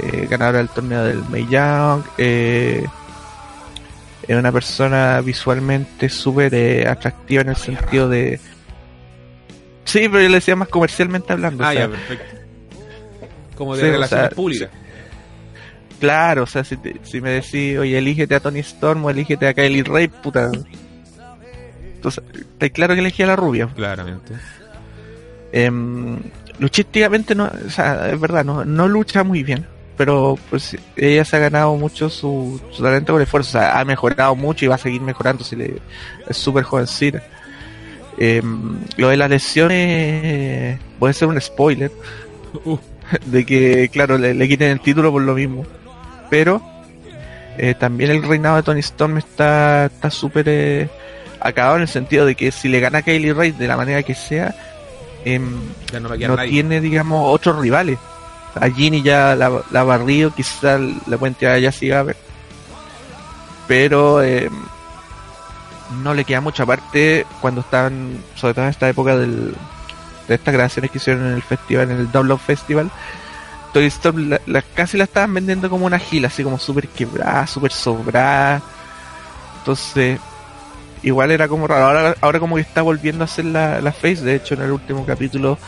eh, 0.00 0.26
ganadora 0.28 0.58
del 0.58 0.68
torneo 0.68 1.04
del 1.04 1.22
May 1.28 1.46
Young. 1.48 2.02
Eh, 2.18 2.86
era 4.28 4.38
una 4.40 4.52
persona 4.52 5.20
visualmente 5.20 6.08
súper 6.08 6.54
eh, 6.54 6.88
atractiva 6.88 7.42
en 7.42 7.48
el 7.50 7.56
sentido 7.56 8.08
de. 8.08 8.40
Sí, 9.86 10.00
pero 10.08 10.20
yo 10.20 10.28
le 10.28 10.34
decía 10.34 10.54
más 10.54 10.68
comercialmente 10.68 11.32
hablando. 11.32 11.64
Ah, 11.64 11.72
ya, 11.72 11.88
perfecto. 11.88 12.36
Como 13.56 13.74
de 13.74 13.90
relaciones 13.90 14.34
públicas. 14.34 14.68
claro, 15.98 16.42
o 16.42 16.46
sea, 16.46 16.62
si, 16.62 16.76
si 17.02 17.20
me 17.22 17.30
decís, 17.30 17.78
oye, 17.78 17.96
elígete 17.96 18.34
a 18.34 18.40
Tony 18.40 18.58
Storm 18.58 19.04
o 19.06 19.10
elígete 19.10 19.48
a 19.48 19.54
Kylie 19.54 19.84
Ray, 19.84 20.08
puta. 20.08 20.50
Entonces, 21.94 22.22
está 22.34 22.68
claro 22.68 22.94
que 22.94 23.00
elegí 23.00 23.22
a 23.22 23.28
la 23.28 23.36
rubia. 23.36 23.68
Claramente. 23.74 24.34
Eh, 25.52 25.70
luchísticamente 26.58 27.34
no, 27.34 27.50
o 27.66 27.70
sea, 27.70 28.10
es 28.10 28.20
verdad, 28.20 28.44
no, 28.44 28.64
no 28.64 28.88
lucha 28.88 29.24
muy 29.24 29.42
bien, 29.42 29.66
pero 29.96 30.38
pues 30.50 30.76
ella 30.96 31.24
se 31.24 31.36
ha 31.36 31.40
ganado 31.40 31.74
mucho 31.76 32.10
su, 32.10 32.60
talento 32.78 33.12
con 33.12 33.22
esfuerzo, 33.22 33.58
o 33.58 33.60
sea, 33.60 33.78
ha 33.78 33.84
mejorado 33.84 34.34
mucho 34.34 34.64
y 34.64 34.68
va 34.68 34.74
a 34.74 34.78
seguir 34.78 35.00
mejorando 35.00 35.44
si 35.44 35.56
le, 35.56 35.80
es 36.28 36.36
súper 36.36 36.64
jovencita. 36.64 37.22
Eh, 38.18 38.42
lo 38.96 39.08
de 39.08 39.16
las 39.16 39.30
lesiones 39.30 40.78
puede 40.98 41.14
ser 41.14 41.28
un 41.28 41.40
spoiler 41.40 41.92
uh. 42.64 42.78
de 43.26 43.44
que, 43.44 43.88
claro, 43.90 44.16
le, 44.18 44.48
quiten 44.48 44.70
el 44.70 44.80
título 44.80 45.12
por 45.12 45.22
lo 45.22 45.34
mismo, 45.34 45.66
pero 46.30 46.62
eh, 47.58 47.74
también 47.78 48.10
el 48.10 48.22
reinado 48.22 48.56
de 48.56 48.62
Tony 48.62 48.80
Storm 48.80 49.18
está 49.18 49.90
súper 50.10 50.46
eh, 50.48 50.88
acabado 51.40 51.76
en 51.76 51.82
el 51.82 51.88
sentido 51.88 52.24
de 52.26 52.34
que 52.34 52.50
si 52.50 52.68
le 52.68 52.80
gana 52.80 52.98
a 52.98 53.02
Kaylee 53.02 53.32
Ray 53.32 53.52
de 53.52 53.68
la 53.68 53.76
manera 53.76 54.02
que 54.02 54.14
sea, 54.14 54.54
Em, 55.26 55.58
no, 56.00 56.38
tiene, 56.46 56.80
digamos, 56.80 57.34
otros 57.34 57.58
rivales. 57.58 57.98
A 58.54 58.70
Ginny 58.70 59.02
ya 59.02 59.34
la, 59.34 59.60
la 59.72 59.82
barrido, 59.82 60.32
quizás 60.32 60.80
la 61.08 61.18
puente 61.18 61.40
tirar 61.80 61.98
a 61.98 62.02
ver. 62.04 62.16
Pero 63.66 64.22
em, 64.22 64.52
no 66.02 66.14
le 66.14 66.24
queda 66.24 66.40
mucha 66.40 66.66
parte 66.66 67.26
cuando 67.40 67.60
están, 67.60 68.22
sobre 68.34 68.54
todo 68.54 68.64
en 68.64 68.70
esta 68.70 68.88
época 68.88 69.16
del, 69.16 69.54
de 70.28 70.34
estas 70.34 70.54
grabaciones 70.54 70.90
que 70.90 70.98
hicieron 70.98 71.26
en 71.26 71.34
el 71.34 71.42
festival, 71.42 71.90
en 71.90 71.98
el 71.98 72.12
Double 72.12 72.36
Festival. 72.38 72.90
Toy 73.72 73.86
Story 73.86 74.38
la, 74.46 74.62
casi 74.62 74.96
la 74.96 75.04
estaban 75.04 75.34
vendiendo 75.34 75.68
como 75.68 75.86
una 75.86 75.98
gila, 75.98 76.28
así 76.28 76.42
como 76.42 76.58
súper 76.58 76.88
quebrada, 76.88 77.46
súper 77.46 77.72
sobrada. 77.72 78.62
Entonces, 79.58 80.18
igual 81.02 81.30
era 81.30 81.46
como 81.48 81.66
raro. 81.66 81.86
Ahora, 81.86 82.14
ahora 82.20 82.40
como 82.40 82.56
que 82.56 82.62
está 82.62 82.82
volviendo 82.82 83.24
a 83.24 83.26
hacer 83.26 83.44
la, 83.44 83.80
la 83.80 83.92
face. 83.92 84.22
De 84.22 84.36
hecho, 84.36 84.54
en 84.54 84.62
el 84.62 84.72
último 84.72 85.04
capítulo, 85.04 85.58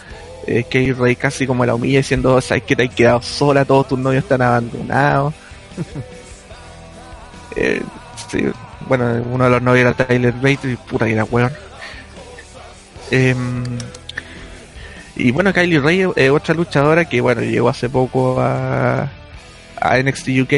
eh, 0.46 0.94
Rey 0.98 1.16
casi 1.16 1.46
como 1.46 1.66
la 1.66 1.74
humilla 1.74 1.98
diciendo, 1.98 2.40
sabes 2.40 2.62
que 2.64 2.74
te 2.74 2.84
has 2.84 2.94
quedado 2.94 3.22
sola, 3.22 3.64
todos 3.64 3.88
tus 3.88 3.98
novios 3.98 4.22
están 4.22 4.40
abandonados. 4.40 5.34
eh, 7.56 7.82
sí, 8.30 8.50
bueno, 8.87 9.22
uno 9.31 9.45
de 9.45 9.51
los 9.51 9.62
novios 9.62 9.87
era 9.87 10.07
Tyler 10.07 10.33
Bates 10.33 10.72
y 10.72 10.76
puta 10.76 11.07
que 11.07 11.12
era 11.12 11.24
weón. 11.24 11.53
Em, 13.11 13.64
y 15.16 15.31
bueno, 15.33 15.53
Kylie 15.53 15.81
Ray 15.81 16.07
es 16.14 16.31
otra 16.31 16.55
luchadora 16.55 17.05
que 17.07 17.20
bueno, 17.20 17.41
llegó 17.43 17.68
hace 17.68 17.89
poco 17.89 18.41
a, 18.41 19.11
NXT 19.81 20.29
UK 20.43 20.53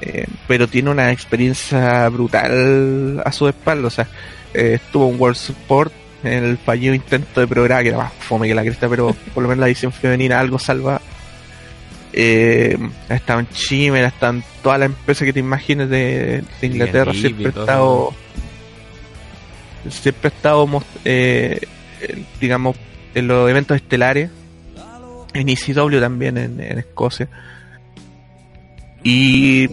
eh, 0.00 0.26
pero 0.46 0.68
tiene 0.68 0.90
una 0.90 1.10
experiencia 1.12 2.08
brutal 2.08 3.22
a 3.24 3.32
su 3.32 3.48
espalda. 3.48 3.88
O 3.88 3.90
sea, 3.90 4.06
eh, 4.54 4.74
estuvo 4.74 5.08
en 5.10 5.20
World 5.20 5.36
Support 5.36 5.92
en 6.22 6.44
el 6.44 6.58
fallido 6.58 6.94
intento 6.94 7.40
de 7.40 7.46
programa, 7.46 7.82
que 7.82 7.88
era 7.88 7.98
más 7.98 8.12
fome 8.12 8.48
que 8.48 8.54
la 8.54 8.62
cresta, 8.62 8.88
pero 8.88 9.14
por 9.34 9.42
lo 9.42 9.48
menos 9.48 9.60
la 9.60 9.66
edición 9.66 9.92
femenina 9.92 10.38
algo 10.40 10.58
salva. 10.58 11.00
Eh, 12.18 12.78
ha 13.10 13.14
estado 13.14 13.40
en 13.40 13.48
Chimera, 13.50 14.06
ha 14.06 14.08
estado 14.08 14.32
en 14.32 14.44
todas 14.62 14.80
las 14.80 14.86
empresas 14.86 15.26
que 15.26 15.34
te 15.34 15.40
imagines 15.40 15.90
de, 15.90 16.42
Inglaterra, 16.62 17.12
siempre 17.12 17.46
ha 17.46 17.48
estado. 17.50 18.14
Siempre 19.90 20.30
ha 20.30 20.34
estado, 20.34 20.82
eh, 21.04 21.60
digamos, 22.40 22.74
en 23.14 23.28
los 23.28 23.50
eventos 23.50 23.76
estelares, 23.76 24.30
en 25.34 25.48
ECW 25.50 26.00
también 26.00 26.38
en, 26.38 26.58
en 26.58 26.78
Escocia. 26.78 27.28
Y 29.04 29.68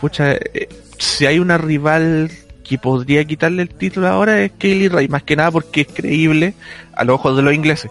pucha, 0.00 0.34
eh, 0.34 0.68
si 0.98 1.26
hay 1.26 1.40
una 1.40 1.58
rival 1.58 2.30
que 2.62 2.78
podría 2.78 3.24
quitarle 3.24 3.62
el 3.62 3.70
título 3.70 4.06
ahora 4.08 4.40
es 4.40 4.52
Kaylee 4.56 4.88
Ray, 4.88 5.08
más 5.08 5.24
que 5.24 5.34
nada 5.34 5.50
porque 5.50 5.82
es 5.82 5.88
creíble 5.88 6.54
a 6.94 7.02
los 7.04 7.16
ojos 7.16 7.36
de 7.36 7.42
los 7.42 7.54
ingleses. 7.54 7.90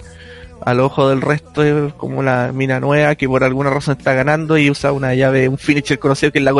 Al 0.66 0.80
ojo 0.80 1.09
del 1.09 1.22
resto 1.22 1.63
es 1.63 1.93
como 1.93 2.24
la 2.24 2.51
mina 2.51 2.80
nueva 2.80 3.13
que 3.13 3.28
por 3.28 3.43
alguna 3.43 3.70
razón 3.70 3.97
está 3.97 4.13
ganando 4.13 4.57
y 4.57 4.72
usa 4.72 4.91
una 4.91 5.13
llave, 5.13 5.47
un 5.47 5.59
finisher 5.59 5.99
conocido 5.99 6.32
que 6.32 6.39
es 6.39 6.43
la 6.43 6.53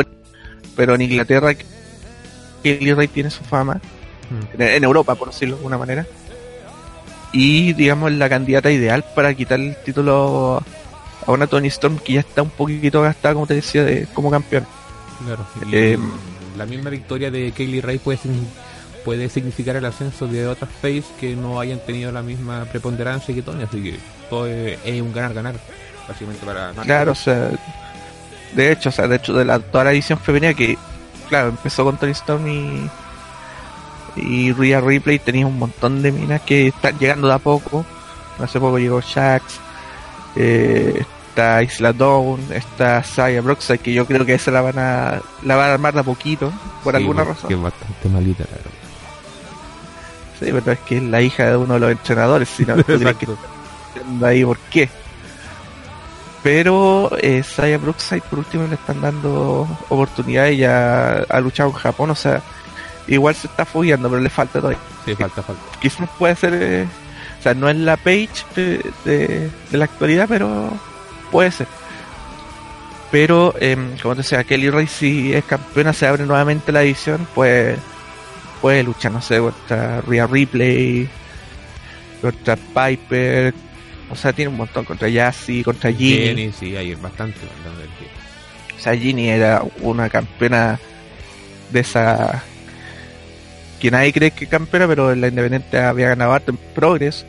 Pero 0.76 0.94
en 0.94 1.02
Inglaterra 1.02 1.54
Kaylee 2.62 2.94
Ray 2.94 3.08
tiene 3.08 3.30
su 3.30 3.42
fama. 3.42 3.80
Mm. 4.30 4.62
En, 4.62 4.84
Europa, 4.84 5.16
por 5.16 5.28
decirlo 5.28 5.56
de 5.56 5.60
alguna 5.60 5.78
manera. 5.78 6.06
Y 7.32 7.72
digamos 7.72 8.12
la 8.12 8.28
candidata 8.28 8.70
ideal 8.70 9.04
para 9.14 9.34
quitar 9.34 9.58
el 9.58 9.76
título 9.84 10.62
a 11.26 11.32
una 11.32 11.48
Tony 11.48 11.68
Storm 11.68 11.98
que 11.98 12.14
ya 12.14 12.20
está 12.20 12.42
un 12.42 12.50
poquito 12.50 13.02
gastada, 13.02 13.34
como 13.34 13.48
te 13.48 13.54
decía, 13.54 13.84
de, 13.84 14.06
como 14.14 14.30
campeón. 14.30 14.66
Claro. 15.24 15.46
Eh, 15.72 15.98
la 16.56 16.64
misma 16.64 16.90
victoria 16.90 17.30
de 17.30 17.52
Kaylee 17.52 17.80
Ray 17.80 17.98
puede, 17.98 18.18
puede 19.06 19.28
significar 19.28 19.76
el 19.76 19.84
ascenso 19.84 20.26
de 20.26 20.48
otras 20.48 20.68
face 20.68 21.04
que 21.20 21.36
no 21.36 21.60
hayan 21.60 21.78
tenido 21.78 22.10
la 22.10 22.22
misma 22.22 22.64
preponderancia 22.64 23.32
que 23.32 23.40
Tony, 23.40 23.62
así 23.62 23.80
que 23.80 24.00
todo 24.28 24.48
es, 24.48 25.00
un 25.00 25.12
ganar-ganar, 25.12 25.54
básicamente 26.08 26.44
para... 26.44 26.72
Claro, 26.82 27.12
o 27.12 27.14
sea, 27.14 27.52
de 28.52 28.72
hecho, 28.72 28.88
o 28.88 28.92
sea, 28.92 29.06
de 29.06 29.14
hecho, 29.14 29.32
de 29.32 29.44
la, 29.44 29.60
toda 29.60 29.84
la 29.84 29.92
edición 29.92 30.18
femenina 30.18 30.54
que, 30.54 30.76
claro, 31.28 31.50
empezó 31.50 31.84
con 31.84 31.96
Tony 31.98 32.10
Storm 32.10 32.48
y, 32.48 32.90
y 34.16 34.50
Rhea 34.50 34.80
Ripley, 34.80 35.20
tenía 35.20 35.46
un 35.46 35.56
montón 35.56 36.02
de 36.02 36.10
minas 36.10 36.42
que 36.42 36.66
están 36.66 36.98
llegando 36.98 37.28
de 37.28 37.34
a 37.34 37.38
poco. 37.38 37.86
Hace 38.40 38.58
poco 38.58 38.76
llegó 38.76 39.00
Shax, 39.00 39.44
eh, 40.34 41.04
está 41.28 41.62
Isla 41.62 41.92
Dawn, 41.92 42.40
está 42.52 43.04
Saya 43.04 43.40
Broxide, 43.40 43.78
que 43.78 43.92
yo 43.92 44.04
creo 44.04 44.26
que 44.26 44.34
esa 44.34 44.50
la 44.50 44.62
van 44.62 44.80
a 44.80 45.22
la 45.44 45.54
van 45.54 45.70
a 45.70 45.74
armar 45.74 45.94
de 45.94 46.00
a 46.00 46.02
poquito, 46.02 46.52
por 46.82 46.96
alguna 46.96 47.22
razón. 47.22 47.46
Que 47.46 47.54
es 47.54 47.62
bastante 47.62 48.08
malita, 48.08 48.42
la 48.50 48.56
verdad. 48.56 48.85
Sí, 50.38 50.50
pero 50.52 50.72
es 50.72 50.78
que 50.80 50.98
es 50.98 51.02
la 51.02 51.20
hija 51.22 51.50
de 51.50 51.56
uno 51.56 51.74
de 51.74 51.80
los 51.80 51.90
entrenadores, 51.90 52.48
si 52.48 52.64
no, 52.64 52.76
que 52.84 52.96
ahí 54.24 54.44
por 54.44 54.58
qué. 54.70 54.88
Pero 56.42 57.10
eh, 57.20 57.42
Saya 57.42 57.78
Brookside 57.78 58.22
por 58.22 58.38
último 58.38 58.66
le 58.68 58.74
están 58.74 59.00
dando 59.00 59.66
oportunidades 59.88 60.56
ya 60.58 61.24
ha 61.28 61.40
luchado 61.40 61.70
en 61.70 61.76
Japón, 61.76 62.10
o 62.10 62.14
sea, 62.14 62.40
igual 63.08 63.34
se 63.34 63.48
está 63.48 63.64
fogueando, 63.64 64.08
pero 64.08 64.20
le 64.20 64.30
falta 64.30 64.60
todavía. 64.60 64.78
Sí, 65.04 65.14
falta, 65.16 65.42
falta. 65.42 65.62
Quizás 65.80 66.08
puede 66.18 66.36
ser, 66.36 66.54
eh, 66.54 66.86
o 67.40 67.42
sea, 67.42 67.54
no 67.54 67.68
es 67.68 67.76
la 67.76 67.96
page 67.96 68.44
de, 68.54 68.92
de, 69.04 69.50
de 69.70 69.78
la 69.78 69.86
actualidad, 69.86 70.26
pero 70.28 70.70
puede 71.30 71.50
ser. 71.50 71.66
Pero, 73.10 73.54
eh, 73.60 73.76
como 74.02 74.14
te 74.14 74.22
decía, 74.22 74.44
Kelly 74.44 74.70
Ray 74.70 74.86
si 74.86 75.32
es 75.32 75.44
campeona, 75.44 75.92
se 75.92 76.06
abre 76.06 76.26
nuevamente 76.26 76.72
la 76.72 76.82
edición, 76.82 77.26
pues 77.34 77.78
puede 78.66 78.82
luchar, 78.82 79.12
no 79.12 79.22
sé, 79.22 79.38
contra 79.38 80.00
Rhea 80.00 80.26
Ripley, 80.26 81.08
contra 82.20 82.56
Piper, 82.56 83.54
o 84.10 84.16
sea, 84.16 84.32
tiene 84.32 84.48
un 84.48 84.56
montón, 84.56 84.84
contra 84.84 85.08
Yassi, 85.08 85.62
contra 85.62 85.92
Ginny. 85.92 86.30
Ginny, 86.30 86.52
sí, 86.52 86.74
hay 86.74 86.92
bastante. 86.96 87.38
O 88.76 88.80
sea, 88.80 88.96
Ginny 88.96 89.28
era 89.28 89.62
una 89.82 90.10
campeona 90.10 90.80
de 91.70 91.78
esa 91.78 92.42
que 93.78 93.88
nadie 93.92 94.12
cree 94.12 94.32
que 94.32 94.48
campeona, 94.48 94.88
pero 94.88 95.14
la 95.14 95.28
Independiente 95.28 95.78
había 95.78 96.08
ganado 96.08 96.32
harto 96.32 96.50
en 96.50 96.56
Progress. 96.74 97.24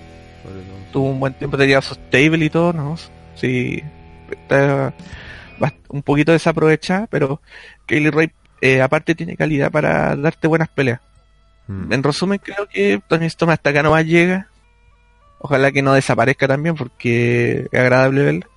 Tuvo 0.91 1.11
un 1.11 1.19
buen 1.19 1.35
tiempo, 1.35 1.55
tenía 1.55 1.83
su 1.83 1.93
stable 1.93 2.45
y 2.45 2.49
todo, 2.49 2.73
¿no? 2.73 2.97
Sí, 3.35 3.83
está 4.31 4.91
un 5.89 6.01
poquito 6.01 6.31
desaprovechada, 6.31 7.05
pero 7.05 7.41
Kaylee 7.85 8.09
Ray 8.09 8.31
eh, 8.59 8.81
aparte 8.81 9.13
tiene 9.13 9.37
calidad 9.37 9.69
para 9.69 10.15
darte 10.15 10.47
buenas 10.47 10.69
peleas. 10.69 10.99
Hmm. 11.67 11.91
En 11.91 12.03
resumen, 12.03 12.39
creo 12.43 12.67
que 12.67 13.01
Tony 13.07 13.25
Storm 13.25 13.51
hasta 13.51 13.69
acá 13.69 13.83
no 13.83 13.91
más 13.91 14.05
llega. 14.05 14.47
Ojalá 15.39 15.71
que 15.71 15.81
no 15.81 15.93
desaparezca 15.93 16.47
también 16.47 16.75
porque 16.75 17.67
es 17.71 17.79
agradable 17.79 18.23
verla. 18.23 18.47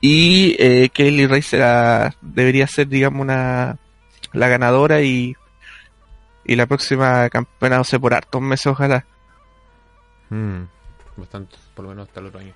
Y 0.00 0.56
eh, 0.58 0.90
Kaylee 0.92 1.26
Ray 1.26 1.42
será, 1.42 2.14
debería 2.20 2.66
ser, 2.66 2.88
digamos, 2.88 3.20
una 3.20 3.78
la 4.32 4.48
ganadora 4.48 5.02
y, 5.02 5.36
y 6.44 6.56
la 6.56 6.66
próxima 6.66 7.28
campeona, 7.28 7.78
no 7.78 7.84
sé, 7.84 7.98
por 7.98 8.14
hartos 8.14 8.40
meses, 8.40 8.66
ojalá. 8.66 9.04
Hmm. 10.30 10.64
bastante, 11.16 11.56
por 11.74 11.84
lo 11.84 11.90
menos 11.90 12.08
hasta 12.08 12.20
el 12.20 12.26
otro 12.26 12.40
año. 12.40 12.54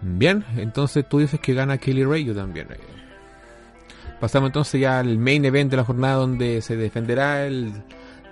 Bien, 0.00 0.44
entonces 0.56 1.08
tú 1.08 1.18
dices 1.18 1.40
que 1.40 1.54
gana 1.54 1.78
Kelly 1.78 2.04
Ray, 2.04 2.24
yo 2.24 2.34
también. 2.34 2.68
Eh. 2.70 3.05
Pasamos 4.20 4.48
entonces 4.48 4.80
ya 4.80 4.98
al 4.98 5.18
main 5.18 5.44
event 5.44 5.70
de 5.70 5.76
la 5.76 5.84
jornada 5.84 6.14
donde 6.14 6.62
se 6.62 6.76
defenderá 6.76 7.46
el 7.46 7.72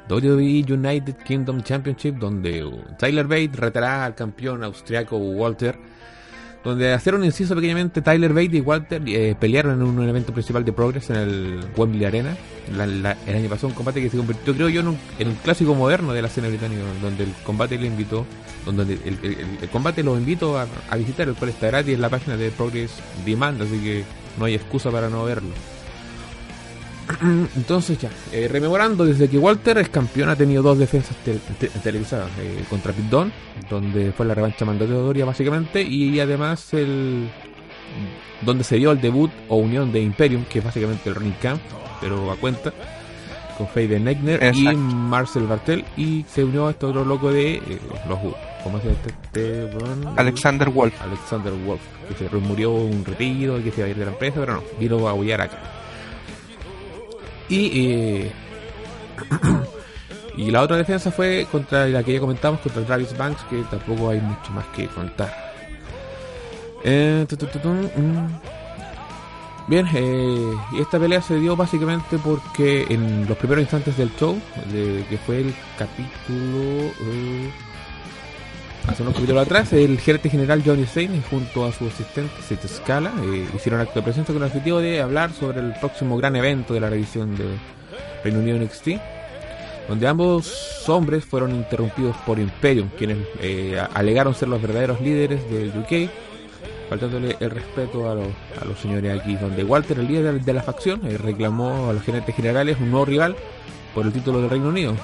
WWE 0.09 0.65
United 0.69 1.17
Kingdom 1.25 1.63
Championship, 1.63 2.17
donde 2.17 2.69
Tyler 2.99 3.27
Bate 3.27 3.51
retará 3.55 4.05
al 4.05 4.15
campeón 4.15 4.65
austriaco 4.65 5.17
Walter 5.17 5.79
donde 6.65 6.95
hacer 6.95 7.15
un 7.15 7.25
inciso 7.25 7.55
pequeñamente, 7.55 8.01
Tyler 8.01 8.33
Bate 8.33 8.57
y 8.57 8.61
Walter 8.61 9.03
eh, 9.07 9.37
pelearon 9.39 9.75
en 9.75 9.83
un 9.83 10.09
evento 10.09 10.33
principal 10.33 10.65
de 10.65 10.73
Progress 10.73 11.11
en 11.11 11.17
el 11.17 11.61
Wembley 11.77 12.07
Arena. 12.07 12.35
el 12.69 13.07
año 13.07 13.49
pasado 13.51 13.69
un 13.69 13.75
combate 13.75 14.01
que 14.01 14.09
se 14.09 14.17
convirtió, 14.17 14.55
creo 14.55 14.71
yo, 14.71 14.81
en 14.81 14.89
un, 15.29 15.35
clásico 15.45 15.75
moderno 15.75 16.15
de 16.15 16.23
la 16.23 16.29
escena 16.29 16.49
británica, 16.49 16.81
donde 17.03 17.25
el 17.25 17.33
combate 17.45 17.77
le 17.77 17.87
invitó, 17.87 18.25
donde 18.65 18.95
el, 18.95 19.69
combate 19.69 20.03
lo 20.03 20.17
invito 20.17 20.59
a, 20.59 20.67
visitar, 20.97 21.29
el 21.29 21.35
cual 21.35 21.51
está 21.51 21.67
gratis 21.67 21.95
en 21.95 22.01
la 22.01 22.09
página 22.09 22.39
de 22.39 22.51
Progress 22.51 22.93
Demand, 23.27 23.61
así 23.61 23.79
que 23.81 24.05
no 24.39 24.47
hay 24.47 24.55
excusa 24.55 24.91
para 24.91 25.11
no 25.11 25.23
verlo. 25.23 25.51
Entonces 27.57 27.99
ya, 27.99 28.11
eh, 28.33 28.49
rememorando 28.49 29.05
desde 29.05 29.29
que 29.29 29.39
Walter 29.39 29.79
es 29.79 29.89
campeón, 29.89 30.29
ha 30.29 30.37
tenido 30.37 30.63
dos 30.63 30.79
defensas 30.79 31.17
televisadas 31.83 32.31
eh, 32.41 32.65
contra 32.69 32.93
Pit 32.93 33.13
donde 33.69 34.13
fue 34.13 34.27
la 34.27 34.35
revancha 34.35 34.65
mandatoria 34.65 35.25
básicamente, 35.25 35.83
y 35.83 36.19
además 36.21 36.73
el 36.73 37.29
donde 38.43 38.65
se 38.65 38.77
dio 38.77 38.93
el 38.93 39.01
debut 39.01 39.31
o 39.49 39.57
unión 39.57 39.93
de 39.93 40.01
Imperium, 40.01 40.45
que 40.45 40.59
es 40.59 40.65
básicamente 40.65 41.09
el 41.09 41.15
Ring 41.15 41.35
Camp, 41.41 41.61
pero 42.01 42.31
a 42.31 42.37
cuenta, 42.37 42.73
con 43.57 43.69
Fade 43.69 44.01
Neckner 44.01 44.55
y 44.55 44.65
Marcel 44.75 45.47
Bartel, 45.47 45.85
y 45.97 46.25
se 46.29 46.45
unió 46.45 46.67
a 46.67 46.71
este 46.71 46.87
otro 46.87 47.05
loco 47.05 47.31
de 47.33 47.57
eh, 47.57 47.81
los 48.09 48.19
¿Cómo 48.63 48.81
se 48.81 48.87
llama 48.87 48.99
este, 49.07 49.71
Alexander 50.17 50.71
Wolf. 50.71 50.95
Alexander 51.03 51.53
Wolf, 51.53 51.83
que 52.09 52.29
se 52.29 52.35
murió 52.37 52.73
un 52.73 53.05
retiro 53.05 53.59
y 53.61 53.63
que 53.63 53.71
se 53.71 53.81
iba 53.81 53.89
a 53.89 53.91
ir 53.91 53.97
de 53.97 54.07
la 54.07 54.13
empresa, 54.13 54.41
pero 54.41 54.55
no, 54.55 54.63
vino 54.81 55.07
a 55.07 55.11
aullar 55.11 55.43
acá. 55.43 55.59
Y, 57.49 57.71
eh, 57.75 58.33
y 60.37 60.51
la 60.51 60.63
otra 60.63 60.77
defensa 60.77 61.11
fue 61.11 61.47
contra 61.51 61.87
la 61.87 62.03
que 62.03 62.15
ya 62.15 62.21
comentamos, 62.21 62.61
contra 62.61 62.85
Travis 62.85 63.17
Banks, 63.17 63.43
que 63.51 63.63
tampoco 63.71 64.11
hay 64.11 64.21
mucho 64.21 64.53
más 64.53 64.67
que 64.69 64.87
contar. 64.89 65.33
Eh, 66.83 67.27
mm. 67.27 68.27
Bien, 69.67 69.87
eh, 69.95 70.55
y 70.73 70.81
esta 70.81 70.99
pelea 70.99 71.23
se 71.23 71.39
dio 71.41 71.57
básicamente 71.57 72.19
porque 72.19 72.87
en 72.91 73.27
los 73.27 73.39
primeros 73.39 73.63
instantes 73.63 73.97
del 73.97 74.15
show, 74.17 74.39
que 74.71 75.19
fue 75.25 75.41
el 75.41 75.55
capítulo 75.79 76.91
hace 78.89 79.03
unos 79.03 79.15
capítulos 79.15 79.47
atrás, 79.47 79.73
el 79.73 79.99
gerente 79.99 80.31
general 80.31 80.63
Johnny 80.65 80.87
Zane 80.87 81.23
junto 81.31 81.65
a 81.65 81.73
su 81.73 81.87
asistente 81.87 82.33
Seth 82.47 82.67
Scala 82.67 83.13
eh, 83.25 83.47
hicieron 83.55 83.81
acto 83.81 84.01
de 84.01 84.03
presencia 84.03 84.33
con 84.33 84.43
el 84.43 84.49
objetivo 84.49 84.81
de 84.81 85.01
hablar 85.01 85.33
sobre 85.33 85.61
el 85.61 85.73
próximo 85.75 86.17
gran 86.17 86.37
evento 86.37 86.75
de 86.75 86.81
la 86.81 86.91
revisión 86.91 87.37
de 87.37 87.45
Reino 88.23 88.41
Unido 88.41 88.59
NXT, 88.59 88.89
donde 89.89 90.07
ambos 90.07 90.89
hombres 90.89 91.25
fueron 91.25 91.55
interrumpidos 91.55 92.17
por 92.27 92.39
Imperium, 92.39 92.89
quienes 92.97 93.19
eh, 93.41 93.81
alegaron 93.95 94.35
ser 94.35 94.49
los 94.49 94.61
verdaderos 94.61 95.01
líderes 95.01 95.49
del 95.51 95.69
UK, 95.71 96.11
faltándole 96.89 97.37
el 97.41 97.51
respeto 97.51 98.11
a, 98.11 98.15
los, 98.15 98.79
señores 98.81 99.21
aquí, 99.21 99.37
donde 99.37 99.65
Walter, 99.65 99.99
el 99.99 100.09
líder 100.09 100.41
de 100.41 100.53
la 100.53 100.63
facción, 100.63 101.01
eh, 101.07 101.19
reclamó 101.19 101.91
a 101.91 101.93
los 101.93 102.03
gerentes 102.03 102.35
generales 102.35 102.77
un 102.81 102.91
nuevo 102.91 103.07
rival 103.07 103.37
por 103.95 104.07
el 104.07 104.13
título 104.13 104.41
del 104.41 104.51
Reino 104.51 104.69
Unido, 104.69 104.95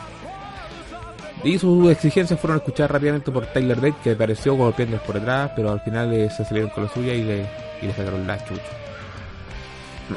y 1.42 1.58
sus 1.58 1.90
exigencias 1.90 2.38
fueron 2.38 2.58
escuchadas 2.58 2.90
rápidamente 2.90 3.30
por 3.30 3.46
Tyler 3.46 3.76
Bate, 3.76 3.94
que 4.02 4.10
apareció 4.12 4.54
golpeándoles 4.54 5.02
por 5.02 5.14
detrás, 5.14 5.52
pero 5.56 5.72
al 5.72 5.80
final 5.80 6.12
eh, 6.12 6.28
se 6.30 6.44
salieron 6.44 6.70
con 6.70 6.84
la 6.84 6.90
suya 6.90 7.14
y 7.14 7.24
le, 7.24 7.46
y 7.80 7.86
le 7.86 7.94
sacaron 7.94 8.26
la 8.26 8.44
chucha. 8.44 8.62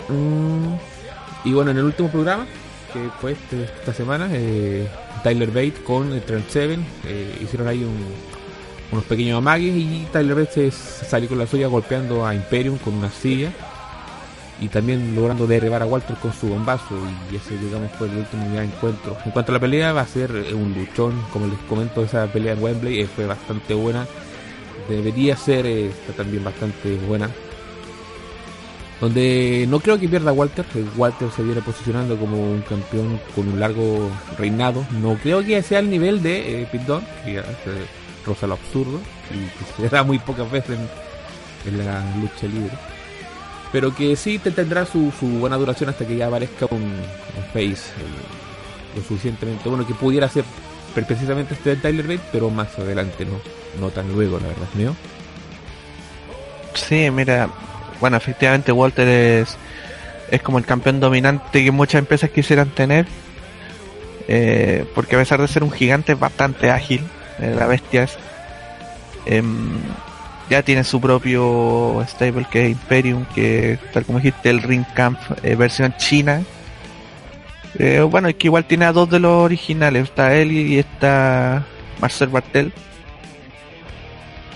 Mm, 0.09 0.76
y 1.45 1.53
bueno, 1.53 1.71
en 1.71 1.78
el 1.78 1.84
último 1.86 2.09
programa, 2.09 2.45
que 2.91 2.99
fue 3.21 3.34
este, 3.34 3.63
esta 3.63 3.93
semana, 3.93 4.28
eh, 4.32 4.88
Tyler 5.24 5.49
Bate 5.49 5.84
con 5.84 6.11
el 6.11 6.21
Trent 6.21 6.49
Seven 6.49 6.86
eh, 7.05 7.38
hicieron 7.41 7.67
ahí 7.67 7.88
unos 8.91 9.05
pequeños 9.05 9.38
amagues 9.38 9.76
y 9.76 10.07
Tyler 10.11 10.36
Bate 10.36 10.71
se 10.71 11.05
salió 11.05 11.30
con 11.30 11.39
la 11.39 11.47
suya 11.47 11.67
golpeando 11.67 12.26
a 12.26 12.36
Imperium 12.36 12.78
con 12.78 12.95
una 12.95 13.09
silla 13.09 13.51
y 14.60 14.68
también 14.68 15.16
logrando 15.16 15.47
derribar 15.47 15.82
a 15.82 15.86
Walter 15.86 16.16
con 16.18 16.34
su 16.34 16.47
bombazo 16.47 16.95
y 17.32 17.36
ese 17.36 17.58
digamos 17.58 17.91
fue 17.97 18.08
el 18.08 18.18
último 18.18 18.60
encuentro. 18.60 19.18
En 19.26 19.32
cuanto 19.32 19.51
a 19.51 19.54
la 19.54 19.60
pelea 19.60 19.93
va 19.93 20.01
a 20.01 20.08
ser 20.08 20.32
eh, 20.32 20.54
un 20.54 20.74
luchón, 20.74 21.14
como 21.32 21.47
les 21.47 21.60
comento 21.70 22.04
esa 22.04 22.28
pelea 22.28 22.54
en 22.54 22.64
Wembley 22.64 23.01
eh, 23.01 23.08
fue 23.08 23.26
bastante 23.26 23.74
buena, 23.74 24.06
debería 24.88 25.36
ser 25.36 25.66
eh, 25.66 25.91
también 26.16 26.43
bastante 26.43 26.95
buena. 27.08 27.30
Donde 29.01 29.66
no 29.68 29.82
creo 29.82 29.99
que 29.99 30.08
pierda 30.08 30.32
Walter, 30.32 30.66
Walter 30.95 31.30
se 31.36 31.43
viene 31.43 31.62
posicionando 31.62 32.16
como 32.16 32.38
un 32.38 32.62
campeón 32.62 33.20
con 33.36 33.49
un 33.49 33.60
largo 33.60 34.10
reinado. 34.38 34.86
No 35.01 35.16
creo 35.16 35.43
que 35.43 35.62
sea 35.62 35.80
el 35.80 35.89
nivel 35.89 36.24
de 36.24 36.62
eh, 36.62 36.68
que 36.72 37.34
ya 37.34 37.43
roza 38.26 38.47
lo 38.47 38.54
absurdo 38.54 39.01
y 39.30 39.39
que 39.58 39.82
se 39.89 39.93
da 39.93 40.04
muy 40.04 40.20
pocas 40.20 40.49
veces 40.49 40.78
en 41.66 41.78
la 41.78 42.01
lucha 42.16 42.47
libre 42.47 42.93
pero 43.74 43.93
que 43.93 44.15
sí 44.15 44.39
te 44.39 44.51
tendrá 44.51 44.86
su, 44.86 45.11
buena 45.21 45.57
duración 45.57 45.89
hasta 45.89 46.05
que 46.05 46.15
ya 46.15 46.28
aparezca 46.28 46.67
un, 46.69 46.93
face 47.51 47.74
eh, 47.74 48.95
lo 48.95 49.01
suficientemente 49.01 49.67
bueno 49.67 49.86
que 49.86 49.95
pudiera 49.95 50.30
ser 50.30 50.45
precisamente 50.93 51.55
este 51.55 51.71
de 51.71 51.76
Tyler 51.78 52.07
Bate, 52.07 52.30
pero 52.32 52.51
más 52.51 52.78
adelante, 52.78 53.26
no, 53.26 53.39
no 53.82 53.89
tan 53.89 54.13
luego, 54.13 54.39
la 54.39 54.47
verdad, 54.47 54.67
mío. 54.76 54.95
Sí, 56.76 57.09
mira, 57.09 57.49
bueno, 57.99 58.17
efectivamente 58.17 58.71
Walter 58.71 59.07
es, 59.07 59.57
es 60.30 60.41
como 60.43 60.59
el 60.59 60.65
campeón 60.65 60.99
dominante 60.99 61.63
que 61.63 61.71
muchas 61.71 61.99
empresas 61.99 62.30
quisieran 62.30 62.69
tener, 62.69 63.07
eh, 64.28 64.86
porque 64.93 65.15
a 65.15 65.19
pesar 65.19 65.41
de 65.41 65.47
ser 65.47 65.63
un 65.63 65.71
gigante 65.71 66.13
es 66.13 66.19
bastante 66.19 66.69
ágil, 66.69 67.01
eh, 67.39 67.55
la 67.57 67.65
bestia 67.65 68.03
es. 68.03 68.17
Em, 69.26 69.80
ya 70.50 70.62
tiene 70.62 70.84
su 70.84 71.00
propio 71.00 72.04
stable 72.08 72.46
que 72.52 72.66
es 72.66 72.72
Imperium, 72.72 73.26
que 73.34 73.80
tal 73.94 74.06
como 74.06 74.20
dijiste, 74.20 74.50
el 74.50 74.62
Ring 74.62 74.86
Camp 74.94 75.20
eh, 75.41 75.56
versión 75.56 75.96
china. 75.98 76.44
Eh, 77.80 78.02
bueno, 78.02 78.28
es 78.28 78.36
que 78.36 78.48
igual 78.48 78.66
tiene 78.66 78.86
a 78.86 78.91
dos 78.91 79.10
de 79.10 79.20
los 79.20 79.32
originales, 79.32 80.04
está 80.04 80.36
él 80.36 80.52
y 80.52 80.78
está 80.78 81.66
Marcel 82.00 82.30
Bartel. 82.30 82.72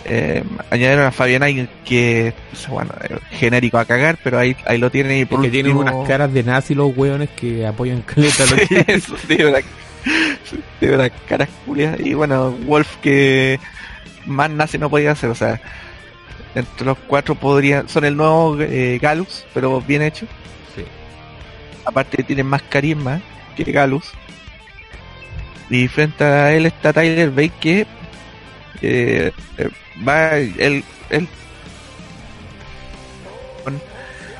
Eh, 0.09 0.41
añadieron 0.69 1.05
a 1.05 1.11
Fabiana 1.11 1.47
que 1.83 2.33
bueno, 2.69 2.91
genérico 3.31 3.77
a 3.77 3.83
cagar, 3.83 4.17
pero 4.23 4.39
ahí, 4.39 4.55
ahí 4.65 4.77
lo 4.77 4.89
tienen 4.89 5.19
y 5.19 5.25
por 5.25 5.41
que 5.41 5.49
tienen 5.49 5.75
unas 5.75 6.07
caras 6.07 6.31
de 6.31 6.43
nazi 6.43 6.75
los 6.75 6.95
hueones 6.95 7.29
que 7.31 7.67
apoyan 7.67 8.01
caleta 8.05 8.45
Eso, 8.87 9.15
tiene 9.27 9.47
una, 10.95 11.09
caras 11.27 11.49
y 11.99 12.13
bueno, 12.13 12.51
Wolf 12.51 12.87
que 13.01 13.59
más 14.27 14.49
nazi 14.49 14.77
no 14.77 14.89
podía 14.89 15.11
hacer, 15.11 15.29
o 15.29 15.35
sea, 15.35 15.59
entre 16.55 16.85
los 16.85 16.97
cuatro 17.07 17.35
podrían, 17.35 17.87
son 17.89 18.05
el 18.05 18.15
nuevo 18.15 18.57
eh, 18.59 18.99
Galus, 19.01 19.45
pero 19.53 19.81
bien 19.81 20.01
hecho. 20.01 20.25
Sí. 20.75 20.83
Aparte 21.85 22.23
tienen 22.23 22.45
más 22.45 22.61
carisma 22.63 23.21
que 23.55 23.71
Galus. 23.71 24.11
Y 25.69 25.87
frente 25.87 26.23
a 26.23 26.53
él 26.53 26.65
está 26.65 26.93
Tyler 26.93 27.29
Bate 27.29 27.51
que 27.59 27.85
eh, 28.81 29.31
eh, 29.57 29.69
va 30.07 30.37
el, 30.37 30.83
el 31.09 31.27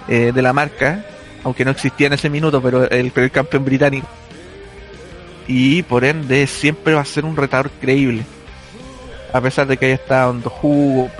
eh, 0.07 0.31
de 0.33 0.41
la 0.41 0.53
marca, 0.53 1.03
aunque 1.43 1.65
no 1.65 1.71
existía 1.71 2.07
en 2.07 2.13
ese 2.13 2.29
minuto, 2.29 2.61
pero 2.61 2.89
el, 2.89 3.11
el 3.13 3.31
campeón 3.31 3.65
británico. 3.65 4.07
Y 5.47 5.83
por 5.83 6.05
ende 6.05 6.47
siempre 6.47 6.93
va 6.93 7.01
a 7.01 7.05
ser 7.05 7.25
un 7.25 7.35
retador 7.35 7.69
creíble. 7.81 8.23
A 9.33 9.41
pesar 9.41 9.67
de 9.67 9.77
que 9.77 9.85
haya 9.87 9.95
estado 9.95 10.31
en 10.31 10.41
jugos, 10.41 11.11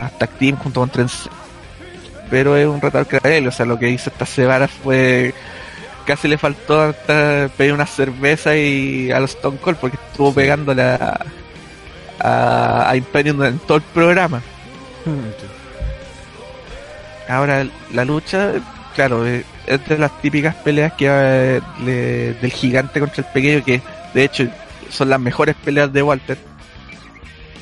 hasta 0.00 0.26
Team 0.26 0.56
junto 0.56 0.80
con 0.80 0.90
Trent 0.90 1.10
pero 2.30 2.56
es 2.56 2.66
un 2.66 2.80
retador 2.80 3.06
creíble. 3.06 3.48
O 3.48 3.52
sea, 3.52 3.66
lo 3.66 3.78
que 3.78 3.88
hizo 3.90 4.10
esta 4.10 4.26
semana 4.26 4.66
fue. 4.66 5.32
Casi 6.06 6.26
le 6.28 6.36
faltó 6.36 6.80
hasta 6.82 7.48
pedir 7.56 7.72
una 7.72 7.86
cerveza 7.86 8.56
y 8.56 9.10
a 9.10 9.20
los 9.20 9.30
Stone 9.34 9.56
Cold 9.58 9.76
porque 9.78 9.96
estuvo 10.10 10.34
pegándole 10.34 10.82
a, 10.82 11.18
a, 12.20 12.90
a 12.90 12.96
Imperium 12.96 13.42
en 13.44 13.58
todo 13.60 13.78
el 13.78 13.82
programa. 13.84 14.42
Ahora, 17.28 17.66
la 17.92 18.04
lucha, 18.04 18.52
claro, 18.94 19.26
eh, 19.26 19.44
es 19.66 19.86
de 19.88 19.96
las 19.96 20.20
típicas 20.20 20.54
peleas 20.56 20.92
que 20.94 21.06
eh, 21.08 21.60
le- 21.84 22.34
del 22.34 22.52
gigante 22.52 23.00
contra 23.00 23.22
el 23.24 23.32
pequeño, 23.32 23.64
que 23.64 23.80
de 24.12 24.24
hecho 24.24 24.46
son 24.90 25.08
las 25.10 25.20
mejores 25.20 25.54
peleas 25.64 25.92
de 25.92 26.02
Walter. 26.02 26.38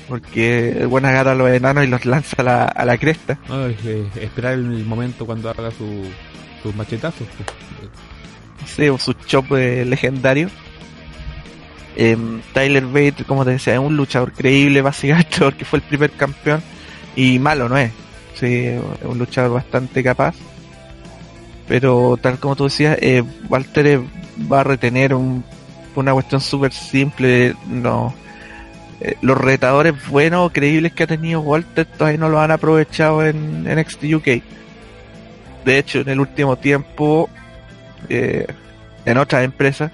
Porque 0.08 0.70
el 0.80 0.86
buen 0.88 1.04
agarra 1.04 1.32
a 1.32 1.34
los 1.34 1.48
enanos 1.50 1.84
y 1.84 1.86
los 1.86 2.04
lanza 2.04 2.36
a 2.38 2.42
la, 2.42 2.64
a 2.64 2.84
la 2.84 2.98
cresta. 2.98 3.38
No, 3.48 3.66
es, 3.66 3.76
eh, 3.84 4.04
esperar 4.20 4.54
el 4.54 4.84
momento 4.84 5.24
cuando 5.24 5.48
haga 5.48 5.70
su, 5.70 6.04
sus 6.62 6.74
machetazos. 6.74 7.26
pues. 7.36 7.48
Sí, 8.68 8.88
o 8.88 8.98
su 8.98 9.12
chop 9.14 9.52
eh, 9.52 9.84
legendario. 9.84 10.48
Em, 11.96 12.40
Tyler 12.54 12.86
Bate, 12.86 13.24
como 13.26 13.44
te 13.44 13.52
decía, 13.52 13.74
es 13.74 13.78
un 13.78 13.96
luchador 13.96 14.32
creíble 14.32 14.80
básicamente 14.82 15.36
porque 15.40 15.64
fue 15.64 15.78
el 15.78 15.84
primer 15.84 16.10
campeón 16.12 16.62
y 17.16 17.38
malo 17.38 17.68
no 17.68 17.76
es. 17.76 17.92
Sí, 18.34 18.46
es 18.66 18.80
un 19.04 19.18
luchador 19.18 19.52
bastante 19.52 20.02
capaz. 20.02 20.34
Pero 21.68 22.18
tal 22.20 22.38
como 22.38 22.56
tú 22.56 22.64
decías, 22.64 22.98
eh, 23.00 23.22
Walter 23.48 23.86
eh, 23.86 24.00
va 24.50 24.60
a 24.60 24.64
retener 24.64 25.14
un- 25.14 25.44
una 26.00 26.12
cuestión 26.12 26.40
súper 26.40 26.72
simple. 26.72 27.54
No, 27.66 28.14
eh, 29.00 29.16
los 29.20 29.36
retadores 29.36 29.94
buenos 30.08 30.52
creíbles 30.52 30.92
que 30.92 31.02
ha 31.02 31.06
tenido 31.06 31.40
Walter 31.40 31.86
todavía 31.86 32.18
no 32.18 32.28
lo 32.28 32.40
han 32.40 32.50
aprovechado 32.50 33.24
en, 33.24 33.66
en 33.66 33.78
NXT 33.78 34.04
UK. 34.14 34.28
De 35.64 35.78
hecho, 35.78 36.00
en 36.00 36.08
el 36.08 36.20
último 36.20 36.56
tiempo, 36.56 37.28
eh, 38.08 38.46
en 39.04 39.18
otras 39.18 39.44
empresas, 39.44 39.92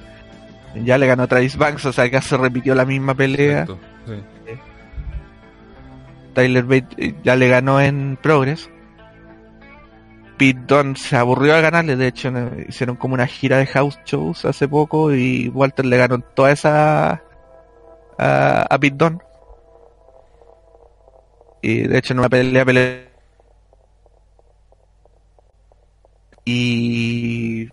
ya 0.75 0.99
le 0.99 1.07
ganó 1.07 1.27
Travis 1.27 1.57
Banks, 1.57 1.85
o 1.87 1.93
sea, 1.93 2.05
acá 2.05 2.23
se 2.23 2.37
repitió 2.37 2.75
la 2.75 2.85
misma 2.85 3.15
pelea. 3.15 3.63
Exacto, 3.63 3.79
sí. 4.07 4.15
Tyler 6.35 6.65
Bate 6.65 6.87
eh, 6.99 7.15
ya 7.25 7.35
le 7.35 7.49
ganó 7.49 7.81
en 7.81 8.17
Progress. 8.21 8.71
Pete 10.39 10.61
Dunne 10.67 10.97
se 10.97 11.17
aburrió 11.17 11.55
de 11.55 11.63
ganarle, 11.63 11.97
de 11.97 12.07
hecho 12.07 12.33
hicieron 12.69 12.97
como 12.97 13.15
una 13.15 13.27
gira 13.27 13.59
de 13.59 13.67
house 13.67 13.99
shows 14.05 14.45
hace 14.45 14.69
poco 14.69 15.13
y 15.13 15.49
Walter 15.49 15.85
le 15.85 15.97
ganó 15.97 16.21
toda 16.21 16.53
esa 16.53 17.23
a, 18.17 18.67
a 18.71 18.79
Dunne. 18.79 19.19
Y 21.61 21.83
de 21.83 21.99
hecho 21.99 22.13
en 22.13 22.21
una 22.21 22.29
pelea 22.29 22.65
pelea 22.65 23.09
y 26.45 27.69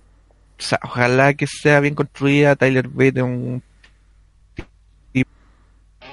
ojalá 0.84 1.34
que 1.36 1.48
sea 1.48 1.80
bien 1.80 1.96
construida 1.96 2.56
Tyler 2.56 2.88
Bate 2.90 3.22
un 3.22 3.64
tipo 5.14 5.30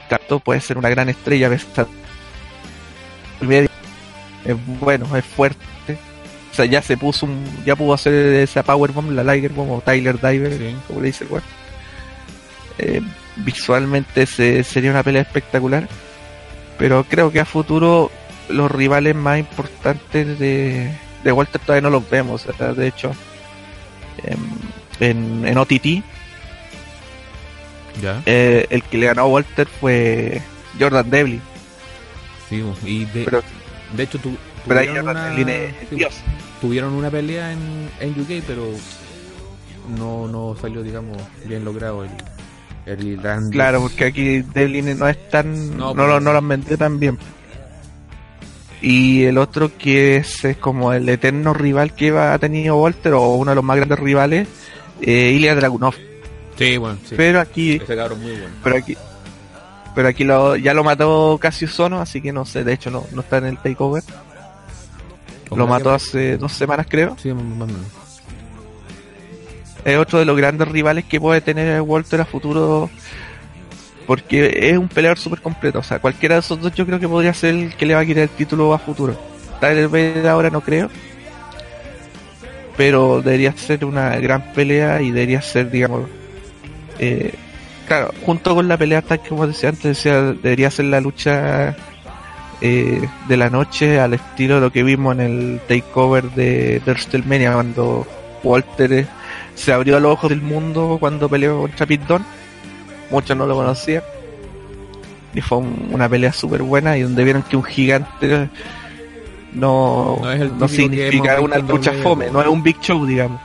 tanto 0.08 0.38
puede 0.38 0.60
ser 0.60 0.78
una 0.78 0.90
gran 0.90 1.08
estrella 1.08 1.48
a 1.48 1.50
es 4.44 4.66
bueno, 4.80 5.16
es 5.16 5.24
fuerte. 5.24 5.58
O 6.52 6.54
sea, 6.54 6.66
ya 6.66 6.82
se 6.82 6.96
puso 6.98 7.24
un, 7.26 7.44
ya 7.64 7.74
pudo 7.76 7.94
hacer 7.94 8.12
esa 8.34 8.62
Powerbomb, 8.62 9.10
la 9.12 9.24
Liger 9.24 9.52
Bomb 9.52 9.70
o 9.72 9.80
Tyler 9.80 10.20
Diver, 10.20 10.52
Sí. 10.58 10.76
como 10.86 11.00
le 11.00 11.06
dice 11.06 11.24
el 11.24 11.30
weón. 11.30 11.44
Eh, 12.78 13.00
visualmente 13.36 14.26
se, 14.26 14.62
sería 14.62 14.90
una 14.90 15.02
pelea 15.02 15.22
espectacular. 15.22 15.88
Pero 16.78 17.04
creo 17.04 17.30
que 17.32 17.40
a 17.40 17.44
futuro 17.46 18.10
los 18.48 18.70
rivales 18.70 19.14
más 19.14 19.38
importantes 19.38 20.38
de, 20.38 20.90
de 21.24 21.32
Walter 21.32 21.60
todavía 21.60 21.82
no 21.82 21.90
los 21.90 22.08
vemos. 22.10 22.46
de 22.76 22.86
hecho, 22.86 23.12
en, 24.22 24.38
en, 25.00 25.46
en 25.46 25.56
OTT, 25.58 26.02
Ya, 28.02 28.22
eh, 28.26 28.66
el 28.70 28.82
que 28.82 28.98
le 28.98 29.06
ganó 29.06 29.22
a 29.22 29.26
Walter 29.26 29.66
fue 29.80 30.42
Jordan 30.78 31.08
Devlin. 31.10 31.40
sí, 32.48 32.62
y 32.84 33.04
de, 33.06 33.24
Pero, 33.24 33.42
de 33.96 34.02
hecho 34.02 34.18
tu, 34.18 34.36
pero 34.66 34.80
ahí 34.80 34.88
una, 34.88 35.34
sí, 35.34 35.44
Dios. 35.96 36.14
tuvieron 36.60 36.92
una 36.94 37.10
pelea 37.10 37.52
en, 37.52 37.88
en 38.00 38.10
UK, 38.20 38.44
pero 38.46 38.66
no, 39.98 40.28
no 40.28 40.56
salió, 40.60 40.82
digamos, 40.82 41.16
bien 41.46 41.64
logrado 41.64 42.04
el, 42.04 42.10
el. 42.86 43.50
Claro, 43.50 43.80
porque 43.82 44.04
aquí 44.06 44.42
Devlin 44.42 44.98
no 44.98 45.08
es 45.08 45.28
tan. 45.30 45.76
No, 45.76 45.88
No, 45.88 45.94
pues. 45.94 46.08
lo, 46.08 46.20
no 46.20 46.32
lo 46.32 46.38
han 46.38 46.48
vendido 46.48 46.76
tan 46.78 46.98
bien. 46.98 47.18
Y 48.80 49.24
el 49.24 49.38
otro 49.38 49.70
que 49.78 50.16
es, 50.16 50.44
es 50.44 50.56
como 50.56 50.92
el 50.92 51.08
eterno 51.08 51.54
rival 51.54 51.94
que 51.94 52.10
ha 52.10 52.36
tenido 52.38 52.76
Walter, 52.80 53.12
o 53.14 53.34
uno 53.36 53.52
de 53.52 53.54
los 53.54 53.64
más 53.64 53.76
grandes 53.76 53.98
rivales, 54.00 54.48
eh, 55.00 55.30
Ilya 55.36 55.54
Dragunov. 55.54 55.94
Sí, 56.58 56.76
bueno, 56.78 56.98
sí. 57.08 57.14
Pero 57.16 57.40
aquí, 57.40 57.76
Ese 57.76 57.94
cabrón 57.96 58.20
muy 58.20 58.32
bueno. 58.32 58.48
pero 58.62 58.76
aquí, 58.76 58.96
pero 59.94 60.08
aquí 60.08 60.24
lo, 60.24 60.56
ya 60.56 60.74
lo 60.74 60.82
mató 60.82 61.38
Cassius 61.40 61.72
Sono, 61.72 62.00
así 62.00 62.20
que 62.20 62.32
no 62.32 62.44
sé, 62.44 62.64
de 62.64 62.72
hecho 62.72 62.90
no, 62.90 63.06
no 63.12 63.20
está 63.20 63.38
en 63.38 63.46
el 63.46 63.58
takeover. 63.58 64.02
Lo 65.56 65.66
mató 65.66 65.90
que- 65.90 65.96
hace 65.96 66.36
dos 66.38 66.52
semanas 66.52 66.86
creo. 66.88 67.16
Sí, 67.20 67.32
más 67.32 67.42
o 67.42 67.66
menos. 67.66 67.80
es 69.84 69.96
otro 69.98 70.20
de 70.20 70.24
los 70.24 70.36
grandes 70.36 70.68
rivales 70.68 71.04
que 71.06 71.20
puede 71.20 71.40
tener 71.40 71.80
Walter 71.80 72.20
a 72.20 72.24
futuro 72.24 72.88
porque 74.06 74.70
es 74.70 74.78
un 74.78 74.88
peleador 74.88 75.18
súper 75.18 75.40
completo. 75.40 75.80
O 75.80 75.82
sea, 75.82 75.98
cualquiera 75.98 76.36
de 76.36 76.40
esos 76.40 76.60
dos 76.60 76.72
yo 76.74 76.86
creo 76.86 77.00
que 77.00 77.08
podría 77.08 77.34
ser 77.34 77.54
el 77.54 77.74
que 77.76 77.86
le 77.86 77.94
va 77.94 78.00
a 78.00 78.06
quitar 78.06 78.22
el 78.24 78.28
título 78.28 78.72
a 78.74 78.78
futuro. 78.78 79.16
Tyler 79.60 79.88
Bate 79.88 80.28
ahora 80.28 80.50
no 80.50 80.60
creo. 80.60 80.88
Pero 82.76 83.20
debería 83.22 83.52
ser 83.56 83.84
una 83.84 84.16
gran 84.16 84.52
pelea 84.54 85.02
y 85.02 85.10
debería 85.10 85.42
ser, 85.42 85.70
digamos, 85.70 86.08
eh, 86.98 87.34
claro, 87.86 88.12
junto 88.24 88.54
con 88.54 88.66
la 88.66 88.76
pelea 88.76 89.02
tal 89.02 89.20
como 89.28 89.46
decía 89.46 89.68
antes, 89.70 89.82
decía, 89.84 90.20
debería 90.22 90.70
ser 90.70 90.86
la 90.86 91.00
lucha 91.00 91.76
eh, 92.62 93.06
de 93.28 93.36
la 93.36 93.50
noche 93.50 93.98
al 94.00 94.14
estilo 94.14 94.54
de 94.54 94.60
lo 94.62 94.72
que 94.72 94.82
vimos 94.84 95.14
en 95.16 95.20
el 95.20 95.60
takeover 95.68 96.30
de, 96.30 96.80
de 96.80 96.92
WrestleMania 96.92 97.52
cuando 97.52 98.06
Walter 98.42 98.92
eh, 98.92 99.06
se 99.54 99.72
abrió 99.72 99.96
a 99.96 100.00
los 100.00 100.12
ojos 100.12 100.30
del 100.30 100.40
mundo 100.42 100.96
cuando 101.00 101.28
peleó 101.28 101.60
contra 101.62 101.84
Dunne. 101.86 102.24
Muchos 103.10 103.36
no 103.36 103.46
lo 103.46 103.54
conocían. 103.56 104.02
Y 105.34 105.40
fue 105.40 105.58
un- 105.58 105.88
una 105.92 106.08
pelea 106.08 106.32
súper 106.32 106.62
buena 106.62 106.96
y 106.96 107.02
donde 107.02 107.24
vieron 107.24 107.42
que 107.42 107.56
un 107.56 107.64
gigante 107.64 108.48
no, 109.54 110.18
No 110.22 110.30
no 110.44 110.66
que 110.66 110.74
significa 110.74 111.40
una 111.42 111.56
lucha 111.72 111.90
fome, 112.02 112.30
no 112.30 112.40
es 112.40 112.48
un 112.48 112.62
big 112.62 112.80
show, 112.80 113.04
digamos. 113.04 113.40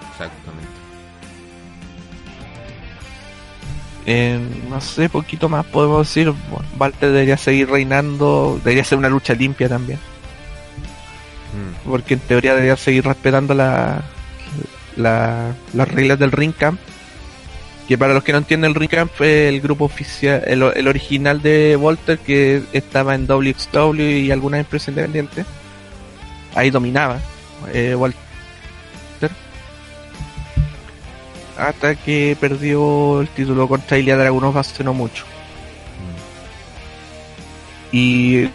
Eh, 4.09 4.39
no 4.69 4.79
sé, 4.79 5.09
poquito 5.09 5.49
más 5.49 5.65
podemos 5.65 6.07
decir. 6.07 6.31
Bueno, 6.49 6.65
Walter 6.79 7.11
debería 7.11 7.35
seguir 7.37 7.69
reinando, 7.69 8.57
debería 8.63 8.83
ser 8.85 8.97
una 8.97 9.09
lucha 9.09 9.33
limpia 9.33 9.67
también, 9.67 9.99
Mm. 11.53 11.89
porque 11.89 12.13
en 12.13 12.21
teoría 12.21 12.53
debería 12.53 12.77
seguir 12.77 13.03
respetando 13.05 13.53
la, 13.53 14.01
la- 14.95 15.53
las 15.73 15.87
reglas 15.89 16.17
del 16.19 16.31
Ring 16.31 16.53
Camp. 16.57 16.79
Que 17.87 17.97
para 17.97 18.13
los 18.13 18.23
que 18.23 18.33
no 18.33 18.37
entienden, 18.39 18.69
el 18.71 18.75
Ring 18.75 18.89
Camp 18.89 19.11
fue 19.15 19.47
el 19.47 19.61
grupo 19.61 19.85
oficial, 19.85 20.41
el, 20.45 20.61
el 20.63 20.87
original 20.89 21.41
de 21.41 21.77
Walter 21.77 22.19
que 22.19 22.61
estaba 22.73 23.15
en 23.15 23.25
WXW 23.27 24.01
y 24.01 24.31
algunas 24.31 24.59
empresas 24.61 24.89
independientes. 24.89 25.45
Ahí 26.55 26.69
dominaba 26.69 27.19
eh, 27.73 27.95
Walter. 27.95 28.19
Hasta 31.57 31.95
que 31.95 32.37
perdió 32.39 33.21
el 33.21 33.27
título 33.29 33.67
contra 33.67 33.97
Ilya 33.97 34.17
Dragunov 34.17 34.57
hace 34.57 34.83
no 34.83 34.93
mucho. 34.93 35.25
Y 37.91 38.49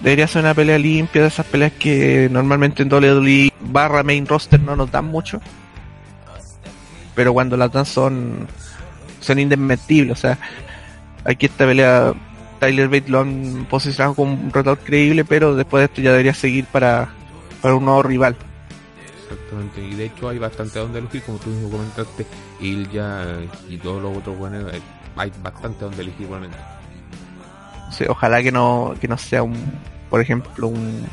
debería 0.00 0.26
ser 0.26 0.42
una 0.42 0.54
pelea 0.54 0.78
limpia 0.78 1.22
de 1.22 1.28
esas 1.28 1.46
peleas 1.46 1.72
que 1.72 2.28
normalmente 2.30 2.82
en 2.82 2.92
WWE 2.92 3.52
barra 3.60 4.02
main 4.02 4.26
roster 4.26 4.60
no 4.60 4.76
nos 4.76 4.90
dan 4.90 5.06
mucho. 5.06 5.40
Pero 7.14 7.32
cuando 7.32 7.56
las 7.56 7.72
dan 7.72 7.86
son, 7.86 8.46
son 9.20 9.38
indesmentibles. 9.38 10.18
O 10.18 10.20
sea, 10.20 10.38
aquí 11.24 11.46
esta 11.46 11.64
pelea 11.64 12.12
Tyler 12.60 12.88
Bate 12.88 13.10
lo 13.10 13.20
han 13.20 13.66
posicionado 13.70 14.14
como 14.14 14.34
un 14.34 14.52
retador 14.52 14.78
creíble, 14.78 15.24
pero 15.24 15.54
después 15.54 15.80
de 15.80 15.84
esto 15.86 16.02
ya 16.02 16.10
debería 16.10 16.34
seguir 16.34 16.66
para, 16.66 17.08
para 17.62 17.74
un 17.74 17.84
nuevo 17.84 18.02
rival. 18.02 18.36
Exactamente, 19.34 19.80
y 19.84 19.94
de 19.94 20.04
hecho 20.06 20.28
hay 20.28 20.38
bastante 20.38 20.78
donde 20.78 21.00
elegir, 21.00 21.22
como 21.22 21.38
tú 21.38 21.50
mismo 21.50 21.70
comentaste, 21.70 22.26
Ilya 22.60 23.24
y 23.68 23.76
todos 23.78 24.00
los 24.02 24.16
otros 24.16 24.38
buenos, 24.38 24.72
eh, 24.72 24.80
hay 25.16 25.32
bastante 25.42 25.84
donde 25.84 26.02
elegir 26.02 26.22
igualmente. 26.22 26.56
O 27.88 27.92
sea, 27.92 28.06
ojalá 28.10 28.42
que 28.42 28.52
no, 28.52 28.94
que 29.00 29.08
no 29.08 29.16
sea 29.18 29.42
un, 29.42 29.56
por 30.10 30.20
ejemplo, 30.20 30.68
un, 30.68 31.06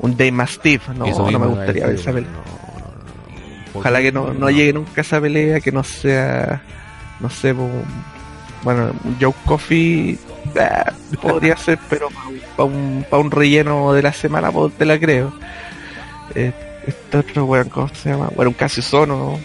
un 0.00 0.16
Dave 0.16 0.32
Mastiff. 0.32 0.88
No, 0.90 1.06
Eso 1.06 1.30
no 1.30 1.38
me 1.38 1.46
gustaría 1.46 1.86
ver 1.86 1.94
esa 1.96 2.12
pelea. 2.12 2.30
no, 2.30 2.36
no, 2.38 2.44
no, 2.44 2.46
no. 2.46 3.72
¿Por 3.72 3.80
Ojalá 3.80 4.00
que 4.00 4.12
no, 4.12 4.32
no 4.32 4.50
llegue 4.50 4.72
nunca 4.72 5.00
esa 5.00 5.20
pelea, 5.20 5.60
que 5.60 5.72
no 5.72 5.82
sea, 5.82 6.62
no 7.20 7.28
sé, 7.30 7.54
po, 7.54 7.68
bueno, 8.62 8.92
un 9.04 9.16
Joe 9.20 9.34
Coffee 9.44 10.18
ah, 10.58 10.92
podría 11.20 11.56
ser, 11.56 11.78
pero 11.90 12.08
para 12.56 12.64
un, 12.68 13.04
pa 13.08 13.18
un 13.18 13.30
relleno 13.30 13.92
de 13.92 14.02
la 14.02 14.12
semana 14.12 14.50
te 14.78 14.84
la 14.84 14.98
creo. 14.98 15.32
eh, 16.34 16.52
este 16.86 17.18
otro 17.18 17.44
weón, 17.44 17.68
¿cómo 17.68 17.88
se 17.88 18.10
llama? 18.10 18.30
Bueno, 18.34 18.54
un 18.58 18.68
Sono. 18.68 19.38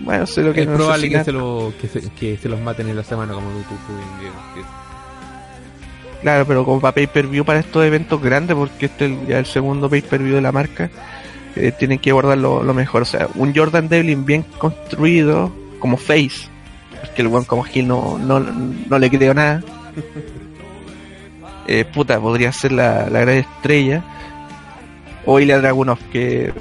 Bueno, 0.00 0.26
sé 0.26 0.42
lo 0.42 0.52
que 0.52 0.62
es 0.62 0.66
no 0.66 0.76
probable 0.76 1.10
que 1.10 1.24
se, 1.24 1.32
lo, 1.32 1.72
que, 1.78 1.88
se, 1.88 2.00
que 2.12 2.36
se 2.38 2.48
los 2.48 2.58
maten 2.60 2.88
en 2.88 2.96
la 2.96 3.04
semana 3.04 3.34
como 3.34 3.50
tú, 3.50 3.74
tú 3.86 3.92
bien. 4.18 4.32
Claro, 6.22 6.46
pero 6.46 6.64
como 6.64 6.80
para 6.80 6.94
pay-per-view 6.94 7.44
para 7.44 7.60
estos 7.60 7.84
eventos 7.84 8.20
grandes, 8.22 8.56
porque 8.56 8.86
este 8.86 9.06
es 9.06 9.28
ya 9.28 9.38
el 9.38 9.46
segundo 9.46 9.88
pay-per-view 9.88 10.36
de 10.36 10.40
la 10.40 10.52
marca, 10.52 10.90
eh, 11.56 11.72
tienen 11.78 11.98
que 11.98 12.12
guardar 12.12 12.38
lo, 12.38 12.62
lo 12.62 12.74
mejor. 12.74 13.02
O 13.02 13.06
sea, 13.06 13.28
un 13.34 13.54
Jordan 13.54 13.88
Devlin 13.88 14.24
bien 14.24 14.42
construido 14.58 15.52
como 15.78 15.96
face, 15.96 16.48
porque 17.00 17.22
el 17.22 17.28
weón 17.28 17.44
como 17.44 17.62
Gil 17.64 17.88
no, 17.88 18.18
no, 18.18 18.40
no 18.40 18.98
le 18.98 19.10
creo 19.10 19.34
nada. 19.34 19.62
Eh, 21.66 21.84
puta, 21.84 22.18
podría 22.18 22.50
ser 22.50 22.72
la, 22.72 23.08
la 23.08 23.20
gran 23.20 23.36
estrella. 23.36 24.02
O 25.26 25.38
Ilya 25.38 25.60
Dragunov, 25.60 25.98
que, 26.10 26.52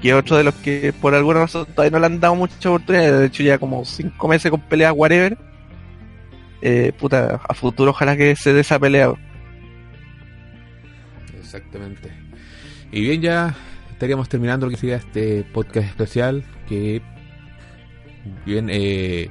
que 0.00 0.14
otro 0.14 0.36
de 0.36 0.44
los 0.44 0.54
que 0.54 0.92
por 0.92 1.14
alguna 1.14 1.40
razón 1.40 1.66
todavía 1.66 1.90
no 1.90 1.98
le 1.98 2.06
han 2.06 2.20
dado 2.20 2.34
mucha 2.34 2.70
oportunidad. 2.70 3.18
De 3.18 3.26
hecho, 3.26 3.42
ya 3.42 3.58
como 3.58 3.84
cinco 3.84 4.28
meses 4.28 4.50
con 4.50 4.60
peleas 4.60 4.92
whatever. 4.96 5.36
Eh, 6.62 6.92
puta, 6.98 7.40
a 7.48 7.54
futuro 7.54 7.90
ojalá 7.90 8.16
que 8.16 8.36
se 8.36 8.52
dé. 8.52 8.60
Exactamente. 11.38 12.12
Y 12.92 13.02
bien, 13.02 13.22
ya 13.22 13.54
estaríamos 13.92 14.28
terminando 14.28 14.66
lo 14.66 14.70
que 14.70 14.78
sería 14.78 14.96
este 14.96 15.44
podcast 15.52 15.88
especial. 15.88 16.44
Que 16.68 17.02
bien, 18.44 18.68
eh, 18.70 19.30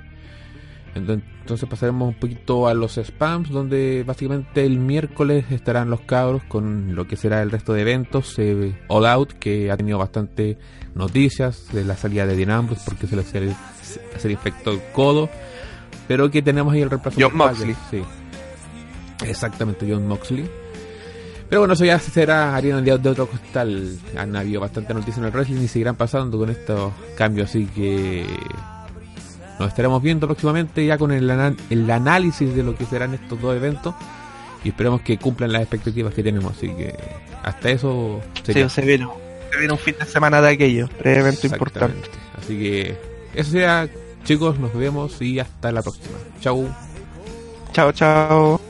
entonces 0.95 1.67
pasaremos 1.69 2.09
un 2.09 2.13
poquito 2.19 2.67
a 2.67 2.73
los 2.73 2.95
spams, 2.95 3.49
donde 3.49 4.03
básicamente 4.05 4.65
el 4.65 4.79
miércoles 4.79 5.45
estarán 5.51 5.89
los 5.89 6.01
cabros 6.01 6.43
con 6.43 6.95
lo 6.95 7.07
que 7.07 7.15
será 7.15 7.41
el 7.41 7.51
resto 7.51 7.73
de 7.73 7.81
eventos. 7.81 8.35
Eh, 8.37 8.75
All 8.87 9.05
Out, 9.05 9.33
que 9.33 9.71
ha 9.71 9.77
tenido 9.77 9.97
bastante 9.97 10.57
noticias 10.95 11.67
de 11.71 11.85
la 11.85 11.95
salida 11.95 12.25
de 12.25 12.35
Dean 12.35 12.51
Ambrose 12.51 12.81
porque 12.85 13.07
se 13.07 13.15
le, 13.15 13.23
se 13.23 13.41
le- 13.41 13.55
se 14.17 14.27
le 14.27 14.33
infectó 14.33 14.71
el 14.71 14.81
codo. 14.93 15.29
Pero 16.07 16.29
que 16.31 16.41
tenemos 16.41 16.73
ahí 16.73 16.81
el 16.81 16.89
reemplazo. 16.89 17.19
John 17.21 17.37
Moxley. 17.37 17.75
Sí. 17.91 18.01
Exactamente, 19.25 19.85
John 19.89 20.07
Moxley. 20.07 20.49
Pero 21.49 21.61
bueno, 21.61 21.73
eso 21.73 21.85
ya 21.85 21.97
será 21.99 22.55
harina 22.55 22.79
de, 22.81 22.97
de 22.97 23.09
otro 23.09 23.27
costal. 23.27 23.97
Han 24.17 24.35
habido 24.35 24.61
bastante 24.61 24.93
noticias 24.93 25.17
en 25.17 25.25
el 25.25 25.31
wrestling 25.31 25.61
y 25.61 25.67
seguirán 25.67 25.95
pasando 25.95 26.37
con 26.37 26.49
estos 26.49 26.93
cambios, 27.17 27.49
así 27.49 27.65
que 27.65 28.25
nos 29.59 29.67
estaremos 29.67 30.01
viendo 30.01 30.25
próximamente 30.25 30.85
ya 30.85 30.97
con 30.97 31.11
el, 31.11 31.29
el 31.69 31.91
análisis 31.91 32.55
de 32.55 32.63
lo 32.63 32.75
que 32.75 32.85
serán 32.85 33.13
estos 33.13 33.41
dos 33.41 33.55
eventos 33.55 33.93
y 34.63 34.69
esperemos 34.69 35.01
que 35.01 35.17
cumplan 35.17 35.51
las 35.51 35.61
expectativas 35.61 36.13
que 36.13 36.23
tenemos. 36.23 36.57
Así 36.57 36.69
que 36.69 36.95
hasta 37.43 37.69
eso 37.69 38.21
sería. 38.43 38.69
Sí, 38.69 38.75
se 38.75 38.87
viene, 38.87 39.07
se 39.51 39.57
viene 39.57 39.73
un 39.73 39.79
fin 39.79 39.95
de 39.99 40.05
semana 40.05 40.41
de 40.41 40.49
aquello, 40.49 40.89
tres 40.97 41.17
eventos 41.17 41.43
importantes. 41.45 42.09
Así 42.37 42.57
que 42.57 42.97
eso 43.35 43.51
será, 43.51 43.89
chicos, 44.23 44.59
nos 44.59 44.73
vemos 44.73 45.21
y 45.21 45.39
hasta 45.39 45.71
la 45.71 45.81
próxima. 45.81 46.17
Chau. 46.41 46.67
Chao, 47.73 47.91
chao. 47.91 48.68